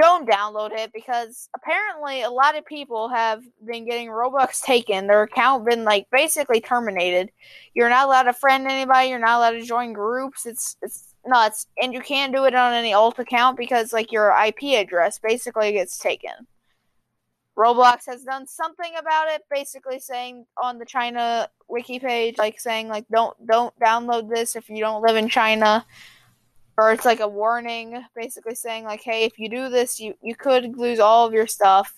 Don't 0.00 0.28
download 0.28 0.70
it 0.72 0.92
because 0.92 1.48
apparently 1.54 2.22
a 2.22 2.30
lot 2.30 2.56
of 2.56 2.64
people 2.64 3.08
have 3.08 3.42
been 3.66 3.84
getting 3.84 4.08
Robux 4.08 4.60
taken. 4.64 5.06
Their 5.06 5.22
account 5.22 5.64
been 5.64 5.84
like 5.84 6.06
basically 6.10 6.60
terminated. 6.60 7.30
You're 7.74 7.88
not 7.88 8.06
allowed 8.06 8.24
to 8.24 8.32
friend 8.32 8.66
anybody. 8.66 9.08
You're 9.08 9.18
not 9.18 9.38
allowed 9.38 9.52
to 9.52 9.62
join 9.62 9.92
groups. 9.92 10.46
It's 10.46 10.76
it's 10.82 11.14
nuts, 11.26 11.66
and 11.80 11.92
you 11.92 12.00
can't 12.00 12.34
do 12.34 12.44
it 12.44 12.54
on 12.54 12.72
any 12.72 12.92
alt 12.92 13.18
account 13.18 13.56
because 13.56 13.92
like 13.92 14.12
your 14.12 14.34
IP 14.44 14.62
address 14.80 15.18
basically 15.18 15.72
gets 15.72 15.98
taken. 15.98 16.32
Roblox 17.56 18.06
has 18.06 18.24
done 18.24 18.46
something 18.46 18.92
about 18.98 19.28
it, 19.28 19.42
basically 19.50 19.98
saying 19.98 20.46
on 20.62 20.78
the 20.78 20.86
China 20.86 21.48
wiki 21.68 21.98
page, 21.98 22.38
like 22.38 22.58
saying 22.58 22.88
like 22.88 23.06
don't 23.12 23.36
don't 23.46 23.78
download 23.78 24.28
this 24.28 24.56
if 24.56 24.68
you 24.70 24.80
don't 24.80 25.02
live 25.02 25.16
in 25.16 25.28
China, 25.28 25.84
or 26.78 26.92
it's 26.92 27.04
like 27.04 27.20
a 27.20 27.28
warning, 27.28 28.02
basically 28.14 28.54
saying 28.54 28.84
like 28.84 29.02
hey 29.02 29.24
if 29.24 29.38
you 29.38 29.48
do 29.48 29.68
this 29.68 30.00
you 30.00 30.14
you 30.22 30.34
could 30.34 30.76
lose 30.76 31.00
all 31.00 31.26
of 31.26 31.32
your 31.32 31.46
stuff. 31.46 31.92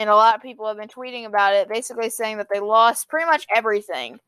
And 0.00 0.10
a 0.10 0.14
lot 0.16 0.34
of 0.34 0.42
people 0.42 0.66
have 0.66 0.76
been 0.76 0.88
tweeting 0.88 1.24
about 1.24 1.54
it, 1.54 1.68
basically 1.68 2.10
saying 2.10 2.38
that 2.38 2.48
they 2.52 2.60
lost 2.60 3.08
pretty 3.08 3.26
much 3.26 3.46
everything. 3.54 4.18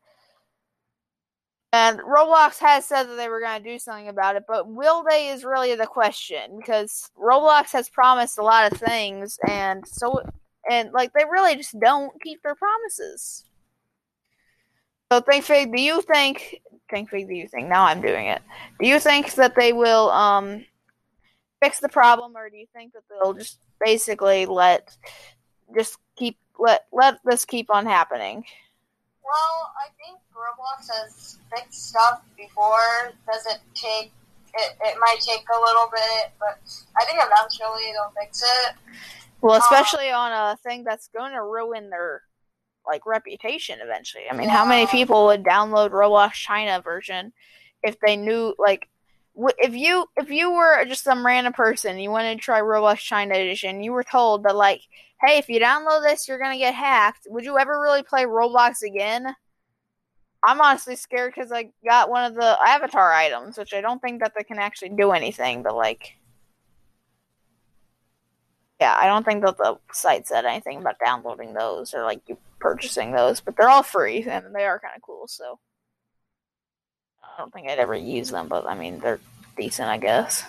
And 1.73 1.99
Roblox 1.99 2.59
has 2.59 2.85
said 2.85 3.03
that 3.03 3.17
they 3.17 3.27
were 3.27 3.41
going 3.41 3.61
to 3.61 3.69
do 3.69 3.77
something 3.77 4.07
about 4.07 4.37
it, 4.37 4.43
but 4.47 4.69
will 4.69 5.03
they 5.03 5.27
is 5.27 5.43
really 5.43 5.75
the 5.75 5.85
question 5.85 6.57
because 6.57 7.09
Roblox 7.17 7.71
has 7.73 7.89
promised 7.89 8.37
a 8.37 8.43
lot 8.43 8.71
of 8.71 8.79
things, 8.79 9.37
and 9.47 9.85
so 9.85 10.21
and 10.69 10.91
like 10.93 11.11
they 11.13 11.25
really 11.29 11.55
just 11.57 11.77
don't 11.79 12.11
keep 12.21 12.41
their 12.41 12.55
promises. 12.55 13.43
So, 15.11 15.21
ThinkFig, 15.21 15.75
do 15.75 15.81
you 15.81 16.01
think? 16.01 16.61
ThinkFig, 16.91 17.27
do 17.27 17.33
you 17.33 17.47
think? 17.47 17.67
Now 17.67 17.85
I'm 17.85 18.01
doing 18.01 18.27
it. 18.27 18.41
Do 18.81 18.87
you 18.87 18.99
think 18.99 19.33
that 19.35 19.55
they 19.55 19.73
will 19.73 20.09
um 20.11 20.65
fix 21.61 21.79
the 21.79 21.89
problem, 21.89 22.35
or 22.35 22.49
do 22.49 22.57
you 22.57 22.67
think 22.73 22.93
that 22.93 23.03
they'll 23.09 23.33
just 23.33 23.59
basically 23.83 24.45
let 24.45 24.95
just 25.75 25.97
keep 26.15 26.37
let 26.59 26.85
let 26.91 27.19
this 27.25 27.45
keep 27.45 27.69
on 27.69 27.85
happening? 27.85 28.43
Well, 29.23 29.73
I 29.75 29.89
think 30.03 30.19
Roblox 30.33 30.87
has 31.01 31.37
fixed 31.53 31.89
stuff 31.89 32.21
before. 32.37 33.13
Does 33.31 33.45
it 33.47 33.59
take? 33.73 34.11
It, 34.53 34.77
it 34.81 34.97
might 34.99 35.19
take 35.19 35.45
a 35.55 35.59
little 35.59 35.89
bit, 35.91 36.31
but 36.39 36.59
I 36.99 37.05
think 37.05 37.19
eventually 37.21 37.91
they'll 37.91 38.13
fix 38.19 38.41
it. 38.41 38.75
Well, 39.41 39.59
especially 39.59 40.09
on 40.09 40.31
a 40.31 40.57
thing 40.57 40.83
that's 40.83 41.09
going 41.09 41.33
to 41.33 41.43
ruin 41.43 41.89
their 41.89 42.23
like 42.87 43.05
reputation 43.05 43.79
eventually. 43.81 44.23
I 44.29 44.35
mean, 44.35 44.49
how 44.49 44.65
many 44.65 44.87
people 44.87 45.25
would 45.27 45.43
download 45.43 45.91
Roblox 45.91 46.33
China 46.33 46.81
version 46.81 47.33
if 47.83 47.99
they 47.99 48.15
knew 48.15 48.55
like 48.57 48.89
if 49.59 49.75
you 49.75 50.05
if 50.15 50.29
you 50.31 50.51
were 50.51 50.83
just 50.85 51.03
some 51.03 51.25
random 51.25 51.53
person, 51.53 51.99
you 51.99 52.09
wanted 52.09 52.35
to 52.35 52.41
try 52.41 52.59
Roblox 52.59 52.97
China 52.97 53.35
edition, 53.35 53.83
you 53.83 53.91
were 53.91 54.03
told 54.03 54.43
that 54.43 54.55
like, 54.55 54.81
hey, 55.21 55.37
if 55.37 55.49
you 55.49 55.59
download 55.59 56.03
this, 56.03 56.27
you're 56.27 56.39
gonna 56.39 56.57
get 56.57 56.73
hacked. 56.73 57.27
Would 57.29 57.43
you 57.43 57.57
ever 57.57 57.79
really 57.79 58.03
play 58.03 58.23
Roblox 58.23 58.81
again? 58.83 59.35
I'm 60.47 60.61
honestly 60.61 60.95
scared 60.95 61.33
because 61.35 61.51
I 61.51 61.71
got 61.85 62.09
one 62.09 62.23
of 62.23 62.35
the 62.35 62.57
avatar 62.65 63.11
items, 63.11 63.57
which 63.57 63.73
I 63.73 63.81
don't 63.81 64.01
think 64.01 64.21
that 64.21 64.33
they 64.35 64.43
can 64.43 64.59
actually 64.59 64.89
do 64.89 65.11
anything, 65.11 65.63
but 65.63 65.75
like. 65.75 66.13
Yeah, 68.79 68.95
I 68.95 69.07
don't 69.07 69.25
think 69.25 69.43
that 69.43 69.57
the 69.57 69.79
site 69.91 70.27
said 70.27 70.45
anything 70.45 70.77
about 70.77 70.99
downloading 71.03 71.53
those 71.53 71.95
or 71.95 72.03
like 72.03 72.21
you 72.27 72.37
purchasing 72.59 73.11
those, 73.11 73.39
but 73.39 73.55
they're 73.55 73.69
all 73.69 73.83
free 73.83 74.23
and 74.23 74.53
they 74.55 74.65
are 74.65 74.79
kind 74.79 74.95
of 74.95 75.01
cool. 75.01 75.27
So 75.27 75.59
I 77.23 77.37
don't 77.37 77.53
think 77.53 77.69
I'd 77.69 77.79
ever 77.79 77.95
use 77.95 78.29
them, 78.29 78.47
but 78.47 78.67
I 78.67 78.75
mean 78.75 78.99
they're 78.99 79.19
decent, 79.57 79.89
I 79.89 79.97
guess. 79.97 80.43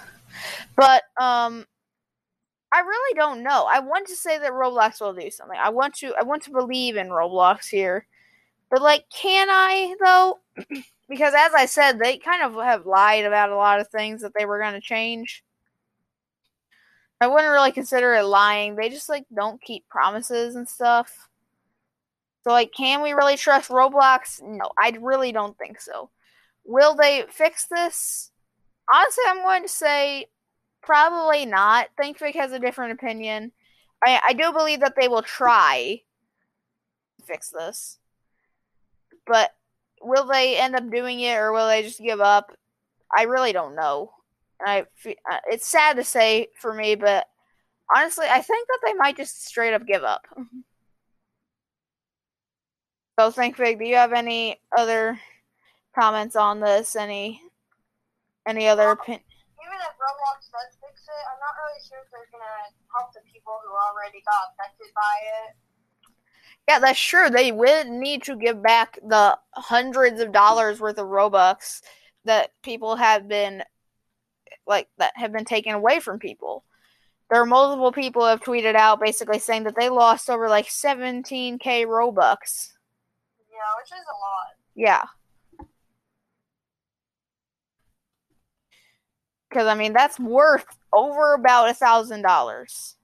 But 0.77 1.03
um, 1.21 1.67
I 2.73 2.81
really 2.81 3.15
don't 3.15 3.43
know. 3.43 3.67
I 3.71 3.81
want 3.81 4.09
to 4.09 4.17
say 4.17 4.39
that 4.39 4.53
Roblox 4.53 5.01
will 5.01 5.15
do 5.15 5.31
something. 5.31 5.59
I 5.59 5.71
want 5.71 5.95
to. 5.97 6.15
I 6.19 6.25
want 6.25 6.43
to 6.45 6.51
believe 6.51 6.97
in 6.97 7.09
Roblox 7.09 7.69
here, 7.69 8.07
but 8.71 8.83
like, 8.83 9.05
can 9.11 9.49
I 9.51 9.95
though? 10.05 10.41
because 11.09 11.35
as 11.37 11.55
I 11.55 11.67
said, 11.67 11.99
they 11.99 12.19
kind 12.19 12.43
of 12.43 12.63
have 12.63 12.87
lied 12.87 13.25
about 13.25 13.51
a 13.51 13.57
lot 13.57 13.81
of 13.81 13.89
things 13.89 14.23
that 14.23 14.33
they 14.39 14.45
were 14.45 14.61
going 14.61 14.75
to 14.75 14.81
change. 14.81 15.43
I 17.21 17.27
wouldn't 17.27 17.51
really 17.51 17.73
consider 17.73 18.15
it 18.15 18.25
lying. 18.25 18.77
They 18.77 18.91
just 18.91 19.09
like 19.09 19.25
don't 19.35 19.61
keep 19.61 19.89
promises 19.89 20.55
and 20.55 20.69
stuff. 20.69 21.28
So, 22.45 22.51
like, 22.51 22.73
can 22.73 23.03
we 23.03 23.13
really 23.13 23.37
trust 23.37 23.71
Roblox? 23.71 24.41
No, 24.43 24.71
I 24.79 24.97
really 25.01 25.33
don't 25.33 25.57
think 25.59 25.81
so. 25.81 26.11
Will 26.65 26.95
they 26.95 27.25
fix 27.31 27.67
this? 27.67 28.31
Honestly, 28.93 29.25
I'm 29.27 29.43
going 29.43 29.63
to 29.63 29.69
say 29.69 30.27
probably 30.83 31.47
not. 31.47 31.89
ThinkFig 32.01 32.35
has 32.37 32.53
a 32.53 32.59
different 32.59 32.93
opinion. 32.93 33.53
I, 34.05 34.21
I 34.29 34.33
do 34.33 34.53
believe 34.53 34.81
that 34.81 34.95
they 34.99 35.09
will 35.09 35.23
try 35.23 36.01
to 37.19 37.27
fix 37.27 37.51
this. 37.51 37.99
But 39.27 39.51
will 40.01 40.27
they 40.27 40.57
end 40.57 40.77
up 40.77 40.91
doing 40.91 41.21
it 41.21 41.37
or 41.37 41.53
will 41.53 41.67
they 41.67 41.83
just 41.83 42.01
give 42.01 42.21
up? 42.21 42.57
I 43.15 43.25
really 43.25 43.53
don't 43.53 43.75
know. 43.75 44.13
I 44.65 44.81
uh, 45.07 45.39
it's 45.47 45.67
sad 45.67 45.97
to 45.97 46.05
say 46.05 46.49
for 46.59 46.75
me, 46.75 46.95
but 46.95 47.27
honestly, 47.95 48.27
I 48.29 48.41
think 48.41 48.69
that 48.69 48.81
they 48.85 48.95
might 48.95 49.17
just 49.17 49.47
straight 49.47 49.75
up 49.75 49.87
give 49.87 50.05
up. 50.05 50.27
so, 53.19 53.33
ThinkFig, 53.33 53.81
do 53.81 53.85
you 53.85 53.97
have 53.97 54.13
any 54.13 54.61
other 54.77 55.19
comments 55.93 56.37
on 56.37 56.61
this? 56.61 56.95
Any 56.95 57.43
any 58.47 58.69
other 58.69 58.91
opinion? 58.91 59.23
Even 59.61 59.79
if 59.81 59.95
Roblox 59.99 60.47
does 60.53 60.79
fix 60.81 61.03
it, 61.03 61.25
I'm 61.27 61.41
not 61.41 61.55
really 61.59 61.83
sure 61.89 61.99
if 62.05 62.11
they're 62.13 62.31
gonna 62.31 62.71
help 62.97 63.13
the 63.13 63.21
people 63.31 63.59
who 63.65 63.73
already 63.75 64.23
got 64.25 64.55
affected 64.55 64.95
by 64.95 65.17
it. 65.49 65.57
Yeah, 66.69 66.79
that's 66.79 67.01
true. 67.01 67.29
They 67.29 67.51
would 67.51 67.89
need 67.89 68.23
to 68.23 68.37
give 68.37 68.63
back 68.63 68.99
the 69.03 69.37
hundreds 69.53 70.21
of 70.21 70.33
dollars 70.33 70.81
worth 70.81 70.99
of 70.99 71.09
Robux 71.09 71.83
that 72.25 72.53
people 72.63 72.95
have 72.95 73.27
been 73.27 73.65
like 74.65 74.89
that 74.99 75.13
have 75.17 75.33
been 75.33 75.45
taken 75.45 75.75
away 75.75 75.99
from 75.99 76.21
people. 76.21 76.63
There 77.31 77.41
are 77.43 77.47
multiple 77.47 77.91
people 77.91 78.25
have 78.25 78.41
tweeted 78.41 78.77
out 78.77 79.01
basically 79.01 79.41
saying 79.41 79.65
that 79.65 79.75
they 79.77 79.89
lost 79.89 80.31
over 80.31 80.49
like 80.49 80.69
17k 80.69 81.85
Robux. 81.85 82.75
Yeah, 83.59 83.81
which 83.81 83.91
is 83.91 84.07
a 84.07 84.19
lot. 84.19 84.55
Yeah. 84.77 85.05
Because 89.49 89.67
I 89.67 89.75
mean 89.75 89.93
that's 89.93 90.21
worth 90.21 90.67
over 90.93 91.35
about 91.35 91.71
a 91.71 91.75
thousand 91.75 92.23
dollars, 92.23 92.95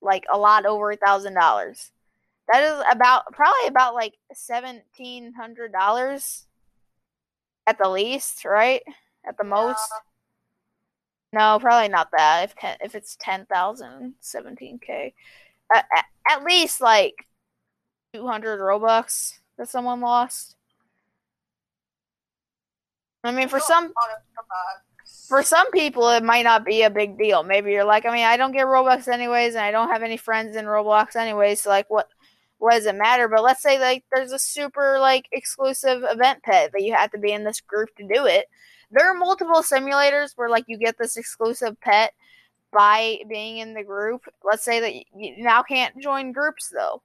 like 0.00 0.24
a 0.32 0.38
lot 0.38 0.66
over 0.66 0.90
a 0.90 0.96
thousand 0.96 1.34
dollars. 1.34 1.92
That 2.52 2.64
is 2.64 2.84
about 2.90 3.32
probably 3.32 3.68
about 3.68 3.94
like 3.94 4.14
seventeen 4.32 5.32
hundred 5.34 5.72
dollars 5.72 6.46
at 7.66 7.78
the 7.78 7.88
least, 7.88 8.44
right? 8.44 8.82
At 9.24 9.36
the 9.38 9.44
most. 9.44 9.88
No, 11.32 11.58
probably 11.60 11.88
not 11.88 12.08
that. 12.16 12.44
If 12.44 12.56
ten, 12.56 12.76
if 12.80 12.94
it's 12.94 13.16
10,000, 13.20 14.14
17k, 14.22 15.14
at, 15.74 15.86
at, 15.96 16.04
at 16.28 16.44
least 16.44 16.80
like 16.80 17.26
200 18.12 18.60
robux 18.60 19.38
that 19.62 19.70
someone 19.70 20.00
lost. 20.00 20.56
I 23.24 23.30
mean, 23.30 23.48
for 23.48 23.60
some 23.60 23.92
for 25.28 25.42
some 25.42 25.70
people, 25.70 26.10
it 26.10 26.24
might 26.24 26.42
not 26.42 26.64
be 26.64 26.82
a 26.82 26.90
big 26.90 27.16
deal. 27.16 27.44
Maybe 27.44 27.70
you're 27.70 27.84
like, 27.84 28.04
I 28.04 28.12
mean, 28.12 28.24
I 28.24 28.36
don't 28.36 28.52
get 28.52 28.66
Robux 28.66 29.06
anyways, 29.06 29.54
and 29.54 29.64
I 29.64 29.70
don't 29.70 29.90
have 29.90 30.02
any 30.02 30.16
friends 30.16 30.56
in 30.56 30.64
Roblox 30.64 31.14
anyways. 31.14 31.62
So 31.62 31.70
like, 31.70 31.88
what 31.88 32.08
what 32.58 32.72
does 32.72 32.86
it 32.86 32.96
matter? 32.96 33.28
But 33.28 33.44
let's 33.44 33.62
say 33.62 33.78
like 33.78 34.04
there's 34.12 34.32
a 34.32 34.38
super 34.38 34.98
like 34.98 35.26
exclusive 35.32 36.02
event 36.02 36.42
pet 36.42 36.72
that 36.72 36.82
you 36.82 36.94
have 36.94 37.12
to 37.12 37.18
be 37.18 37.32
in 37.32 37.44
this 37.44 37.60
group 37.60 37.90
to 37.96 38.02
do 38.02 38.26
it 38.26 38.46
there 38.92 39.10
are 39.10 39.14
multiple 39.14 39.62
simulators 39.62 40.32
where 40.36 40.50
like 40.50 40.64
you 40.68 40.76
get 40.76 40.96
this 40.98 41.16
exclusive 41.16 41.80
pet 41.80 42.12
by 42.72 43.18
being 43.28 43.58
in 43.58 43.74
the 43.74 43.82
group. 43.82 44.22
Let's 44.44 44.64
say 44.64 44.80
that 44.80 44.94
you 44.94 45.42
now 45.42 45.62
can't 45.62 45.98
join 45.98 46.32
groups 46.32 46.70
though. 46.72 47.02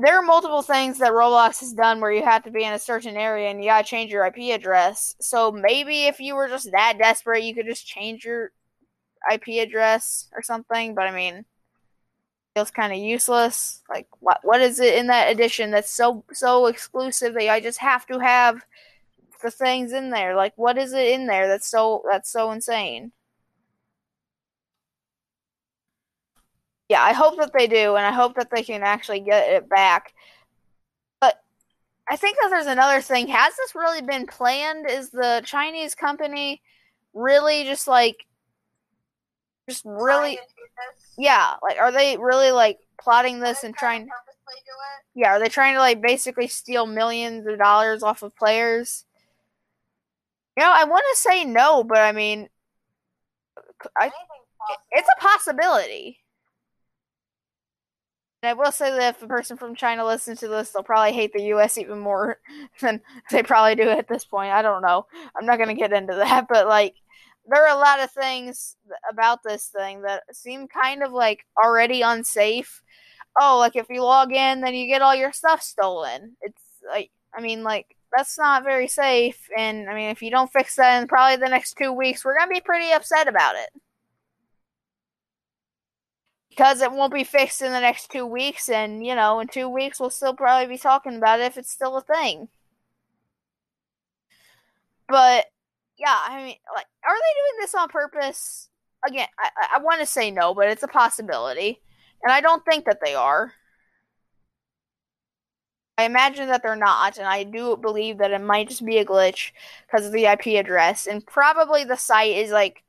There 0.00 0.16
are 0.16 0.22
multiple 0.22 0.62
things 0.62 0.98
that 0.98 1.12
Roblox 1.12 1.60
has 1.60 1.72
done 1.72 2.00
where 2.00 2.12
you 2.12 2.24
have 2.24 2.44
to 2.44 2.50
be 2.50 2.64
in 2.64 2.72
a 2.72 2.78
certain 2.78 3.16
area 3.16 3.50
and 3.50 3.62
you 3.62 3.70
gotta 3.70 3.86
change 3.86 4.10
your 4.10 4.24
IP 4.24 4.54
address. 4.54 5.14
So 5.20 5.52
maybe 5.52 6.04
if 6.04 6.20
you 6.20 6.34
were 6.34 6.48
just 6.48 6.70
that 6.72 6.98
desperate, 6.98 7.44
you 7.44 7.54
could 7.54 7.66
just 7.66 7.86
change 7.86 8.24
your 8.24 8.52
IP 9.30 9.60
address 9.60 10.28
or 10.32 10.42
something. 10.42 10.94
But 10.94 11.08
I 11.08 11.10
mean, 11.10 11.44
feels 12.54 12.70
kind 12.70 12.92
of 12.92 12.98
useless. 12.98 13.82
Like, 13.90 14.08
what 14.20 14.40
what 14.42 14.60
is 14.60 14.80
it 14.80 14.94
in 14.94 15.08
that 15.08 15.30
edition 15.30 15.70
that's 15.70 15.90
so 15.90 16.24
so 16.32 16.66
exclusive 16.66 17.34
that 17.34 17.50
I 17.50 17.60
just 17.60 17.78
have 17.80 18.06
to 18.06 18.18
have 18.18 18.64
the 19.42 19.50
things 19.50 19.92
in 19.92 20.10
there. 20.10 20.34
Like, 20.36 20.52
what 20.56 20.78
is 20.78 20.92
it 20.92 21.08
in 21.08 21.26
there 21.26 21.48
that's 21.48 21.68
so 21.68 22.02
that's 22.10 22.30
so 22.30 22.50
insane? 22.50 23.12
Yeah, 26.88 27.02
I 27.02 27.12
hope 27.12 27.36
that 27.38 27.52
they 27.52 27.66
do, 27.66 27.96
and 27.96 28.06
I 28.06 28.12
hope 28.12 28.36
that 28.36 28.48
they 28.54 28.62
can 28.62 28.82
actually 28.82 29.20
get 29.20 29.50
it 29.50 29.68
back. 29.68 30.12
But 31.20 31.40
I 32.08 32.16
think 32.16 32.38
that 32.40 32.48
there's 32.50 32.66
another 32.66 33.00
thing. 33.00 33.26
Has 33.28 33.56
this 33.56 33.74
really 33.74 34.02
been 34.02 34.26
planned? 34.26 34.88
Is 34.88 35.10
the 35.10 35.42
Chinese 35.44 35.94
company 35.96 36.62
really 37.12 37.64
just 37.64 37.88
like, 37.88 38.26
just 39.68 39.84
really, 39.84 40.38
yeah, 41.18 41.54
like, 41.60 41.78
are 41.78 41.90
they 41.90 42.16
really 42.16 42.52
like 42.52 42.78
plotting 43.00 43.40
this 43.40 43.64
and 43.64 43.74
trying? 43.74 44.08
Yeah, 45.14 45.30
are 45.30 45.40
they 45.40 45.48
trying 45.48 45.74
to 45.74 45.80
like 45.80 46.00
basically 46.00 46.46
steal 46.46 46.86
millions 46.86 47.48
of 47.48 47.58
dollars 47.58 48.04
off 48.04 48.22
of 48.22 48.36
players? 48.36 49.04
You 50.56 50.62
know, 50.62 50.70
I 50.72 50.84
want 50.84 51.04
to 51.10 51.20
say 51.20 51.44
no, 51.44 51.82
but 51.82 51.98
I 51.98 52.12
mean, 52.12 52.48
I, 53.98 54.10
it's 54.92 55.08
a 55.08 55.20
possibility. 55.20 56.20
And 58.46 58.56
I 58.56 58.62
will 58.62 58.70
say 58.70 58.92
that 58.92 59.16
if 59.16 59.22
a 59.22 59.26
person 59.26 59.56
from 59.56 59.74
China 59.74 60.06
listens 60.06 60.38
to 60.38 60.46
this, 60.46 60.70
they'll 60.70 60.84
probably 60.84 61.12
hate 61.12 61.32
the 61.32 61.42
U.S. 61.46 61.76
even 61.78 61.98
more 61.98 62.38
than 62.80 63.00
they 63.32 63.42
probably 63.42 63.74
do 63.74 63.90
at 63.90 64.06
this 64.06 64.24
point. 64.24 64.52
I 64.52 64.62
don't 64.62 64.82
know. 64.82 65.06
I'm 65.36 65.46
not 65.46 65.56
going 65.56 65.68
to 65.68 65.74
get 65.74 65.92
into 65.92 66.14
that, 66.14 66.46
but 66.48 66.68
like, 66.68 66.94
there 67.48 67.66
are 67.66 67.76
a 67.76 67.80
lot 67.80 67.98
of 67.98 68.12
things 68.12 68.76
about 69.10 69.40
this 69.42 69.72
thing 69.76 70.02
that 70.02 70.22
seem 70.32 70.68
kind 70.68 71.02
of 71.02 71.10
like 71.10 71.44
already 71.60 72.02
unsafe. 72.02 72.82
Oh, 73.40 73.58
like 73.58 73.74
if 73.74 73.86
you 73.90 74.04
log 74.04 74.32
in, 74.32 74.60
then 74.60 74.74
you 74.74 74.86
get 74.86 75.02
all 75.02 75.14
your 75.14 75.32
stuff 75.32 75.60
stolen. 75.60 76.36
It's 76.40 76.62
like, 76.88 77.10
I 77.36 77.40
mean, 77.40 77.64
like, 77.64 77.96
that's 78.16 78.38
not 78.38 78.62
very 78.62 78.86
safe. 78.86 79.48
And 79.58 79.90
I 79.90 79.94
mean, 79.94 80.10
if 80.10 80.22
you 80.22 80.30
don't 80.30 80.52
fix 80.52 80.76
that 80.76 81.02
in 81.02 81.08
probably 81.08 81.36
the 81.36 81.50
next 81.50 81.74
two 81.74 81.92
weeks, 81.92 82.24
we're 82.24 82.38
gonna 82.38 82.48
be 82.48 82.60
pretty 82.60 82.92
upset 82.92 83.26
about 83.26 83.56
it 83.56 83.70
because 86.56 86.80
it 86.80 86.92
won't 86.92 87.12
be 87.12 87.24
fixed 87.24 87.60
in 87.60 87.72
the 87.72 87.80
next 87.80 88.10
two 88.10 88.26
weeks. 88.26 88.68
And 88.68 89.04
you 89.04 89.14
know, 89.14 89.40
in 89.40 89.48
two 89.48 89.68
weeks, 89.68 90.00
we'll 90.00 90.10
still 90.10 90.34
probably 90.34 90.66
be 90.66 90.78
talking 90.78 91.16
about 91.16 91.40
it 91.40 91.44
if 91.44 91.58
it's 91.58 91.70
still 91.70 91.96
a 91.96 92.02
thing. 92.02 92.48
But 95.08 95.46
yeah, 95.98 96.16
I 96.28 96.36
mean, 96.44 96.56
like, 96.74 96.86
are 97.04 97.14
they 97.14 97.40
doing 97.40 97.60
this 97.60 97.74
on 97.74 97.88
purpose? 97.88 98.68
Again, 99.06 99.28
I, 99.38 99.50
I 99.76 99.82
want 99.82 100.00
to 100.00 100.06
say 100.06 100.30
no, 100.30 100.54
but 100.54 100.68
it's 100.68 100.82
a 100.82 100.88
possibility, 100.88 101.80
and 102.22 102.32
I 102.32 102.40
don't 102.40 102.64
think 102.64 102.86
that 102.86 102.98
they 103.04 103.14
are. 103.14 103.52
I 105.98 106.04
imagine 106.04 106.48
that 106.48 106.62
they're 106.62 106.76
not, 106.76 107.16
and 107.16 107.26
I 107.26 107.42
do 107.44 107.76
believe 107.76 108.18
that 108.18 108.32
it 108.32 108.40
might 108.40 108.68
just 108.68 108.84
be 108.84 108.98
a 108.98 109.04
glitch 109.04 109.52
because 109.86 110.06
of 110.06 110.12
the 110.12 110.26
IP 110.26 110.58
address, 110.58 111.06
and 111.06 111.24
probably 111.24 111.84
the 111.84 111.96
site 111.96 112.36
is 112.36 112.50
like 112.50 112.82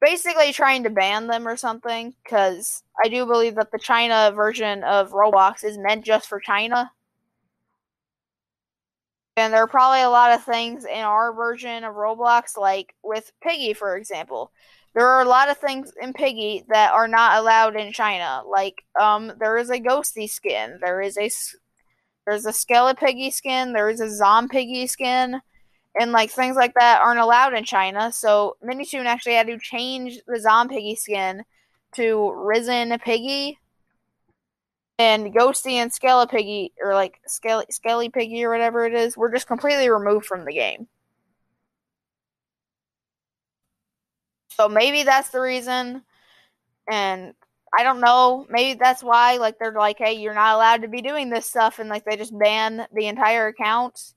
basically 0.00 0.52
trying 0.52 0.84
to 0.84 0.90
ban 0.90 1.26
them 1.26 1.46
or 1.46 1.56
something. 1.56 2.14
Because 2.24 2.82
I 3.04 3.08
do 3.08 3.26
believe 3.26 3.56
that 3.56 3.70
the 3.72 3.78
China 3.78 4.32
version 4.34 4.84
of 4.84 5.10
Roblox 5.10 5.64
is 5.64 5.78
meant 5.78 6.04
just 6.04 6.28
for 6.28 6.40
China, 6.40 6.90
and 9.36 9.52
there 9.52 9.62
are 9.62 9.68
probably 9.68 10.00
a 10.00 10.08
lot 10.08 10.32
of 10.32 10.42
things 10.42 10.86
in 10.86 11.00
our 11.00 11.32
version 11.32 11.84
of 11.84 11.94
Roblox, 11.94 12.56
like 12.56 12.94
with 13.04 13.32
Piggy, 13.42 13.74
for 13.74 13.96
example. 13.96 14.50
There 14.94 15.06
are 15.06 15.20
a 15.20 15.28
lot 15.28 15.50
of 15.50 15.58
things 15.58 15.92
in 16.00 16.14
Piggy 16.14 16.64
that 16.68 16.92
are 16.92 17.06
not 17.06 17.38
allowed 17.38 17.76
in 17.76 17.92
China. 17.92 18.40
Like, 18.48 18.82
um, 18.98 19.32
there 19.38 19.58
is 19.58 19.68
a 19.68 19.78
ghosty 19.78 20.28
skin. 20.28 20.78
There 20.80 21.02
is 21.02 21.18
a 21.18 21.30
there's 22.26 22.46
a 22.46 22.52
skeleton 22.52 23.06
Skelepiggy 23.06 23.32
skin. 23.32 23.72
There's 23.74 24.00
a 24.00 24.06
Zompiggy 24.06 24.88
skin. 24.88 25.42
And 25.98 26.12
like 26.12 26.30
things 26.30 26.56
like 26.56 26.74
that 26.74 27.00
aren't 27.00 27.20
allowed 27.20 27.54
in 27.54 27.64
China. 27.64 28.12
So 28.12 28.56
Minitoon 28.62 29.06
actually 29.06 29.34
had 29.34 29.46
to 29.46 29.58
change 29.58 30.18
the 30.26 30.38
Zompiggy 30.38 30.98
skin 30.98 31.42
to 31.94 32.32
Risen 32.34 32.98
Piggy. 32.98 33.58
And 34.98 35.34
Ghosty 35.34 35.72
and 35.72 35.92
Skelepiggy, 35.92 36.72
or 36.82 36.94
like 36.94 37.20
Skelly, 37.26 37.66
Skelly 37.70 38.08
Piggy 38.08 38.44
or 38.44 38.50
whatever 38.50 38.86
it 38.86 38.94
is, 38.94 39.16
were 39.16 39.30
just 39.30 39.46
completely 39.46 39.90
removed 39.90 40.24
from 40.24 40.46
the 40.46 40.54
game. 40.54 40.88
So 44.48 44.70
maybe 44.70 45.02
that's 45.02 45.28
the 45.28 45.40
reason. 45.40 46.02
And 46.90 47.34
I 47.76 47.82
don't 47.82 48.00
know. 48.00 48.46
Maybe 48.48 48.78
that's 48.78 49.02
why, 49.02 49.36
like, 49.36 49.58
they're 49.58 49.72
like, 49.72 49.98
hey, 49.98 50.14
you're 50.14 50.32
not 50.32 50.54
allowed 50.54 50.80
to 50.80 50.88
be 50.88 51.02
doing 51.02 51.28
this 51.28 51.44
stuff, 51.44 51.78
and 51.78 51.90
like 51.90 52.06
they 52.06 52.16
just 52.16 52.38
ban 52.38 52.86
the 52.94 53.06
entire 53.06 53.48
account. 53.48 54.14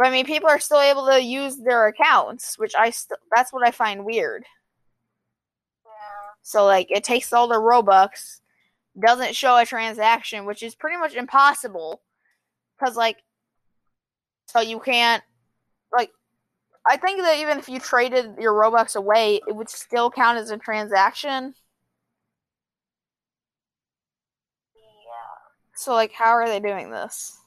But 0.00 0.06
I 0.06 0.12
mean, 0.12 0.24
people 0.24 0.48
are 0.48 0.58
still 0.58 0.80
able 0.80 1.04
to 1.08 1.22
use 1.22 1.58
their 1.58 1.86
accounts, 1.86 2.58
which 2.58 2.74
I 2.74 2.88
st- 2.88 3.20
that's 3.36 3.52
what 3.52 3.68
I 3.68 3.70
find 3.70 4.02
weird. 4.02 4.46
Yeah. 5.84 5.90
So 6.40 6.64
like, 6.64 6.90
it 6.90 7.04
takes 7.04 7.34
all 7.34 7.48
the 7.48 7.56
robux, 7.56 8.40
doesn't 8.98 9.36
show 9.36 9.58
a 9.58 9.66
transaction, 9.66 10.46
which 10.46 10.62
is 10.62 10.74
pretty 10.74 10.96
much 10.96 11.12
impossible. 11.14 12.00
Because, 12.78 12.96
like, 12.96 13.18
so 14.46 14.60
you 14.60 14.80
can't, 14.80 15.22
like, 15.92 16.12
I 16.88 16.96
think 16.96 17.20
that 17.20 17.36
even 17.38 17.58
if 17.58 17.68
you 17.68 17.78
traded 17.78 18.36
your 18.38 18.54
Robux 18.54 18.96
away, 18.96 19.42
it 19.46 19.54
would 19.54 19.68
still 19.68 20.10
count 20.10 20.38
as 20.38 20.50
a 20.50 20.56
transaction. 20.56 21.54
Yeah. 24.74 25.50
So, 25.74 25.92
like, 25.92 26.12
how 26.12 26.30
are 26.30 26.48
they 26.48 26.58
doing 26.58 26.90
this? 26.90 27.39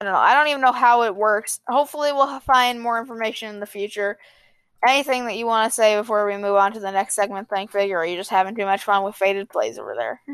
I 0.00 0.06
don't 0.06 0.14
know. 0.14 0.18
I 0.18 0.32
don't 0.32 0.48
even 0.48 0.62
know 0.62 0.72
how 0.72 1.02
it 1.02 1.14
works. 1.14 1.60
Hopefully, 1.68 2.10
we'll 2.12 2.40
find 2.40 2.80
more 2.80 2.98
information 2.98 3.50
in 3.50 3.60
the 3.60 3.66
future. 3.66 4.18
Anything 4.86 5.26
that 5.26 5.36
you 5.36 5.44
want 5.44 5.70
to 5.70 5.74
say 5.74 5.94
before 5.94 6.26
we 6.26 6.38
move 6.38 6.56
on 6.56 6.72
to 6.72 6.80
the 6.80 6.90
next 6.90 7.14
segment, 7.14 7.50
Thank 7.50 7.70
Figure, 7.70 7.98
or 7.98 8.00
are 8.00 8.06
you 8.06 8.16
just 8.16 8.30
having 8.30 8.56
too 8.56 8.64
much 8.64 8.82
fun 8.82 9.04
with 9.04 9.14
faded 9.14 9.50
plays 9.50 9.78
over 9.78 9.94
there? 9.94 10.22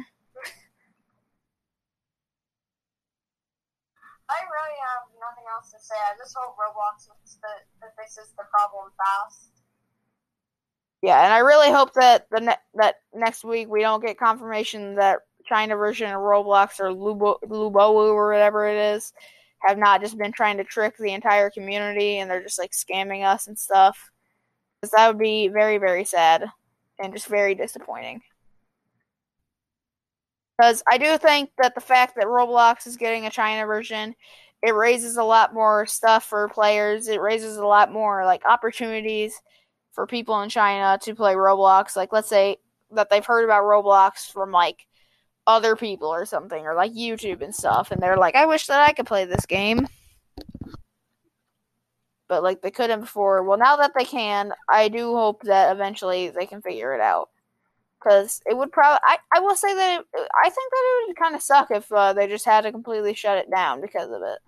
I 4.29 4.39
really 4.43 4.77
have 4.87 5.03
nothing 5.21 5.45
else 5.53 5.73
to 5.73 5.79
say. 5.81 5.97
I 5.97 6.17
just 6.17 6.37
hope 6.39 6.55
Roblox 6.55 7.09
the, 7.43 7.91
fixes 7.99 8.33
the 8.39 8.45
problem 8.51 8.93
fast. 8.97 9.51
Yeah, 11.03 11.25
and 11.25 11.35
I 11.35 11.39
really 11.39 11.73
hope 11.73 11.93
that 11.95 12.29
the 12.31 12.41
ne- 12.41 12.65
that 12.75 13.01
next 13.13 13.45
week 13.45 13.69
we 13.69 13.81
don't 13.81 14.05
get 14.05 14.17
confirmation 14.19 14.95
that 14.97 15.23
China 15.45 15.75
version 15.77 16.11
of 16.11 16.21
Roblox 16.21 16.79
or 16.79 16.91
Lubo- 16.91 17.41
Lubowu 17.43 18.13
or 18.15 18.31
whatever 18.31 18.69
it 18.69 18.95
is 18.95 19.13
have 19.61 19.79
not 19.79 20.01
just 20.01 20.19
been 20.19 20.33
trying 20.33 20.57
to 20.59 20.65
trick 20.65 20.97
the 20.99 21.13
entire 21.13 21.51
community 21.51 22.19
and 22.19 22.31
they're 22.31 22.43
just 22.43 22.59
like 22.59 22.73
scamming 22.73 23.25
us 23.25 23.47
and 23.47 23.59
stuff. 23.59 24.11
Because 24.81 24.93
that 24.93 25.09
would 25.09 25.19
be 25.19 25.49
very, 25.49 25.79
very 25.79 26.05
sad 26.05 26.47
and 26.99 27.13
just 27.13 27.27
very 27.27 27.55
disappointing. 27.55 28.21
Because 30.57 30.83
I 30.91 30.99
do 30.99 31.19
think 31.19 31.51
that 31.59 31.75
the 31.75 31.81
fact 31.81 32.17
that 32.17 32.27
Roblox 32.27 32.87
is 32.87 32.97
getting 32.97 33.27
a 33.27 33.31
China 33.31 33.67
version, 33.67 34.15
it 34.63 34.75
raises 34.75 35.17
a 35.17 35.25
lot 35.25 35.53
more 35.53 35.87
stuff 35.87 36.25
for 36.25 36.49
players. 36.49 37.09
It 37.09 37.21
raises 37.21 37.57
a 37.57 37.67
lot 37.67 37.93
more 37.93 38.25
like 38.25 38.43
opportunities 38.47 39.41
for 39.93 40.07
people 40.07 40.41
in 40.43 40.49
China 40.49 40.99
to 41.03 41.15
play 41.15 41.35
Roblox. 41.35 41.97
Like 41.97 42.13
let's 42.13 42.29
say 42.29 42.57
that 42.93 43.11
they've 43.11 43.25
heard 43.25 43.45
about 43.45 43.65
Roblox 43.65 44.31
from 44.31 44.51
like 44.51 44.86
other 45.47 45.77
people 45.77 46.09
or 46.09 46.25
something 46.25 46.67
or 46.67 46.75
like 46.75 46.93
YouTube 46.93 47.43
and 47.43 47.55
stuff 47.55 47.91
and 47.91 48.03
they're 48.03 48.17
like 48.17 48.35
I 48.35 48.47
wish 48.47 48.67
that 48.67 48.81
I 48.81 48.93
could 48.93 49.07
play 49.07 49.25
this 49.25 49.47
game. 49.47 49.87
But 52.29 52.43
like 52.43 52.61
they 52.61 52.73
couldn't 52.73 53.03
before. 53.03 53.45
Well, 53.45 53.57
now 53.57 53.77
that 53.77 53.93
they 53.97 54.05
can, 54.05 54.53
I 54.69 54.89
do 54.89 55.15
hope 55.15 55.43
that 55.45 55.73
eventually 55.73 56.29
they 56.29 56.47
can 56.47 56.61
figure 56.61 56.93
it 56.93 57.01
out 57.01 57.29
because 58.07 58.41
it 58.47 58.57
would 58.57 58.73
probably. 58.73 58.99
I, 59.05 59.19
I 59.35 59.41
will 59.41 59.55
say 59.55 59.75
that 59.75 60.01
it, 60.01 60.07
I 60.15 60.49
think 60.49 60.73
that 60.73 60.83
it 60.83 61.09
would 61.09 61.17
kind 61.17 61.35
of 61.35 61.43
suck 61.43 61.71
if 61.71 61.91
uh, 61.93 62.13
they 62.13 62.27
just 62.27 62.45
had 62.45 62.63
to 62.63 62.73
completely 62.73 63.15
shut 63.15 63.39
it 63.39 63.51
down 63.51 63.81
because 63.81 64.11
of 64.11 64.23
it. 64.23 64.39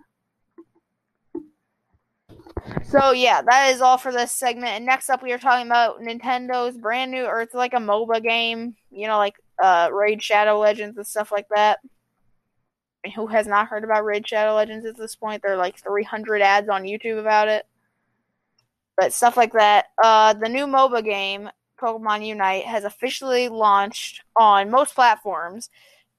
So 2.85 3.11
yeah, 3.11 3.41
that 3.41 3.73
is 3.73 3.81
all 3.81 3.97
for 3.97 4.11
this 4.11 4.31
segment. 4.31 4.71
And 4.71 4.85
next 4.85 5.09
up, 5.09 5.21
we 5.21 5.31
are 5.31 5.37
talking 5.37 5.67
about 5.67 6.01
Nintendo's 6.01 6.77
brand 6.77 7.11
new, 7.11 7.25
or 7.25 7.41
it's 7.41 7.53
like 7.53 7.73
a 7.73 7.77
MOBA 7.77 8.23
game. 8.23 8.75
You 8.91 9.07
know, 9.07 9.17
like 9.17 9.35
uh, 9.61 9.89
Raid 9.91 10.21
Shadow 10.21 10.59
Legends 10.59 10.97
and 10.97 11.07
stuff 11.07 11.31
like 11.31 11.47
that. 11.55 11.79
Who 13.15 13.27
has 13.27 13.47
not 13.47 13.67
heard 13.67 13.83
about 13.83 14.03
Raid 14.05 14.27
Shadow 14.27 14.55
Legends 14.55 14.85
at 14.85 14.97
this 14.97 15.15
point? 15.15 15.41
There 15.41 15.53
are 15.53 15.57
like 15.57 15.79
300 15.79 16.41
ads 16.41 16.69
on 16.69 16.83
YouTube 16.83 17.19
about 17.19 17.47
it. 17.47 17.65
But 18.97 19.13
stuff 19.13 19.37
like 19.37 19.53
that. 19.53 19.85
Uh, 20.03 20.33
the 20.33 20.49
new 20.49 20.65
MOBA 20.65 21.05
game 21.05 21.49
Pokemon 21.79 22.25
Unite 22.25 22.65
has 22.65 22.83
officially 22.83 23.49
launched 23.49 24.23
on 24.35 24.69
most 24.69 24.95
platforms. 24.95 25.69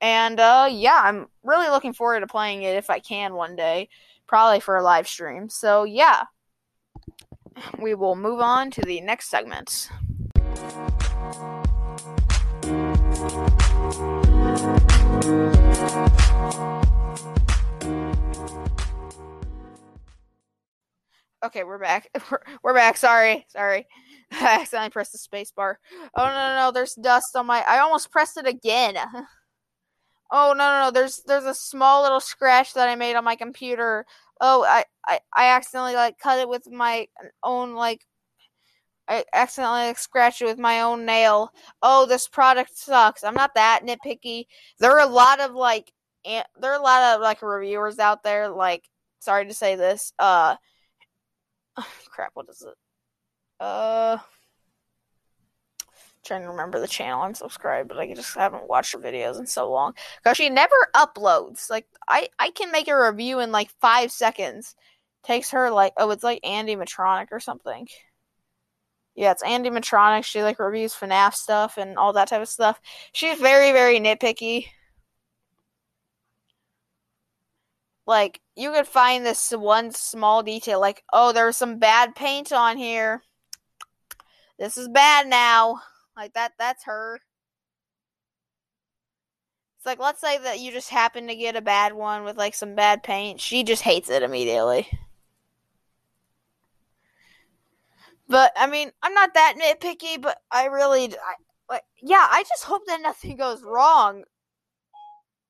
And 0.01 0.41
uh, 0.41 0.69
yeah, 0.71 1.01
I'm 1.05 1.29
really 1.43 1.69
looking 1.69 1.93
forward 1.93 2.21
to 2.21 2.27
playing 2.27 2.63
it 2.63 2.77
if 2.77 2.89
I 2.89 2.99
can 2.99 3.35
one 3.35 3.57
day, 3.57 3.89
probably 4.27 4.61
for 4.61 4.77
a 4.77 4.83
live 4.83 5.07
stream. 5.07 5.49
So 5.51 5.85
yeah, 5.85 6.25
we 7.79 7.95
will 7.95 8.17
move 8.17 8.41
on 8.41 8.71
to 8.73 8.83
the 8.83 9.01
next 9.01 9.29
segments. 9.29 9.89
Okay, 21.43 21.65
we're 21.65 21.79
back. 21.79 22.11
We're, 22.31 22.41
we're 22.63 22.75
back. 22.75 22.99
Sorry, 22.99 23.47
sorry. 23.49 23.87
I 24.33 24.61
accidentally 24.61 24.91
pressed 24.91 25.13
the 25.13 25.19
space 25.19 25.51
bar. 25.51 25.79
Oh 26.15 26.25
no, 26.25 26.33
no, 26.33 26.55
no, 26.67 26.71
there's 26.71 26.95
dust 26.95 27.35
on 27.35 27.47
my 27.47 27.65
I 27.67 27.79
almost 27.79 28.11
pressed 28.11 28.37
it 28.37 28.47
again. 28.47 28.97
Oh 30.33 30.55
no, 30.57 30.71
no, 30.71 30.85
no, 30.85 30.91
there's 30.93 31.25
there's 31.27 31.45
a 31.45 31.53
small 31.53 32.03
little 32.03 32.21
scratch 32.21 32.75
that 32.75 32.89
I 32.89 32.95
made 32.95 33.17
on 33.17 33.25
my 33.25 33.35
computer. 33.35 34.07
Oh, 34.41 34.65
I 34.65 34.85
I, 35.07 35.21
I 35.35 35.47
accidentally 35.57 35.95
like 35.95 36.19
cut 36.19 36.39
it 36.39 36.49
with 36.49 36.71
my 36.71 37.09
own 37.43 37.75
like 37.75 38.07
I 39.09 39.25
accidentally 39.33 39.89
like, 39.89 39.99
scratched 39.99 40.41
it 40.43 40.47
with 40.47 40.59
my 40.59 40.83
own 40.83 41.05
nail. 41.05 41.51
Oh, 41.83 42.07
this 42.07 42.29
product 42.29 42.77
sucks. 42.77 43.25
I'm 43.25 43.35
not 43.35 43.55
that 43.55 43.81
nitpicky. 43.85 44.47
There 44.79 44.93
are 44.93 45.01
a 45.01 45.07
lot 45.07 45.41
of 45.41 45.53
like 45.53 45.93
there 46.25 46.45
are 46.73 46.75
a 46.79 46.83
lot 46.83 47.15
of 47.17 47.21
like 47.23 47.43
reviewers 47.43 47.99
out 47.99 48.23
there 48.23 48.49
like 48.49 48.85
sorry 49.21 49.47
to 49.47 49.55
say 49.55 49.75
this. 49.77 50.13
Uh 50.19 50.57
crap, 52.11 52.31
what 52.35 52.47
is 52.49 52.63
it? 52.63 52.75
Uh, 53.59 54.19
trying 56.31 56.43
to 56.43 56.49
remember 56.49 56.79
the 56.79 56.87
channel 56.89 57.23
I'm 57.23 57.35
subscribed, 57.35 57.89
but 57.89 57.99
I 57.99 58.15
just 58.15 58.35
haven't 58.37 58.69
watched 58.69 58.93
her 58.93 58.99
videos 58.99 59.39
in 59.39 59.47
so 59.47 59.71
long. 59.71 59.95
Cause 60.25 60.37
she 60.37 60.49
never 60.49 60.75
uploads. 60.95 61.69
Like 61.69 61.87
I, 62.09 62.29
I 62.39 62.51
can 62.51 62.71
make 62.71 62.89
a 62.89 62.99
review 62.99 63.41
in 63.41 63.51
like 63.51 63.71
five 63.81 64.13
seconds. 64.13 64.77
Takes 65.25 65.51
her 65.51 65.71
like 65.71 65.93
oh, 65.97 66.11
it's 66.11 66.25
like 66.25 66.41
Andy 66.45 66.77
Matronic 66.77 67.31
or 67.33 67.41
something. 67.41 67.89
Yeah, 69.17 69.33
it's 69.33 69.43
Andy 69.43 69.71
Matronic. 69.71 70.25
She 70.25 70.43
like 70.43 70.59
reviews 70.59 70.95
FNAF 70.95 71.35
stuff 71.35 71.77
and 71.77 71.99
all 71.99 72.13
that 72.13 72.29
type 72.29 72.43
of 72.43 72.49
stuff. 72.49 72.81
She's 73.13 73.39
very, 73.39 73.73
very 73.73 73.99
nitpicky. 74.01 74.67
Like 78.07 78.41
you 78.57 78.73
could 78.73 78.87
find 78.87 79.27
this 79.27 79.51
one 79.51 79.91
small 79.91 80.43
detail, 80.43 80.81
like 80.81 81.03
oh, 81.13 81.33
there's 81.33 81.57
some 81.57 81.79
bad 81.79 82.15
paint 82.15 82.53
on 82.53 82.77
here 82.77 83.23
this 84.61 84.77
is 84.77 84.89
bad 84.89 85.27
now. 85.27 85.81
Like 86.21 86.35
that 86.35 86.53
that's 86.59 86.85
her. 86.85 87.19
It's 89.79 89.87
like 89.87 89.99
let's 89.99 90.21
say 90.21 90.37
that 90.37 90.61
you 90.61 90.71
just 90.71 90.91
happen 90.91 91.29
to 91.29 91.35
get 91.35 91.57
a 91.57 91.63
bad 91.63 91.95
one 91.95 92.25
with 92.25 92.37
like 92.37 92.55
some 92.55 92.75
bad 92.75 93.03
paint. 93.03 93.41
She 93.41 93.65
just 93.65 93.81
hates 93.81 94.11
it 94.11 94.23
immediately. 94.23 94.87
But 98.29 98.53
I 98.55 98.67
mean, 98.67 98.93
I'm 99.03 99.15
not 99.15 99.33
that 99.33 99.55
nitpicky, 99.59 100.21
but 100.21 100.37
I 100.53 100.67
really 100.67 101.07
I, 101.07 101.35
like 101.71 101.85
yeah, 102.03 102.27
I 102.31 102.45
just 102.47 102.65
hope 102.65 102.83
that 102.87 103.01
nothing 103.01 103.39
goes 103.39 103.63
wrong. 103.63 104.25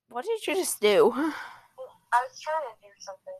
What 0.08 0.24
did 0.24 0.46
you 0.46 0.54
just 0.54 0.80
do? 0.80 1.10
I 1.12 1.32
was 2.28 2.40
trying 2.40 2.62
to 2.62 2.80
do 2.80 2.90
something. 3.00 3.34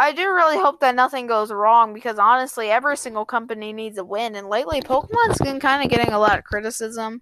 I 0.00 0.12
do 0.12 0.32
really 0.32 0.56
hope 0.56 0.80
that 0.80 0.94
nothing 0.94 1.26
goes 1.26 1.52
wrong 1.52 1.92
because 1.92 2.18
honestly, 2.18 2.70
every 2.70 2.96
single 2.96 3.26
company 3.26 3.70
needs 3.74 3.98
a 3.98 4.04
win, 4.04 4.34
and 4.34 4.48
lately 4.48 4.80
Pokemon's 4.80 5.36
been 5.42 5.60
kind 5.60 5.84
of 5.84 5.90
getting 5.90 6.14
a 6.14 6.18
lot 6.18 6.38
of 6.38 6.44
criticism, 6.44 7.20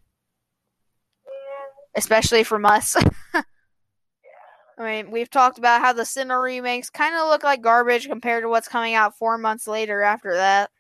especially 1.97 2.45
from 2.45 2.65
us. 2.65 2.97
I 3.35 3.43
mean, 4.79 5.11
we've 5.11 5.29
talked 5.29 5.59
about 5.59 5.81
how 5.81 5.93
the 5.93 6.05
Sinnoh 6.05 6.41
remakes 6.41 6.89
kind 6.89 7.17
of 7.17 7.27
look 7.27 7.43
like 7.43 7.63
garbage 7.63 8.07
compared 8.07 8.45
to 8.45 8.49
what's 8.49 8.69
coming 8.69 8.95
out 8.95 9.19
four 9.19 9.39
months 9.39 9.67
later 9.67 10.03
after 10.03 10.35
that, 10.35 10.71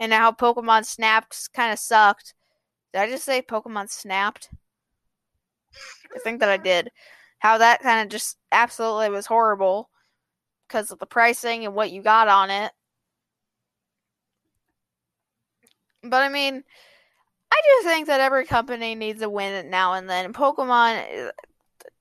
and 0.00 0.14
how 0.14 0.32
Pokemon 0.32 0.86
Snapped 0.86 1.52
kind 1.52 1.74
of 1.74 1.78
sucked. 1.78 2.32
Did 2.94 3.02
I 3.02 3.10
just 3.10 3.26
say 3.26 3.42
Pokemon 3.42 3.90
Snapped? 3.90 4.48
I 6.16 6.20
think 6.20 6.40
that 6.40 6.48
I 6.48 6.56
did. 6.56 6.90
How 7.40 7.58
that 7.58 7.82
kind 7.82 8.00
of 8.06 8.10
just 8.10 8.38
absolutely 8.50 9.10
was 9.10 9.26
horrible 9.26 9.90
because 10.72 10.90
of 10.90 10.98
the 10.98 11.06
pricing 11.06 11.66
and 11.66 11.74
what 11.74 11.92
you 11.92 12.02
got 12.02 12.28
on 12.28 12.48
it. 12.48 12.72
But 16.02 16.22
I 16.22 16.30
mean, 16.30 16.64
I 17.52 17.60
do 17.64 17.88
think 17.88 18.06
that 18.06 18.20
every 18.20 18.46
company 18.46 18.94
needs 18.94 19.20
a 19.20 19.28
win 19.28 19.68
now 19.68 19.92
and 19.92 20.08
then. 20.08 20.32
Pokemon, 20.32 21.30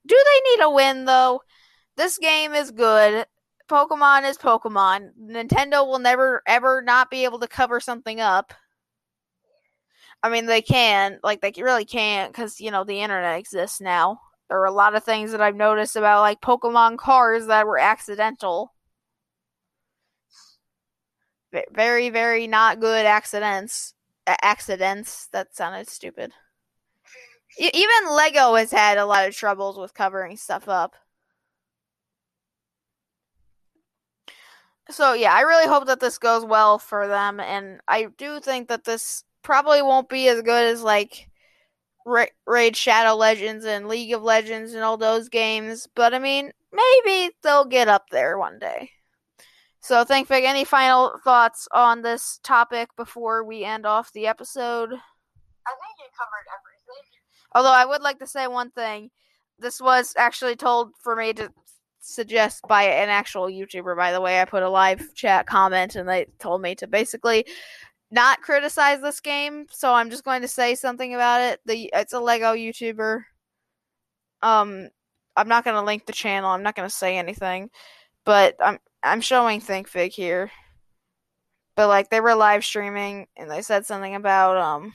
do 0.08 0.24
they 0.26 0.50
need 0.52 0.64
a 0.64 0.72
win 0.72 1.06
though? 1.06 1.42
This 1.98 2.18
game 2.18 2.54
is 2.54 2.72
good. 2.72 3.26
Pokemon 3.70 4.30
is 4.30 4.38
Pokemon. 4.38 5.12
Nintendo 5.22 5.86
will 5.86 6.00
never 6.00 6.42
ever 6.48 6.82
not 6.82 7.12
be 7.12 7.26
able 7.26 7.40
to 7.40 7.48
cover 7.48 7.80
something 7.82 8.22
up. 8.22 8.54
I 10.24 10.30
mean, 10.30 10.46
they 10.46 10.62
can, 10.62 11.20
like 11.24 11.42
they 11.42 11.52
really 11.58 11.86
can't, 11.86 12.32
because 12.32 12.62
you 12.62 12.72
know 12.72 12.84
the 12.86 13.02
internet 13.02 13.38
exists 13.38 13.82
now. 13.82 14.22
There 14.52 14.60
are 14.60 14.66
a 14.66 14.72
lot 14.72 14.96
of 14.96 15.06
things 15.06 15.32
that 15.32 15.40
I've 15.40 15.56
noticed 15.56 15.96
about 15.96 16.20
like 16.20 16.42
Pokemon 16.42 16.98
cars 16.98 17.48
that 17.48 17.66
were 17.66 17.78
accidental. 17.78 18.74
Very, 21.72 22.10
very 22.10 22.48
not 22.48 22.82
good 22.82 23.06
accidents. 23.06 23.94
Accidents. 24.28 25.30
That 25.32 25.56
sounded 25.56 25.88
stupid. 25.88 26.34
Even 27.58 28.10
Lego 28.10 28.56
has 28.56 28.72
had 28.72 28.98
a 28.98 29.06
lot 29.06 29.26
of 29.26 29.34
troubles 29.34 29.80
with 29.80 29.94
covering 29.94 30.36
stuff 30.36 30.68
up. 30.68 30.96
So 34.90 35.14
yeah, 35.14 35.34
I 35.34 35.44
really 35.44 35.70
hope 35.70 35.86
that 35.86 36.02
this 36.02 36.18
goes 36.18 36.44
well 36.44 36.78
for 36.78 37.08
them, 37.08 37.40
and 37.40 37.80
I 37.88 38.08
do 38.18 38.42
think 38.42 38.68
that 38.68 38.84
this 38.84 39.24
probably 39.44 39.82
won't 39.82 40.10
be 40.10 40.28
as 40.28 40.42
good 40.42 40.66
as 40.66 40.84
like 40.84 41.30
Ra- 42.06 42.26
Raid 42.46 42.76
Shadow 42.76 43.16
Legends 43.16 43.66
and 43.66 43.88
League 43.88 44.14
of 44.14 44.24
Legends 44.24 44.74
and 44.74 44.84
all 44.84 44.98
those 44.98 45.30
games, 45.30 45.88
but 45.96 46.14
I 46.14 46.20
mean, 46.20 46.52
maybe 46.72 47.34
they'll 47.44 47.66
get 47.66 47.88
up 47.88 48.10
there 48.10 48.38
one 48.38 48.60
day. 48.60 48.92
So, 49.84 50.06
ThinkFig, 50.06 50.44
any 50.44 50.64
final 50.64 51.20
thoughts 51.24 51.68
on 51.72 52.04
this 52.04 52.40
topic 52.44 52.90
before 52.96 53.44
we 53.44 53.64
end 53.64 53.86
off 53.86 54.14
the 54.14 54.28
episode? 54.28 54.90
I 54.92 54.94
think 54.94 55.98
you 55.98 56.06
covered 56.16 56.46
everything. 56.60 57.04
Although 57.54 57.74
I 57.74 57.86
would 57.86 58.02
like 58.02 58.20
to 58.20 58.28
say 58.28 58.48
one 58.48 58.72
thing. 58.72 59.10
This 59.58 59.82
was 59.82 60.14
actually 60.18 60.56
told 60.56 60.92
for 61.04 61.16
me 61.16 61.34
to 61.34 61.52
suggest 62.00 62.64
by 62.68 62.84
an 62.84 63.10
actual 63.10 63.46
YouTuber, 63.46 63.96
by 63.96 64.12
the 64.12 64.22
way. 64.22 64.42
I 64.42 64.46
put 64.46 64.64
a 64.64 64.70
live 64.70 65.14
chat 65.14 65.46
comment 65.46 65.96
and 65.96 66.08
they 66.08 66.28
told 66.40 66.62
me 66.62 66.76
to 66.76 66.88
basically 66.88 67.46
not 68.12 68.42
criticize 68.42 69.02
this 69.02 69.22
game. 69.22 69.68
So 69.72 69.94
I'm 69.94 70.10
just 70.10 70.26
going 70.26 70.42
to 70.42 70.48
say 70.48 70.76
something 70.76 71.16
about 71.16 71.42
it. 71.42 71.62
The 71.66 71.90
it's 71.94 72.14
a 72.14 72.20
Lego 72.20 72.54
YouTuber. 72.54 73.24
Um 74.42 74.90
I'm 75.38 75.48
not 75.48 75.64
going 75.64 75.76
to 75.78 75.82
link 75.82 76.06
the 76.06 76.14
channel. 76.14 76.50
I'm 76.50 76.64
not 76.64 76.76
going 76.76 76.90
to 76.90 76.96
say 76.96 77.18
anything. 77.18 77.70
But 78.26 78.56
I'm 78.60 78.80
I'm 79.04 79.22
showing 79.22 79.62
ThinkFig 79.62 80.12
here. 80.12 80.52
But 81.76 81.88
like 81.88 82.10
they 82.10 82.20
were 82.22 82.36
live 82.36 82.66
streaming 82.66 83.28
and 83.38 83.50
they 83.50 83.62
said 83.62 83.86
something 83.86 84.14
about 84.16 84.58
um 84.58 84.94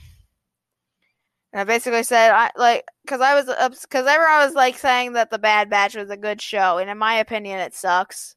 and 1.51 1.61
I 1.61 1.63
basically 1.63 2.03
said 2.03 2.31
I 2.31 2.51
like 2.55 2.85
cuz 3.07 3.19
I 3.19 3.33
was 3.33 3.47
cuz 3.89 4.05
everyone 4.05 4.45
was 4.45 4.53
like 4.53 4.77
saying 4.77 5.13
that 5.13 5.31
the 5.31 5.39
Bad 5.39 5.69
Batch 5.69 5.95
was 5.95 6.09
a 6.11 6.17
good 6.17 6.41
show 6.41 6.77
and 6.77 6.89
in 6.89 6.97
my 6.97 7.15
opinion 7.15 7.59
it 7.59 7.73
sucks. 7.75 8.36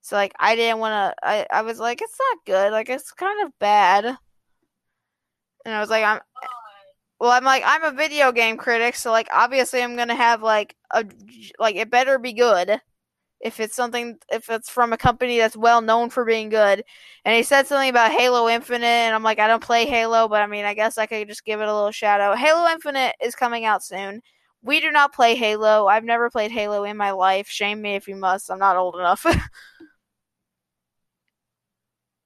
So 0.00 0.16
like 0.16 0.32
I 0.38 0.56
didn't 0.56 0.78
want 0.78 0.92
to 0.92 1.26
I 1.28 1.46
I 1.50 1.62
was 1.62 1.78
like 1.78 2.00
it's 2.02 2.18
not 2.18 2.46
good. 2.46 2.72
Like 2.72 2.88
it's 2.88 3.12
kind 3.12 3.46
of 3.46 3.52
bad. 3.58 4.04
And 5.64 5.74
I 5.74 5.80
was 5.80 5.90
like 5.90 6.04
I'm 6.04 6.20
well 7.20 7.30
I'm 7.30 7.44
like 7.44 7.62
I'm 7.66 7.84
a 7.84 7.92
video 7.92 8.32
game 8.32 8.56
critic 8.56 8.94
so 8.94 9.10
like 9.10 9.28
obviously 9.32 9.82
I'm 9.82 9.96
to 9.96 10.14
have 10.14 10.42
like 10.42 10.76
a 10.92 11.04
like 11.58 11.76
it 11.76 11.90
better 11.90 12.18
be 12.18 12.32
good 12.32 12.80
if 13.40 13.60
it's 13.60 13.76
something 13.76 14.18
if 14.30 14.50
it's 14.50 14.70
from 14.70 14.92
a 14.92 14.96
company 14.96 15.38
that's 15.38 15.56
well 15.56 15.80
known 15.80 16.10
for 16.10 16.24
being 16.24 16.48
good. 16.48 16.84
And 17.24 17.36
he 17.36 17.42
said 17.42 17.66
something 17.66 17.90
about 17.90 18.12
Halo 18.12 18.48
Infinite 18.48 18.84
and 18.84 19.14
I'm 19.14 19.22
like 19.22 19.38
I 19.38 19.46
don't 19.46 19.62
play 19.62 19.86
Halo, 19.86 20.28
but 20.28 20.42
I 20.42 20.46
mean 20.46 20.64
I 20.64 20.74
guess 20.74 20.98
I 20.98 21.06
could 21.06 21.28
just 21.28 21.44
give 21.44 21.60
it 21.60 21.68
a 21.68 21.74
little 21.74 21.92
shout 21.92 22.20
out. 22.20 22.38
Halo 22.38 22.68
Infinite 22.70 23.14
is 23.22 23.34
coming 23.34 23.64
out 23.64 23.84
soon. 23.84 24.22
We 24.62 24.80
do 24.80 24.90
not 24.90 25.14
play 25.14 25.34
Halo. 25.36 25.86
I've 25.86 26.04
never 26.04 26.30
played 26.30 26.50
Halo 26.50 26.84
in 26.84 26.96
my 26.96 27.12
life. 27.12 27.48
Shame 27.48 27.80
me 27.82 27.94
if 27.94 28.08
you 28.08 28.16
must. 28.16 28.50
I'm 28.50 28.58
not 28.58 28.76
old 28.76 28.96
enough. 28.96 29.24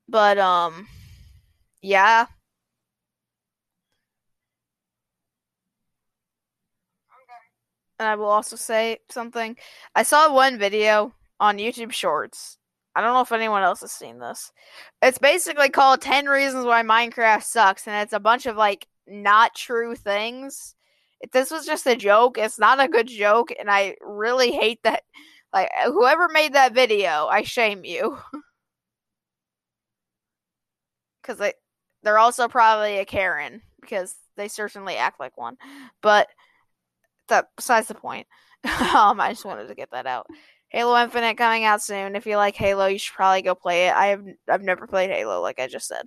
but 0.08 0.38
um 0.38 0.86
yeah. 1.82 2.26
And 7.98 8.08
I 8.08 8.16
will 8.16 8.26
also 8.26 8.56
say 8.56 8.98
something. 9.10 9.56
I 9.94 10.02
saw 10.02 10.34
one 10.34 10.58
video 10.58 11.14
on 11.38 11.58
YouTube 11.58 11.92
Shorts. 11.92 12.58
I 12.94 13.00
don't 13.00 13.14
know 13.14 13.20
if 13.20 13.32
anyone 13.32 13.62
else 13.62 13.80
has 13.80 13.92
seen 13.92 14.18
this. 14.18 14.52
It's 15.00 15.18
basically 15.18 15.68
called 15.70 16.00
10 16.00 16.26
Reasons 16.26 16.66
Why 16.66 16.82
Minecraft 16.82 17.44
Sucks, 17.44 17.86
and 17.86 18.02
it's 18.02 18.12
a 18.12 18.20
bunch 18.20 18.46
of 18.46 18.56
like 18.56 18.86
not 19.06 19.54
true 19.54 19.94
things. 19.94 20.74
This 21.32 21.50
was 21.50 21.66
just 21.66 21.86
a 21.86 21.96
joke, 21.96 22.38
it's 22.38 22.58
not 22.58 22.80
a 22.80 22.88
good 22.88 23.06
joke, 23.06 23.52
and 23.58 23.70
I 23.70 23.96
really 24.00 24.52
hate 24.52 24.80
that. 24.84 25.02
Like, 25.52 25.70
whoever 25.84 26.28
made 26.28 26.54
that 26.54 26.74
video, 26.74 27.26
I 27.30 27.42
shame 27.42 27.84
you. 27.84 28.18
Because 31.22 31.38
they, 31.38 31.52
they're 32.02 32.18
also 32.18 32.48
probably 32.48 32.98
a 32.98 33.04
Karen, 33.04 33.62
because 33.80 34.16
they 34.36 34.48
certainly 34.48 34.96
act 34.96 35.20
like 35.20 35.38
one. 35.38 35.56
But 36.00 36.26
that 37.28 37.48
besides 37.56 37.88
the 37.88 37.94
point. 37.94 38.26
um, 38.64 39.20
I 39.20 39.30
just 39.30 39.44
wanted 39.44 39.68
to 39.68 39.74
get 39.74 39.90
that 39.92 40.06
out. 40.06 40.26
Halo 40.68 40.96
Infinite 41.02 41.36
coming 41.36 41.64
out 41.64 41.82
soon. 41.82 42.16
If 42.16 42.26
you 42.26 42.36
like 42.36 42.56
Halo, 42.56 42.86
you 42.86 42.98
should 42.98 43.14
probably 43.14 43.42
go 43.42 43.54
play 43.54 43.88
it. 43.88 43.94
I 43.94 44.06
have 44.06 44.24
I've 44.48 44.62
never 44.62 44.86
played 44.86 45.10
Halo, 45.10 45.40
like 45.40 45.60
I 45.60 45.66
just 45.66 45.86
said. 45.86 46.06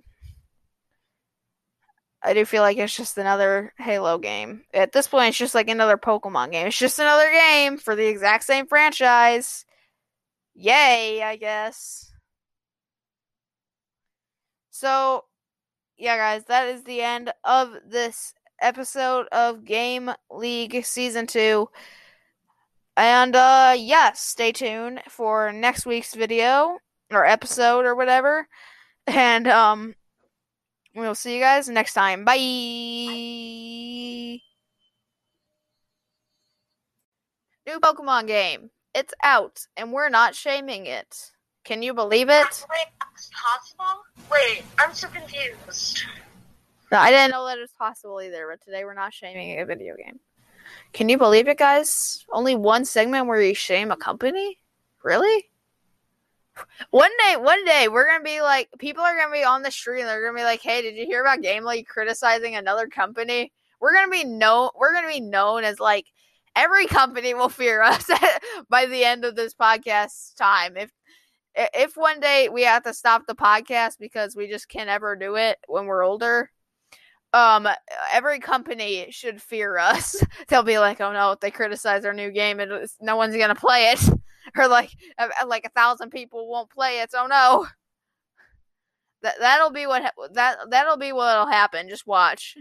I 2.26 2.34
do 2.34 2.44
feel 2.44 2.62
like 2.62 2.76
it's 2.76 2.96
just 2.96 3.16
another 3.18 3.72
Halo 3.78 4.18
game. 4.18 4.62
At 4.74 4.90
this 4.90 5.06
point, 5.06 5.28
it's 5.28 5.38
just 5.38 5.54
like 5.54 5.70
another 5.70 5.96
Pokemon 5.96 6.50
game. 6.50 6.66
It's 6.66 6.76
just 6.76 6.98
another 6.98 7.30
game 7.30 7.78
for 7.78 7.94
the 7.94 8.08
exact 8.08 8.42
same 8.42 8.66
franchise. 8.66 9.64
Yay, 10.56 11.22
I 11.22 11.36
guess. 11.36 12.10
So, 14.70 15.24
yeah, 15.96 16.16
guys, 16.16 16.44
that 16.46 16.66
is 16.66 16.82
the 16.82 17.00
end 17.00 17.32
of 17.44 17.76
this 17.86 18.34
episode 18.60 19.28
of 19.30 19.64
Game 19.64 20.10
League 20.28 20.84
Season 20.84 21.28
2. 21.28 21.68
And 22.96 23.36
uh 23.36 23.76
yes, 23.78 24.20
stay 24.20 24.50
tuned 24.50 25.00
for 25.08 25.52
next 25.52 25.86
week's 25.86 26.14
video 26.14 26.78
or 27.12 27.24
episode 27.24 27.84
or 27.84 27.94
whatever. 27.94 28.48
And 29.06 29.46
um 29.46 29.94
we'll 30.96 31.14
see 31.14 31.34
you 31.34 31.40
guys 31.40 31.68
next 31.68 31.94
time. 31.94 32.24
Bye. 32.24 32.36
New 37.66 37.80
Pokemon 37.80 38.26
game. 38.26 38.70
It's 38.94 39.12
out 39.22 39.60
and 39.76 39.92
we're 39.92 40.08
not 40.08 40.34
shaming 40.34 40.86
it. 40.86 41.32
Can 41.64 41.82
you 41.82 41.92
believe 41.92 42.28
it? 42.30 42.66
Wait, 42.70 42.86
possible? 42.98 44.02
Wait, 44.30 44.62
I'm 44.78 44.94
so 44.94 45.08
confused. 45.08 46.04
No, 46.92 46.98
I 46.98 47.10
didn't 47.10 47.32
know 47.32 47.44
that 47.46 47.58
it 47.58 47.62
was 47.62 47.72
possible 47.76 48.22
either, 48.22 48.46
but 48.48 48.64
today 48.64 48.84
we're 48.84 48.94
not 48.94 49.12
shaming 49.12 49.60
a 49.60 49.66
video 49.66 49.96
game. 49.96 50.20
Can 50.92 51.08
you 51.08 51.18
believe 51.18 51.48
it, 51.48 51.58
guys? 51.58 52.24
Only 52.30 52.54
one 52.54 52.84
segment 52.84 53.26
where 53.26 53.42
you 53.42 53.54
shame 53.54 53.90
a 53.90 53.96
company? 53.96 54.60
Really? 55.02 55.46
One 56.90 57.10
day, 57.18 57.36
one 57.36 57.64
day, 57.64 57.88
we're 57.88 58.06
gonna 58.06 58.24
be 58.24 58.40
like, 58.40 58.68
people 58.78 59.02
are 59.02 59.16
gonna 59.16 59.32
be 59.32 59.44
on 59.44 59.62
the 59.62 59.70
street 59.70 60.00
and 60.00 60.08
they're 60.08 60.24
gonna 60.24 60.38
be 60.38 60.44
like, 60.44 60.62
"Hey, 60.62 60.82
did 60.82 60.96
you 60.96 61.04
hear 61.06 61.20
about 61.20 61.42
Gamely 61.42 61.82
criticizing 61.82 62.56
another 62.56 62.86
company?" 62.86 63.52
We're 63.80 63.94
gonna 63.94 64.10
be 64.10 64.24
known. 64.24 64.70
We're 64.74 64.92
gonna 64.92 65.08
be 65.08 65.20
known 65.20 65.64
as 65.64 65.80
like 65.80 66.06
every 66.54 66.86
company 66.86 67.34
will 67.34 67.48
fear 67.48 67.82
us 67.82 68.08
by 68.68 68.86
the 68.86 69.04
end 69.04 69.24
of 69.24 69.36
this 69.36 69.54
podcast 69.54 70.36
time. 70.36 70.76
If 70.76 70.90
if 71.54 71.96
one 71.96 72.20
day 72.20 72.48
we 72.48 72.62
have 72.62 72.84
to 72.84 72.94
stop 72.94 73.22
the 73.26 73.34
podcast 73.34 73.98
because 73.98 74.36
we 74.36 74.48
just 74.48 74.68
can't 74.68 74.90
ever 74.90 75.16
do 75.16 75.36
it 75.36 75.58
when 75.68 75.86
we're 75.86 76.04
older, 76.04 76.50
um 77.32 77.68
every 78.12 78.38
company 78.38 79.06
should 79.10 79.42
fear 79.42 79.76
us 79.78 80.22
they'll 80.48 80.62
be 80.62 80.78
like 80.78 81.00
oh 81.00 81.12
no 81.12 81.32
if 81.32 81.40
they 81.40 81.50
criticize 81.50 82.04
our 82.04 82.14
new 82.14 82.30
game 82.30 82.60
and 82.60 82.88
no 83.00 83.16
one's 83.16 83.36
gonna 83.36 83.54
play 83.54 83.92
it 83.92 84.00
or 84.58 84.68
like 84.68 84.90
like 85.46 85.64
a 85.64 85.70
thousand 85.70 86.10
people 86.10 86.48
won't 86.48 86.70
play 86.70 87.00
it 87.00 87.10
oh 87.14 87.26
no 87.26 87.66
that 89.22 89.34
that'll 89.40 89.70
be 89.70 89.86
what 89.86 90.12
that 90.32 90.58
that'll 90.70 90.96
be 90.96 91.12
what'll 91.12 91.46
happen 91.46 91.88
just 91.88 92.06
watch 92.06 92.56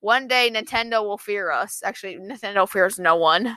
one 0.00 0.26
day 0.28 0.50
nintendo 0.52 1.02
will 1.02 1.18
fear 1.18 1.50
us 1.50 1.82
actually 1.84 2.16
nintendo 2.16 2.68
fears 2.68 2.98
no 2.98 3.16
one 3.16 3.56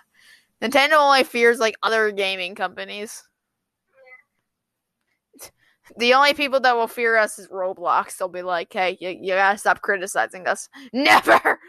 nintendo 0.61 0.93
only 0.93 1.24
fears 1.24 1.59
like 1.59 1.76
other 1.84 2.11
gaming 2.11 2.55
companies 2.55 3.24
the 5.97 6.13
only 6.13 6.34
people 6.34 6.59
that 6.59 6.76
will 6.76 6.88
fear 6.88 7.18
us 7.18 7.39
is 7.39 7.47
Roblox. 7.47 8.18
They'll 8.18 8.28
be 8.28 8.41
like, 8.41 8.72
"Hey, 8.72 8.97
you, 8.99 9.09
you 9.09 9.34
gotta 9.34 9.57
stop 9.57 9.82
criticizing 9.82 10.47
us." 10.47 10.70
Never. 10.93 11.59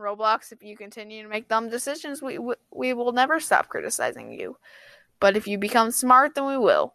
Roblox, 0.00 0.52
if 0.52 0.62
you 0.62 0.76
continue 0.76 1.22
to 1.22 1.28
make 1.28 1.48
dumb 1.48 1.68
decisions, 1.68 2.22
we, 2.22 2.38
we 2.38 2.54
we 2.72 2.92
will 2.92 3.12
never 3.12 3.40
stop 3.40 3.68
criticizing 3.68 4.32
you. 4.32 4.56
But 5.20 5.36
if 5.36 5.46
you 5.46 5.58
become 5.58 5.90
smart, 5.90 6.34
then 6.34 6.46
we 6.46 6.56
will 6.56 6.94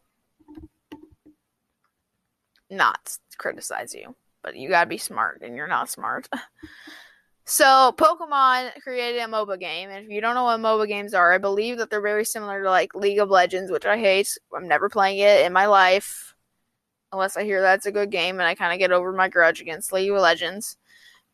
not 2.69 3.17
criticize 3.37 3.93
you. 3.93 4.15
But 4.41 4.55
you 4.55 4.69
gotta 4.69 4.89
be 4.89 4.97
smart, 4.97 5.41
and 5.41 5.55
you're 5.55 5.67
not 5.67 5.89
smart. 5.89 6.27
So 7.47 7.93
Pokemon 7.95 8.81
created 8.81 9.21
a 9.21 9.27
MOBA 9.27 9.59
game, 9.59 9.91
and 9.91 10.03
if 10.03 10.11
you 10.11 10.19
don't 10.19 10.33
know 10.33 10.45
what 10.45 10.59
MOBA 10.59 10.87
games 10.87 11.13
are, 11.13 11.31
I 11.31 11.37
believe 11.37 11.77
that 11.77 11.91
they're 11.91 12.01
very 12.01 12.25
similar 12.25 12.63
to 12.63 12.69
like 12.71 12.95
League 12.95 13.19
of 13.19 13.29
Legends, 13.29 13.71
which 13.71 13.85
I 13.85 13.99
hate. 13.99 14.35
I'm 14.55 14.67
never 14.67 14.89
playing 14.89 15.19
it 15.19 15.45
in 15.45 15.53
my 15.53 15.67
life, 15.67 16.33
unless 17.11 17.37
I 17.37 17.43
hear 17.43 17.61
that's 17.61 17.85
a 17.85 17.91
good 17.91 18.09
game, 18.09 18.39
and 18.39 18.47
I 18.47 18.55
kind 18.55 18.73
of 18.73 18.79
get 18.79 18.91
over 18.91 19.11
my 19.11 19.29
grudge 19.29 19.61
against 19.61 19.93
League 19.93 20.09
of 20.09 20.19
Legends. 20.19 20.77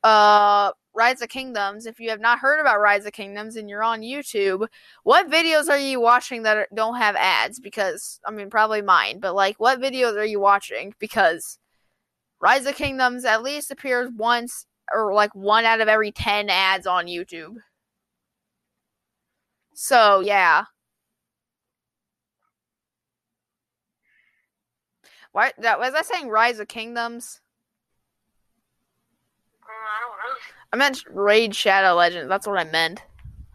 Uh, 0.04 0.74
Rise 0.94 1.22
of 1.22 1.30
Kingdoms. 1.30 1.86
If 1.86 2.00
you 2.00 2.10
have 2.10 2.20
not 2.20 2.40
heard 2.40 2.60
about 2.60 2.80
Rise 2.80 3.06
of 3.06 3.14
Kingdoms 3.14 3.56
and 3.56 3.70
you're 3.70 3.84
on 3.84 4.02
YouTube, 4.02 4.68
what 5.04 5.30
videos 5.30 5.70
are 5.70 5.78
you 5.78 6.02
watching 6.02 6.44
that 6.44 6.68
don't 6.76 6.98
have 6.98 7.16
ads? 7.16 7.60
Because 7.60 8.20
I 8.26 8.32
mean, 8.32 8.50
probably 8.50 8.82
mine, 8.82 9.20
but 9.20 9.36
like, 9.36 9.60
what 9.60 9.80
videos 9.80 10.18
are 10.18 10.26
you 10.26 10.40
watching? 10.40 10.94
Because 11.00 11.60
Rise 12.42 12.66
of 12.66 12.76
Kingdoms 12.76 13.24
at 13.26 13.44
least 13.44 13.72
appears 13.72 14.10
once 14.16 14.66
or 14.92 15.14
like 15.14 15.34
one 15.36 15.66
out 15.66 15.82
of 15.82 15.88
every 15.88 16.12
10 16.12 16.50
ads 16.50 16.86
on 16.88 17.06
YouTube. 17.06 17.56
So, 19.74 20.20
yeah. 20.20 20.66
Why 25.32 25.54
that 25.60 25.80
was 25.80 25.94
I 25.94 26.02
saying 26.02 26.28
Rise 26.30 26.60
of 26.60 26.68
Kingdoms? 26.68 27.40
Uh, 29.64 29.70
I 29.70 30.00
don't 30.02 30.18
know. 30.18 30.61
I 30.74 30.78
meant 30.78 31.04
Raid 31.10 31.54
Shadow 31.54 31.96
Legends. 31.96 32.30
That's 32.30 32.48
what 32.48 32.58
I 32.58 32.64
meant. 32.64 33.02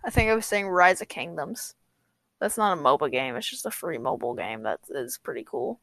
I 0.05 0.11
think 0.11 0.31
I 0.31 0.35
was 0.35 0.47
saying 0.47 0.69
Rise 0.69 1.01
of 1.01 1.09
Kingdoms. 1.09 1.75
That's 2.41 2.59
not 2.59 2.77
a 2.77 2.81
MOBA 2.81 3.11
game. 3.11 3.37
It's 3.37 3.49
just 3.49 3.67
a 3.67 3.71
free 3.71 3.99
mobile 3.99 4.35
game 4.35 4.63
that 4.65 4.81
is 4.91 5.19
pretty 5.19 5.45
cool. 5.49 5.81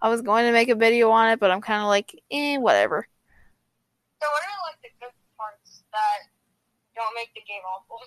I 0.00 0.08
was 0.08 0.22
going 0.22 0.46
to 0.46 0.52
make 0.52 0.68
a 0.68 0.74
video 0.74 1.10
on 1.10 1.30
it, 1.30 1.40
but 1.40 1.50
I'm 1.50 1.60
kind 1.60 1.80
of 1.80 1.88
like, 1.88 2.14
eh, 2.30 2.56
whatever. 2.58 3.08
So 4.22 4.28
what 4.28 4.42
are 4.42 4.70
like 4.70 4.80
the 4.82 4.88
good 5.00 5.12
parts 5.36 5.82
that 5.92 6.28
don't 6.94 7.14
make 7.14 7.34
the 7.34 7.40
game 7.40 7.62
awful? 7.66 7.98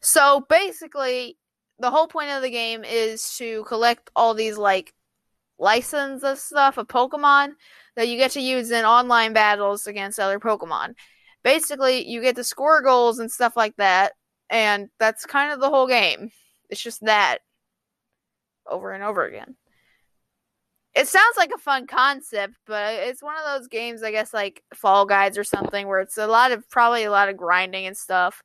So 0.00 0.46
basically, 0.48 1.36
the 1.78 1.90
whole 1.90 2.06
point 2.06 2.30
of 2.30 2.42
the 2.42 2.50
game 2.50 2.84
is 2.84 3.36
to 3.36 3.64
collect 3.64 4.10
all 4.16 4.32
these 4.32 4.56
like 4.56 4.94
license 5.58 6.22
of 6.22 6.38
stuff 6.38 6.78
of 6.78 6.88
Pokemon 6.88 7.54
that 7.96 8.08
you 8.08 8.16
get 8.16 8.30
to 8.32 8.40
use 8.40 8.70
in 8.70 8.84
online 8.84 9.32
battles 9.32 9.86
against 9.86 10.20
other 10.20 10.38
Pokemon. 10.38 10.94
Basically, 11.48 12.06
you 12.06 12.20
get 12.20 12.36
to 12.36 12.44
score 12.44 12.82
goals 12.82 13.18
and 13.18 13.32
stuff 13.32 13.56
like 13.56 13.74
that, 13.76 14.12
and 14.50 14.90
that's 14.98 15.24
kind 15.24 15.50
of 15.50 15.60
the 15.60 15.70
whole 15.70 15.86
game. 15.86 16.30
It's 16.68 16.82
just 16.82 17.02
that 17.06 17.38
over 18.66 18.92
and 18.92 19.02
over 19.02 19.24
again. 19.24 19.56
It 20.94 21.08
sounds 21.08 21.38
like 21.38 21.50
a 21.54 21.58
fun 21.58 21.86
concept, 21.86 22.54
but 22.66 22.94
it's 22.94 23.22
one 23.22 23.36
of 23.36 23.44
those 23.46 23.68
games, 23.68 24.02
I 24.02 24.10
guess, 24.10 24.34
like 24.34 24.62
Fall 24.74 25.06
Guys 25.06 25.38
or 25.38 25.44
something, 25.44 25.86
where 25.86 26.00
it's 26.00 26.18
a 26.18 26.26
lot 26.26 26.52
of 26.52 26.68
probably 26.68 27.04
a 27.04 27.10
lot 27.10 27.30
of 27.30 27.36
grinding 27.38 27.86
and 27.86 27.96
stuff 27.96 28.42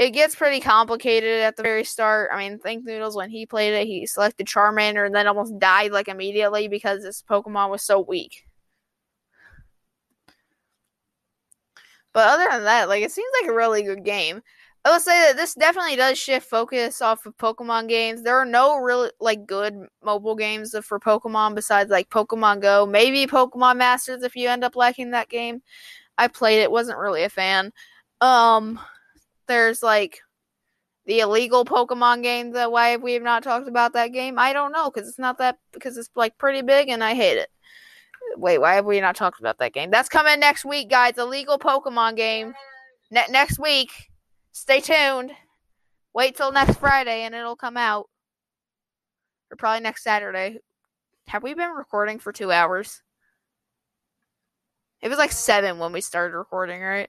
it 0.00 0.12
gets 0.12 0.34
pretty 0.34 0.60
complicated 0.60 1.42
at 1.42 1.56
the 1.56 1.62
very 1.62 1.84
start. 1.84 2.30
I 2.32 2.38
mean, 2.38 2.58
Thinknoodles 2.58 3.14
when 3.14 3.28
he 3.28 3.44
played 3.44 3.74
it, 3.74 3.86
he 3.86 4.06
selected 4.06 4.46
Charmander 4.46 5.04
and 5.04 5.14
then 5.14 5.26
almost 5.26 5.58
died 5.58 5.92
like 5.92 6.08
immediately 6.08 6.68
because 6.68 7.04
his 7.04 7.22
Pokemon 7.28 7.68
was 7.68 7.82
so 7.82 8.00
weak. 8.00 8.46
But 12.12 12.28
other 12.28 12.48
than 12.50 12.64
that, 12.64 12.88
like 12.88 13.02
it 13.02 13.12
seems 13.12 13.30
like 13.40 13.50
a 13.50 13.54
really 13.54 13.82
good 13.82 14.04
game. 14.04 14.42
I 14.84 14.92
will 14.92 15.00
say 15.00 15.26
that 15.26 15.36
this 15.36 15.54
definitely 15.54 15.96
does 15.96 16.18
shift 16.18 16.48
focus 16.48 17.02
off 17.02 17.26
of 17.26 17.36
Pokemon 17.36 17.88
games. 17.88 18.22
There 18.22 18.38
are 18.38 18.46
no 18.46 18.76
really 18.76 19.10
like 19.20 19.46
good 19.46 19.86
mobile 20.02 20.34
games 20.34 20.74
for 20.84 20.98
Pokemon 20.98 21.54
besides 21.54 21.90
like 21.90 22.08
Pokemon 22.08 22.62
Go, 22.62 22.86
maybe 22.86 23.26
Pokemon 23.26 23.76
Masters 23.76 24.22
if 24.22 24.34
you 24.36 24.48
end 24.48 24.64
up 24.64 24.76
liking 24.76 25.10
that 25.10 25.28
game. 25.28 25.62
I 26.16 26.28
played 26.28 26.62
it, 26.62 26.70
wasn't 26.70 26.98
really 26.98 27.24
a 27.24 27.28
fan. 27.28 27.72
Um 28.20 28.80
there's 29.48 29.82
like 29.82 30.20
the 31.06 31.20
illegal 31.20 31.64
Pokemon 31.64 32.22
game. 32.22 32.52
That 32.52 32.72
why 32.72 32.88
have 32.90 33.02
we 33.02 33.14
have 33.14 33.22
not 33.22 33.42
talked 33.42 33.68
about 33.68 33.92
that 33.94 34.12
game? 34.12 34.38
I 34.38 34.52
don't 34.54 34.72
know 34.72 34.90
because 34.90 35.08
it's 35.08 35.18
not 35.18 35.38
that 35.38 35.58
because 35.72 35.98
it's 35.98 36.10
like 36.14 36.38
pretty 36.38 36.62
big 36.62 36.88
and 36.88 37.04
I 37.04 37.14
hate 37.14 37.36
it. 37.36 37.50
Wait, 38.36 38.58
why 38.58 38.74
have 38.74 38.84
we 38.84 39.00
not 39.00 39.16
talked 39.16 39.40
about 39.40 39.58
that 39.58 39.72
game? 39.72 39.90
That's 39.90 40.08
coming 40.08 40.38
next 40.40 40.64
week, 40.64 40.88
guys. 40.88 41.18
A 41.18 41.24
legal 41.24 41.58
Pokemon 41.58 42.16
game 42.16 42.54
ne- 43.10 43.26
next 43.30 43.58
week. 43.58 43.90
Stay 44.52 44.80
tuned. 44.80 45.32
Wait 46.14 46.36
till 46.36 46.52
next 46.52 46.78
Friday 46.78 47.22
and 47.22 47.34
it'll 47.34 47.56
come 47.56 47.76
out, 47.76 48.08
or 49.50 49.56
probably 49.56 49.80
next 49.80 50.02
Saturday. 50.02 50.58
Have 51.28 51.42
we 51.42 51.54
been 51.54 51.70
recording 51.70 52.18
for 52.18 52.32
two 52.32 52.50
hours? 52.50 53.02
It 55.00 55.08
was 55.08 55.18
like 55.18 55.32
seven 55.32 55.78
when 55.78 55.92
we 55.92 56.00
started 56.00 56.36
recording, 56.36 56.82
right? 56.82 57.08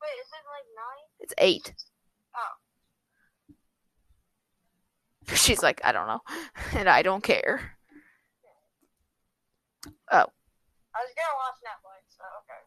Wait, 0.00 0.20
is 0.20 0.28
it 0.28 0.44
like 0.48 0.64
nine? 0.76 1.04
It's 1.20 1.34
eight. 1.38 1.74
Oh. 2.36 2.54
She's 5.34 5.62
like, 5.62 5.80
I 5.84 5.92
don't 5.92 6.06
know. 6.06 6.20
And 6.78 6.88
I 6.88 7.02
don't 7.02 7.22
care. 7.22 7.72
Oh. 10.12 10.26
I 10.98 11.06
was 11.06 11.14
gonna 11.14 11.38
watch 11.38 11.58
Netflix, 11.62 12.18
so 12.18 12.24
okay. 12.42 12.58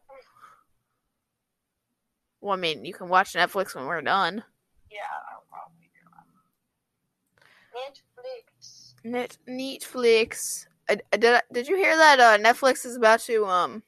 Well, 2.40 2.54
I 2.54 2.56
mean, 2.56 2.84
you 2.84 2.92
can 2.92 3.08
watch 3.08 3.34
Netflix 3.34 3.74
when 3.74 3.86
we're 3.86 4.02
done. 4.02 4.44
Yeah, 4.90 5.00
I'll 5.30 5.44
probably 5.48 5.90
do 5.94 6.00
that. 6.12 7.92
Netflix. 7.94 8.94
Net 9.04 9.36
Netflix. 9.48 10.66
I, 10.88 10.98
I- 11.12 11.16
did 11.16 11.34
I- 11.36 11.42
did 11.52 11.68
you 11.68 11.76
hear 11.76 11.96
that 11.96 12.20
uh, 12.20 12.38
Netflix 12.38 12.84
is 12.84 12.96
about 12.96 13.20
to 13.20 13.46
um 13.46 13.82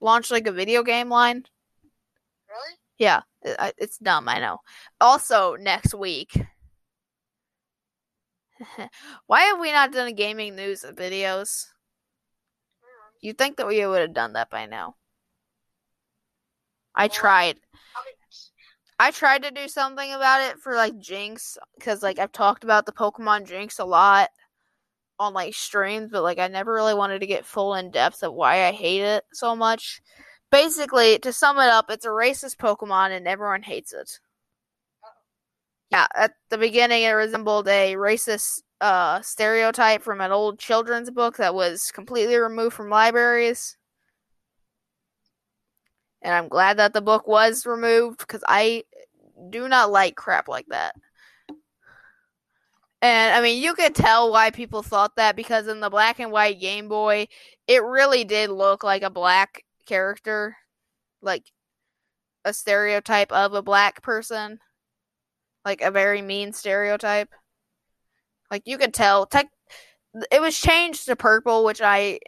launch 0.00 0.30
like 0.30 0.46
a 0.46 0.52
video 0.52 0.82
game 0.82 1.08
line? 1.10 1.44
Really? 2.48 2.74
Yeah, 2.98 3.22
it, 3.42 3.56
I- 3.58 3.74
it's 3.78 3.98
dumb, 3.98 4.28
I 4.28 4.40
know. 4.40 4.58
Also, 5.00 5.56
next 5.56 5.94
week. 5.94 6.32
Why 9.26 9.42
have 9.42 9.60
we 9.60 9.72
not 9.72 9.92
done 9.92 10.14
gaming 10.14 10.56
news 10.56 10.84
videos? 10.84 11.66
You'd 13.20 13.38
think 13.38 13.56
that 13.56 13.66
we 13.66 13.84
would 13.84 14.00
have 14.00 14.14
done 14.14 14.34
that 14.34 14.50
by 14.50 14.66
now. 14.66 14.94
I 16.94 17.08
tried. 17.08 17.56
I 17.96 19.08
I 19.08 19.10
tried 19.12 19.44
to 19.44 19.52
do 19.52 19.68
something 19.68 20.12
about 20.12 20.42
it 20.42 20.58
for 20.58 20.74
like 20.74 20.98
Jynx 20.98 21.56
because 21.78 22.02
like 22.02 22.18
I've 22.18 22.32
talked 22.32 22.64
about 22.64 22.84
the 22.84 22.92
Pokemon 22.92 23.46
Jynx 23.46 23.78
a 23.78 23.84
lot 23.84 24.30
on 25.20 25.32
like 25.32 25.54
streams, 25.54 26.10
but 26.10 26.22
like 26.24 26.38
I 26.38 26.48
never 26.48 26.72
really 26.72 26.94
wanted 26.94 27.20
to 27.20 27.26
get 27.26 27.44
full 27.46 27.74
in 27.74 27.90
depth 27.90 28.22
of 28.24 28.34
why 28.34 28.66
I 28.66 28.72
hate 28.72 29.02
it 29.02 29.24
so 29.32 29.54
much. 29.54 30.00
Basically, 30.50 31.18
to 31.20 31.32
sum 31.32 31.58
it 31.58 31.68
up, 31.68 31.90
it's 31.90 32.06
a 32.06 32.08
racist 32.08 32.56
Pokemon 32.56 33.16
and 33.16 33.28
everyone 33.28 33.62
hates 33.62 33.92
it. 33.92 34.18
Oh. 35.04 35.08
Yeah, 35.90 36.06
at 36.16 36.32
the 36.50 36.58
beginning 36.58 37.02
it 37.04 37.10
resembled 37.10 37.68
a 37.68 37.94
racist 37.94 38.62
uh 38.80 39.20
stereotype 39.22 40.02
from 40.02 40.20
an 40.20 40.32
old 40.32 40.58
children's 40.58 41.10
book 41.10 41.36
that 41.36 41.54
was 41.54 41.90
completely 41.92 42.36
removed 42.36 42.74
from 42.74 42.90
libraries. 42.90 43.76
And 46.22 46.34
I'm 46.34 46.48
glad 46.48 46.78
that 46.78 46.92
the 46.92 47.00
book 47.00 47.26
was 47.26 47.66
removed 47.66 48.18
because 48.18 48.42
I 48.46 48.84
do 49.50 49.68
not 49.68 49.90
like 49.90 50.16
crap 50.16 50.48
like 50.48 50.66
that. 50.68 50.94
And 53.00 53.34
I 53.34 53.40
mean, 53.40 53.62
you 53.62 53.74
could 53.74 53.94
tell 53.94 54.32
why 54.32 54.50
people 54.50 54.82
thought 54.82 55.14
that 55.16 55.36
because 55.36 55.68
in 55.68 55.80
the 55.80 55.90
black 55.90 56.18
and 56.18 56.32
white 56.32 56.60
Game 56.60 56.88
Boy, 56.88 57.28
it 57.68 57.82
really 57.84 58.24
did 58.24 58.50
look 58.50 58.82
like 58.82 59.02
a 59.02 59.10
black 59.10 59.64
character, 59.86 60.56
like 61.22 61.44
a 62.44 62.52
stereotype 62.52 63.30
of 63.30 63.54
a 63.54 63.62
black 63.62 64.02
person, 64.02 64.58
like 65.64 65.80
a 65.80 65.92
very 65.92 66.22
mean 66.22 66.52
stereotype. 66.52 67.32
Like 68.50 68.62
you 68.66 68.78
could 68.78 68.94
tell, 68.94 69.26
tech, 69.26 69.48
it 70.32 70.40
was 70.40 70.58
changed 70.58 71.06
to 71.06 71.16
purple, 71.16 71.64
which 71.64 71.80
I 71.82 72.18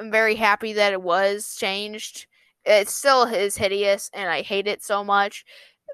am 0.00 0.10
very 0.10 0.36
happy 0.36 0.74
that 0.74 0.92
it 0.92 1.02
was 1.02 1.56
changed. 1.58 2.26
It 2.64 2.88
still 2.88 3.24
is 3.24 3.56
hideous, 3.56 4.10
and 4.14 4.30
I 4.30 4.42
hate 4.42 4.66
it 4.66 4.82
so 4.82 5.04
much 5.04 5.44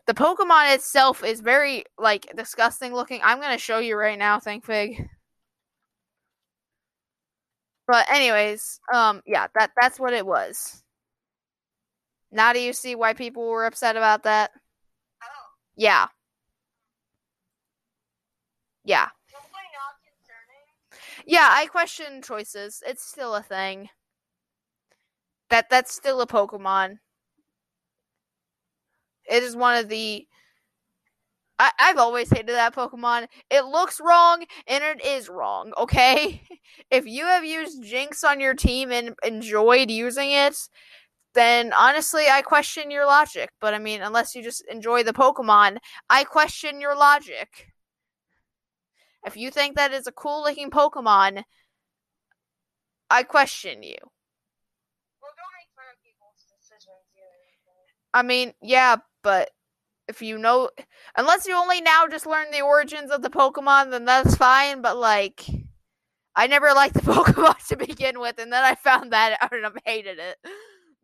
the 0.06 0.14
Pokemon 0.14 0.74
itself 0.74 1.22
is 1.24 1.40
very 1.40 1.84
like 1.98 2.26
disgusting 2.36 2.92
looking. 2.92 3.20
I'm 3.22 3.40
gonna 3.40 3.58
show 3.58 3.78
you 3.78 3.96
right 3.96 4.18
now, 4.18 4.38
ThinkFig. 4.40 5.06
But 7.86 8.06
anyways, 8.10 8.80
um, 8.92 9.22
yeah, 9.26 9.48
that 9.54 9.72
that's 9.80 9.98
what 9.98 10.12
it 10.12 10.26
was. 10.26 10.82
Now 12.32 12.52
do 12.52 12.60
you 12.60 12.72
see 12.72 12.94
why 12.94 13.14
people 13.14 13.46
were 13.48 13.66
upset 13.66 13.96
about 13.96 14.22
that? 14.24 14.50
oh, 15.22 15.26
Yeah. 15.76 16.08
Yeah. 18.84 19.08
Yeah, 21.26 21.48
I 21.50 21.66
question 21.66 22.20
choices. 22.22 22.82
It's 22.86 23.02
still 23.04 23.34
a 23.34 23.42
thing. 23.42 23.88
That 25.50 25.68
that's 25.68 25.92
still 25.94 26.22
a 26.22 26.26
Pokemon. 26.26 27.00
It 29.24 29.42
is 29.42 29.56
one 29.56 29.76
of 29.78 29.88
the. 29.88 30.26
I, 31.58 31.70
I've 31.78 31.98
always 31.98 32.30
hated 32.30 32.48
that 32.54 32.74
Pokemon. 32.74 33.26
It 33.50 33.64
looks 33.66 34.00
wrong 34.00 34.44
and 34.66 34.82
it 34.82 35.04
is 35.04 35.28
wrong, 35.28 35.72
okay? 35.78 36.42
If 36.90 37.04
you 37.06 37.24
have 37.24 37.44
used 37.44 37.82
Jynx 37.84 38.22
on 38.24 38.40
your 38.40 38.54
team 38.54 38.90
and 38.92 39.14
enjoyed 39.24 39.90
using 39.90 40.30
it, 40.30 40.56
then 41.34 41.72
honestly, 41.74 42.26
I 42.30 42.42
question 42.42 42.90
your 42.90 43.06
logic. 43.06 43.50
But 43.60 43.74
I 43.74 43.78
mean, 43.80 44.02
unless 44.02 44.34
you 44.36 44.42
just 44.42 44.64
enjoy 44.70 45.02
the 45.04 45.12
Pokemon, 45.14 45.78
I 46.10 46.24
question 46.24 46.80
your 46.80 46.96
logic. 46.96 47.69
If 49.24 49.36
you 49.36 49.50
think 49.50 49.76
that 49.76 49.92
is 49.92 50.06
a 50.06 50.12
cool 50.12 50.42
looking 50.42 50.70
Pokemon, 50.70 51.44
I 53.10 53.22
question 53.22 53.82
you. 53.82 53.96
Well, 55.20 55.32
don't 55.36 55.54
make 55.58 55.68
fun 55.74 55.84
of 55.92 56.02
people's 56.02 56.44
decisions 56.48 57.04
either. 57.14 57.90
I 58.14 58.22
mean, 58.22 58.54
yeah, 58.62 58.96
but 59.22 59.50
if 60.08 60.22
you 60.22 60.38
know, 60.38 60.70
unless 61.16 61.46
you 61.46 61.54
only 61.54 61.80
now 61.80 62.06
just 62.08 62.26
learn 62.26 62.50
the 62.50 62.62
origins 62.62 63.10
of 63.10 63.22
the 63.22 63.30
Pokemon, 63.30 63.90
then 63.90 64.04
that's 64.04 64.36
fine. 64.36 64.80
But 64.80 64.96
like, 64.96 65.44
I 66.34 66.46
never 66.46 66.72
liked 66.74 66.94
the 66.94 67.00
Pokemon 67.12 67.66
to 67.68 67.76
begin 67.76 68.20
with, 68.20 68.38
and 68.38 68.52
then 68.52 68.64
I 68.64 68.74
found 68.74 69.12
that 69.12 69.38
out 69.40 69.52
and 69.52 69.66
I 69.66 69.70
hated 69.84 70.18
it. 70.18 70.36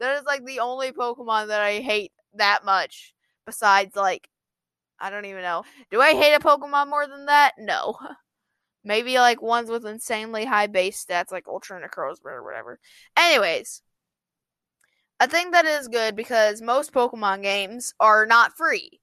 That 0.00 0.18
is 0.18 0.24
like 0.24 0.44
the 0.44 0.60
only 0.60 0.92
Pokemon 0.92 1.48
that 1.48 1.60
I 1.60 1.80
hate 1.80 2.12
that 2.34 2.64
much. 2.64 3.14
Besides, 3.46 3.94
like, 3.94 4.28
I 4.98 5.10
don't 5.10 5.24
even 5.26 5.42
know. 5.42 5.64
Do 5.90 6.00
I 6.00 6.14
hate 6.14 6.34
a 6.34 6.40
Pokemon 6.40 6.88
more 6.88 7.06
than 7.06 7.26
that? 7.26 7.52
No. 7.58 7.96
Maybe 8.84 9.18
like 9.18 9.42
ones 9.42 9.68
with 9.68 9.84
insanely 9.84 10.44
high 10.44 10.68
base 10.68 11.04
stats, 11.04 11.32
like 11.32 11.48
Ultra 11.48 11.80
Necrozma 11.80 12.26
or 12.26 12.44
whatever. 12.44 12.78
Anyways, 13.16 13.82
I 15.18 15.26
think 15.26 15.52
that 15.52 15.64
is 15.64 15.88
good 15.88 16.14
because 16.14 16.62
most 16.62 16.92
Pokemon 16.92 17.42
games 17.42 17.94
are 17.98 18.26
not 18.26 18.56
free. 18.56 19.00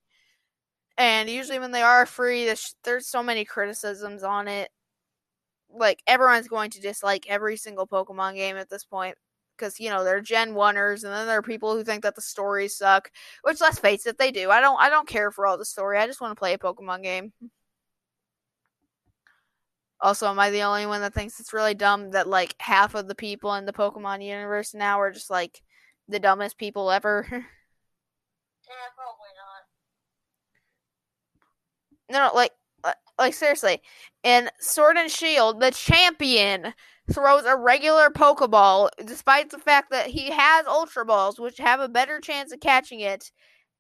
And 0.98 1.30
usually, 1.30 1.60
when 1.60 1.72
they 1.72 1.82
are 1.82 2.06
free, 2.06 2.46
there's, 2.46 2.76
there's 2.84 3.08
so 3.08 3.24
many 3.24 3.46
criticisms 3.46 4.24
on 4.24 4.48
it. 4.48 4.70
Like, 5.76 6.04
everyone's 6.06 6.48
going 6.48 6.70
to 6.72 6.82
dislike 6.82 7.26
every 7.28 7.58
single 7.58 7.88
Pokemon 7.88 8.36
game 8.36 8.58
at 8.58 8.70
this 8.70 8.86
point 8.86 9.18
because 9.58 9.80
you 9.80 9.90
know 9.90 10.04
they're 10.04 10.22
Gen 10.22 10.54
Oneers, 10.54 11.04
and 11.04 11.14
then 11.14 11.28
there 11.28 11.38
are 11.38 11.44
people 11.44 11.76
who 11.76 11.84
think 11.84 12.04
that 12.04 12.16
the 12.16 12.22
stories 12.22 12.78
suck. 12.78 13.12
Which, 13.44 13.62
let's 13.62 13.80
face 13.80 14.06
it, 14.06 14.18
they 14.18 14.32
do. 14.32 14.50
I 14.50 14.62
don't. 14.62 14.80
I 14.80 14.90
don't 14.90 15.08
care 15.08 15.32
for 15.32 15.46
all 15.46 15.58
the 15.58 15.66
story. 15.66 15.98
I 15.98 16.08
just 16.08 16.22
want 16.22 16.32
to 16.32 16.40
play 16.40 16.54
a 16.54 16.58
Pokemon 16.58 17.04
game. 17.04 17.34
Also, 20.02 20.28
am 20.28 20.38
I 20.38 20.50
the 20.50 20.64
only 20.64 20.86
one 20.86 21.00
that 21.02 21.14
thinks 21.14 21.40
it's 21.40 21.54
really 21.54 21.74
dumb 21.74 22.12
that 22.12 22.28
like 22.28 22.56
half 22.60 22.94
of 22.94 23.08
the 23.08 23.16
people 23.16 23.54
in 23.56 23.66
the 23.66 23.72
Pokemon 23.72 24.24
universe 24.24 24.74
now 24.74 25.00
are 25.00 25.12
just 25.12 25.30
like 25.30 25.62
the 26.10 26.20
dumbest 26.20 26.58
people 26.58 26.92
ever? 26.92 27.26
Yeah, 27.30 27.40
probably 28.96 29.32
not. 32.10 32.14
no, 32.14 32.28
no, 32.28 32.36
like, 32.36 32.52
like 33.18 33.34
seriously, 33.34 33.82
in 34.24 34.50
Sword 34.60 34.98
and 34.98 35.10
Shield, 35.10 35.62
the 35.62 35.72
champion 35.72 36.74
throws 37.12 37.46
a 37.46 37.58
regular 37.58 38.10
Pokeball, 38.10 38.90
despite 39.06 39.50
the 39.50 39.60
fact 39.60 39.92
that 39.92 40.08
he 40.08 40.32
has 40.32 40.66
Ultra 40.66 41.06
Balls, 41.06 41.40
which 41.40 41.58
have 41.58 41.80
a 41.80 41.90
better 41.90 42.20
chance 42.20 42.54
of 42.54 42.60
catching 42.60 43.00
it, 43.02 43.32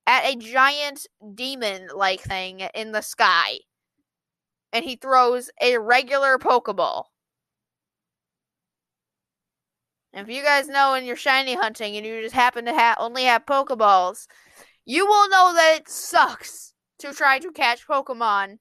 at 0.05 0.25
a 0.25 0.35
giant 0.35 1.07
demon-like 1.33 2.21
thing 2.21 2.61
in 2.73 2.91
the 2.91 3.01
sky 3.01 3.59
and 4.73 4.83
he 4.83 4.95
throws 4.95 5.51
a 5.61 5.77
regular 5.77 6.37
Pokeball. 6.37 7.05
If 10.11 10.27
you 10.27 10.43
guys 10.43 10.67
know 10.67 10.95
and 10.95 11.05
you're 11.05 11.15
shiny 11.15 11.55
hunting 11.55 11.95
and 11.95 12.05
you 12.05 12.21
just 12.21 12.35
happen 12.35 12.65
to 12.65 12.73
have 12.73 12.97
only 12.99 13.23
have 13.23 13.45
Pokeballs, 13.45 14.27
you 14.85 15.05
will 15.05 15.29
know 15.29 15.53
that 15.53 15.77
it 15.77 15.89
sucks 15.89 16.73
to 16.99 17.13
try 17.13 17.39
to 17.39 17.51
catch 17.51 17.87
Pokemon 17.87 18.57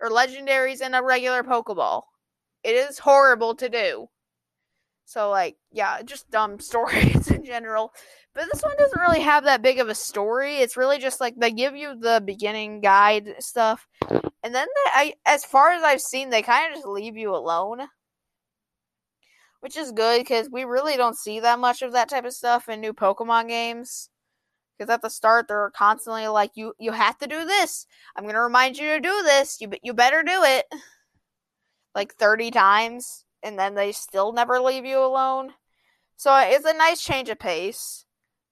or 0.00 0.10
legendaries 0.10 0.80
in 0.80 0.94
a 0.94 1.02
regular 1.02 1.42
Pokeball. 1.42 2.02
It 2.64 2.74
is 2.74 2.98
horrible 2.98 3.54
to 3.56 3.68
do. 3.68 4.08
So 5.04 5.30
like, 5.30 5.56
yeah, 5.72 6.02
just 6.02 6.30
dumb 6.30 6.60
stories 6.60 7.30
in 7.30 7.44
general. 7.44 7.92
But 8.34 8.46
this 8.52 8.62
one 8.62 8.76
doesn't 8.76 9.00
really 9.00 9.20
have 9.20 9.44
that 9.44 9.62
big 9.62 9.78
of 9.78 9.88
a 9.88 9.94
story. 9.94 10.56
It's 10.56 10.76
really 10.76 10.98
just 10.98 11.20
like 11.20 11.34
they 11.36 11.50
give 11.50 11.74
you 11.74 11.98
the 11.98 12.22
beginning 12.24 12.80
guide 12.80 13.36
stuff 13.40 13.86
and 14.42 14.54
then 14.54 14.66
they, 14.66 14.90
I, 14.94 15.14
as 15.26 15.44
far 15.44 15.72
as 15.72 15.82
I've 15.82 16.00
seen, 16.00 16.30
they 16.30 16.42
kind 16.42 16.70
of 16.70 16.76
just 16.76 16.86
leave 16.86 17.16
you 17.16 17.34
alone, 17.34 17.88
which 19.60 19.76
is 19.76 19.92
good 19.92 20.20
because 20.20 20.48
we 20.50 20.64
really 20.64 20.96
don't 20.96 21.18
see 21.18 21.40
that 21.40 21.58
much 21.58 21.82
of 21.82 21.92
that 21.92 22.08
type 22.08 22.24
of 22.24 22.32
stuff 22.32 22.68
in 22.68 22.80
new 22.80 22.92
Pokemon 22.92 23.48
games. 23.48 24.10
Because 24.78 24.92
at 24.92 25.02
the 25.02 25.10
start, 25.10 25.48
they're 25.48 25.72
constantly 25.74 26.28
like, 26.28 26.52
"You, 26.54 26.72
you 26.78 26.92
have 26.92 27.18
to 27.18 27.26
do 27.26 27.44
this. 27.44 27.86
I'm 28.14 28.24
gonna 28.24 28.40
remind 28.40 28.78
you 28.78 28.86
to 28.94 29.00
do 29.00 29.22
this. 29.24 29.60
You, 29.60 29.70
you 29.82 29.92
better 29.92 30.22
do 30.22 30.44
it." 30.44 30.66
Like 31.94 32.14
thirty 32.14 32.50
times, 32.50 33.24
and 33.42 33.58
then 33.58 33.74
they 33.74 33.92
still 33.92 34.32
never 34.32 34.60
leave 34.60 34.84
you 34.84 34.98
alone. 35.02 35.54
So 36.16 36.32
uh, 36.32 36.44
it's 36.46 36.66
a 36.66 36.74
nice 36.74 37.02
change 37.02 37.28
of 37.28 37.38
pace. 37.38 38.04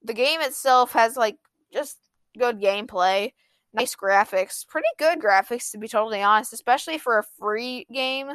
The 0.02 0.14
game 0.14 0.40
itself 0.40 0.92
has 0.92 1.16
like 1.16 1.38
just 1.72 1.98
good 2.38 2.60
gameplay 2.60 3.32
nice 3.76 3.94
graphics, 3.94 4.66
pretty 4.66 4.88
good 4.98 5.20
graphics 5.20 5.70
to 5.70 5.78
be 5.78 5.86
totally 5.86 6.22
honest, 6.22 6.52
especially 6.52 6.98
for 6.98 7.18
a 7.18 7.24
free 7.38 7.86
game. 7.92 8.28
Yeah. 8.28 8.34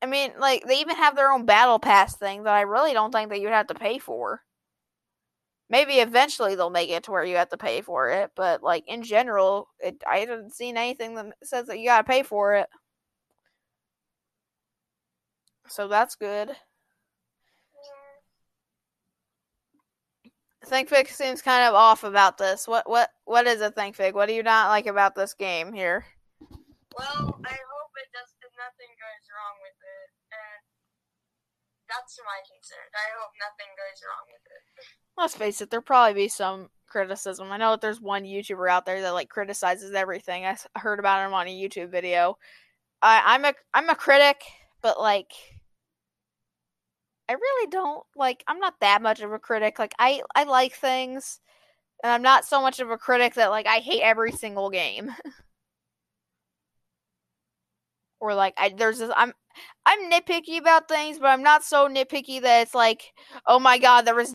I 0.00 0.06
mean, 0.06 0.32
like 0.38 0.64
they 0.66 0.80
even 0.80 0.96
have 0.96 1.16
their 1.16 1.30
own 1.30 1.44
battle 1.44 1.78
pass 1.78 2.16
thing 2.16 2.44
that 2.44 2.54
I 2.54 2.62
really 2.62 2.92
don't 2.92 3.12
think 3.12 3.30
that 3.30 3.40
you'd 3.40 3.50
have 3.50 3.66
to 3.68 3.74
pay 3.74 3.98
for. 3.98 4.42
Maybe 5.72 5.94
eventually 5.94 6.54
they'll 6.54 6.68
make 6.68 6.90
it 6.90 7.04
to 7.04 7.10
where 7.12 7.24
you 7.24 7.36
have 7.36 7.48
to 7.48 7.56
pay 7.56 7.80
for 7.80 8.10
it, 8.10 8.32
but 8.36 8.62
like 8.62 8.84
in 8.86 9.02
general, 9.02 9.68
it, 9.80 10.02
I 10.06 10.18
haven't 10.18 10.54
seen 10.54 10.76
anything 10.76 11.14
that 11.14 11.32
says 11.42 11.66
that 11.68 11.78
you 11.78 11.86
gotta 11.86 12.04
pay 12.04 12.22
for 12.22 12.54
it. 12.56 12.68
So 15.68 15.88
that's 15.88 16.14
good. 16.14 16.50
ThinkFig 20.66 21.08
seems 21.08 21.40
kind 21.40 21.66
of 21.66 21.74
off 21.74 22.04
about 22.04 22.36
this. 22.36 22.68
What 22.68 22.86
what 22.86 23.08
what 23.24 23.46
is 23.46 23.62
a 23.62 23.70
ThinkFig? 23.70 24.12
What 24.12 24.28
do 24.28 24.34
you 24.34 24.42
not 24.42 24.68
like 24.68 24.86
about 24.86 25.14
this 25.14 25.32
game 25.32 25.72
here? 25.72 26.04
Well, 26.98 27.40
I 27.46 27.48
hope 27.48 27.92
it 27.96 28.12
does 28.12 28.31
that's 31.92 32.18
my 32.24 32.40
concern. 32.48 32.88
I 32.96 33.08
hope 33.20 33.32
nothing 33.36 33.70
goes 33.76 34.00
wrong 34.00 34.26
with 34.32 34.44
it. 34.48 34.62
Let's 35.16 35.36
face 35.36 35.60
it, 35.60 35.70
there'll 35.70 35.82
probably 35.82 36.14
be 36.14 36.28
some 36.28 36.70
criticism. 36.88 37.52
I 37.52 37.56
know 37.56 37.72
that 37.72 37.80
there's 37.80 38.00
one 38.00 38.24
YouTuber 38.24 38.70
out 38.70 38.86
there 38.86 39.00
that 39.02 39.10
like 39.14 39.28
criticizes 39.28 39.92
everything. 39.92 40.46
I 40.46 40.56
heard 40.76 40.98
about 40.98 41.26
him 41.26 41.34
on 41.34 41.46
a 41.46 41.50
YouTube 41.50 41.90
video. 41.90 42.38
I, 43.00 43.22
I'm 43.24 43.44
a 43.44 43.54
I'm 43.74 43.88
a 43.90 43.94
critic, 43.94 44.42
but 44.80 45.00
like 45.00 45.32
I 47.28 47.34
really 47.34 47.70
don't 47.70 48.04
like 48.16 48.44
I'm 48.46 48.58
not 48.58 48.80
that 48.80 49.02
much 49.02 49.20
of 49.20 49.32
a 49.32 49.38
critic. 49.38 49.78
Like 49.78 49.94
I 49.98 50.22
I 50.34 50.44
like 50.44 50.74
things 50.74 51.40
and 52.02 52.12
I'm 52.12 52.22
not 52.22 52.44
so 52.44 52.60
much 52.60 52.80
of 52.80 52.90
a 52.90 52.98
critic 52.98 53.34
that 53.34 53.50
like 53.50 53.66
I 53.66 53.78
hate 53.78 54.02
every 54.02 54.32
single 54.32 54.70
game. 54.70 55.12
or 58.22 58.34
like 58.34 58.54
I 58.58 58.70
there's 58.76 59.00
this 59.00 59.10
I'm 59.16 59.32
I'm 59.86 60.10
nitpicky 60.10 60.58
about 60.58 60.88
things, 60.88 61.18
but 61.18 61.26
I'm 61.28 61.42
not 61.42 61.64
so 61.64 61.88
nitpicky 61.88 62.40
that 62.42 62.62
it's 62.62 62.74
like, 62.74 63.12
oh 63.46 63.58
my 63.58 63.78
god, 63.78 64.02
there 64.06 64.14
was 64.14 64.32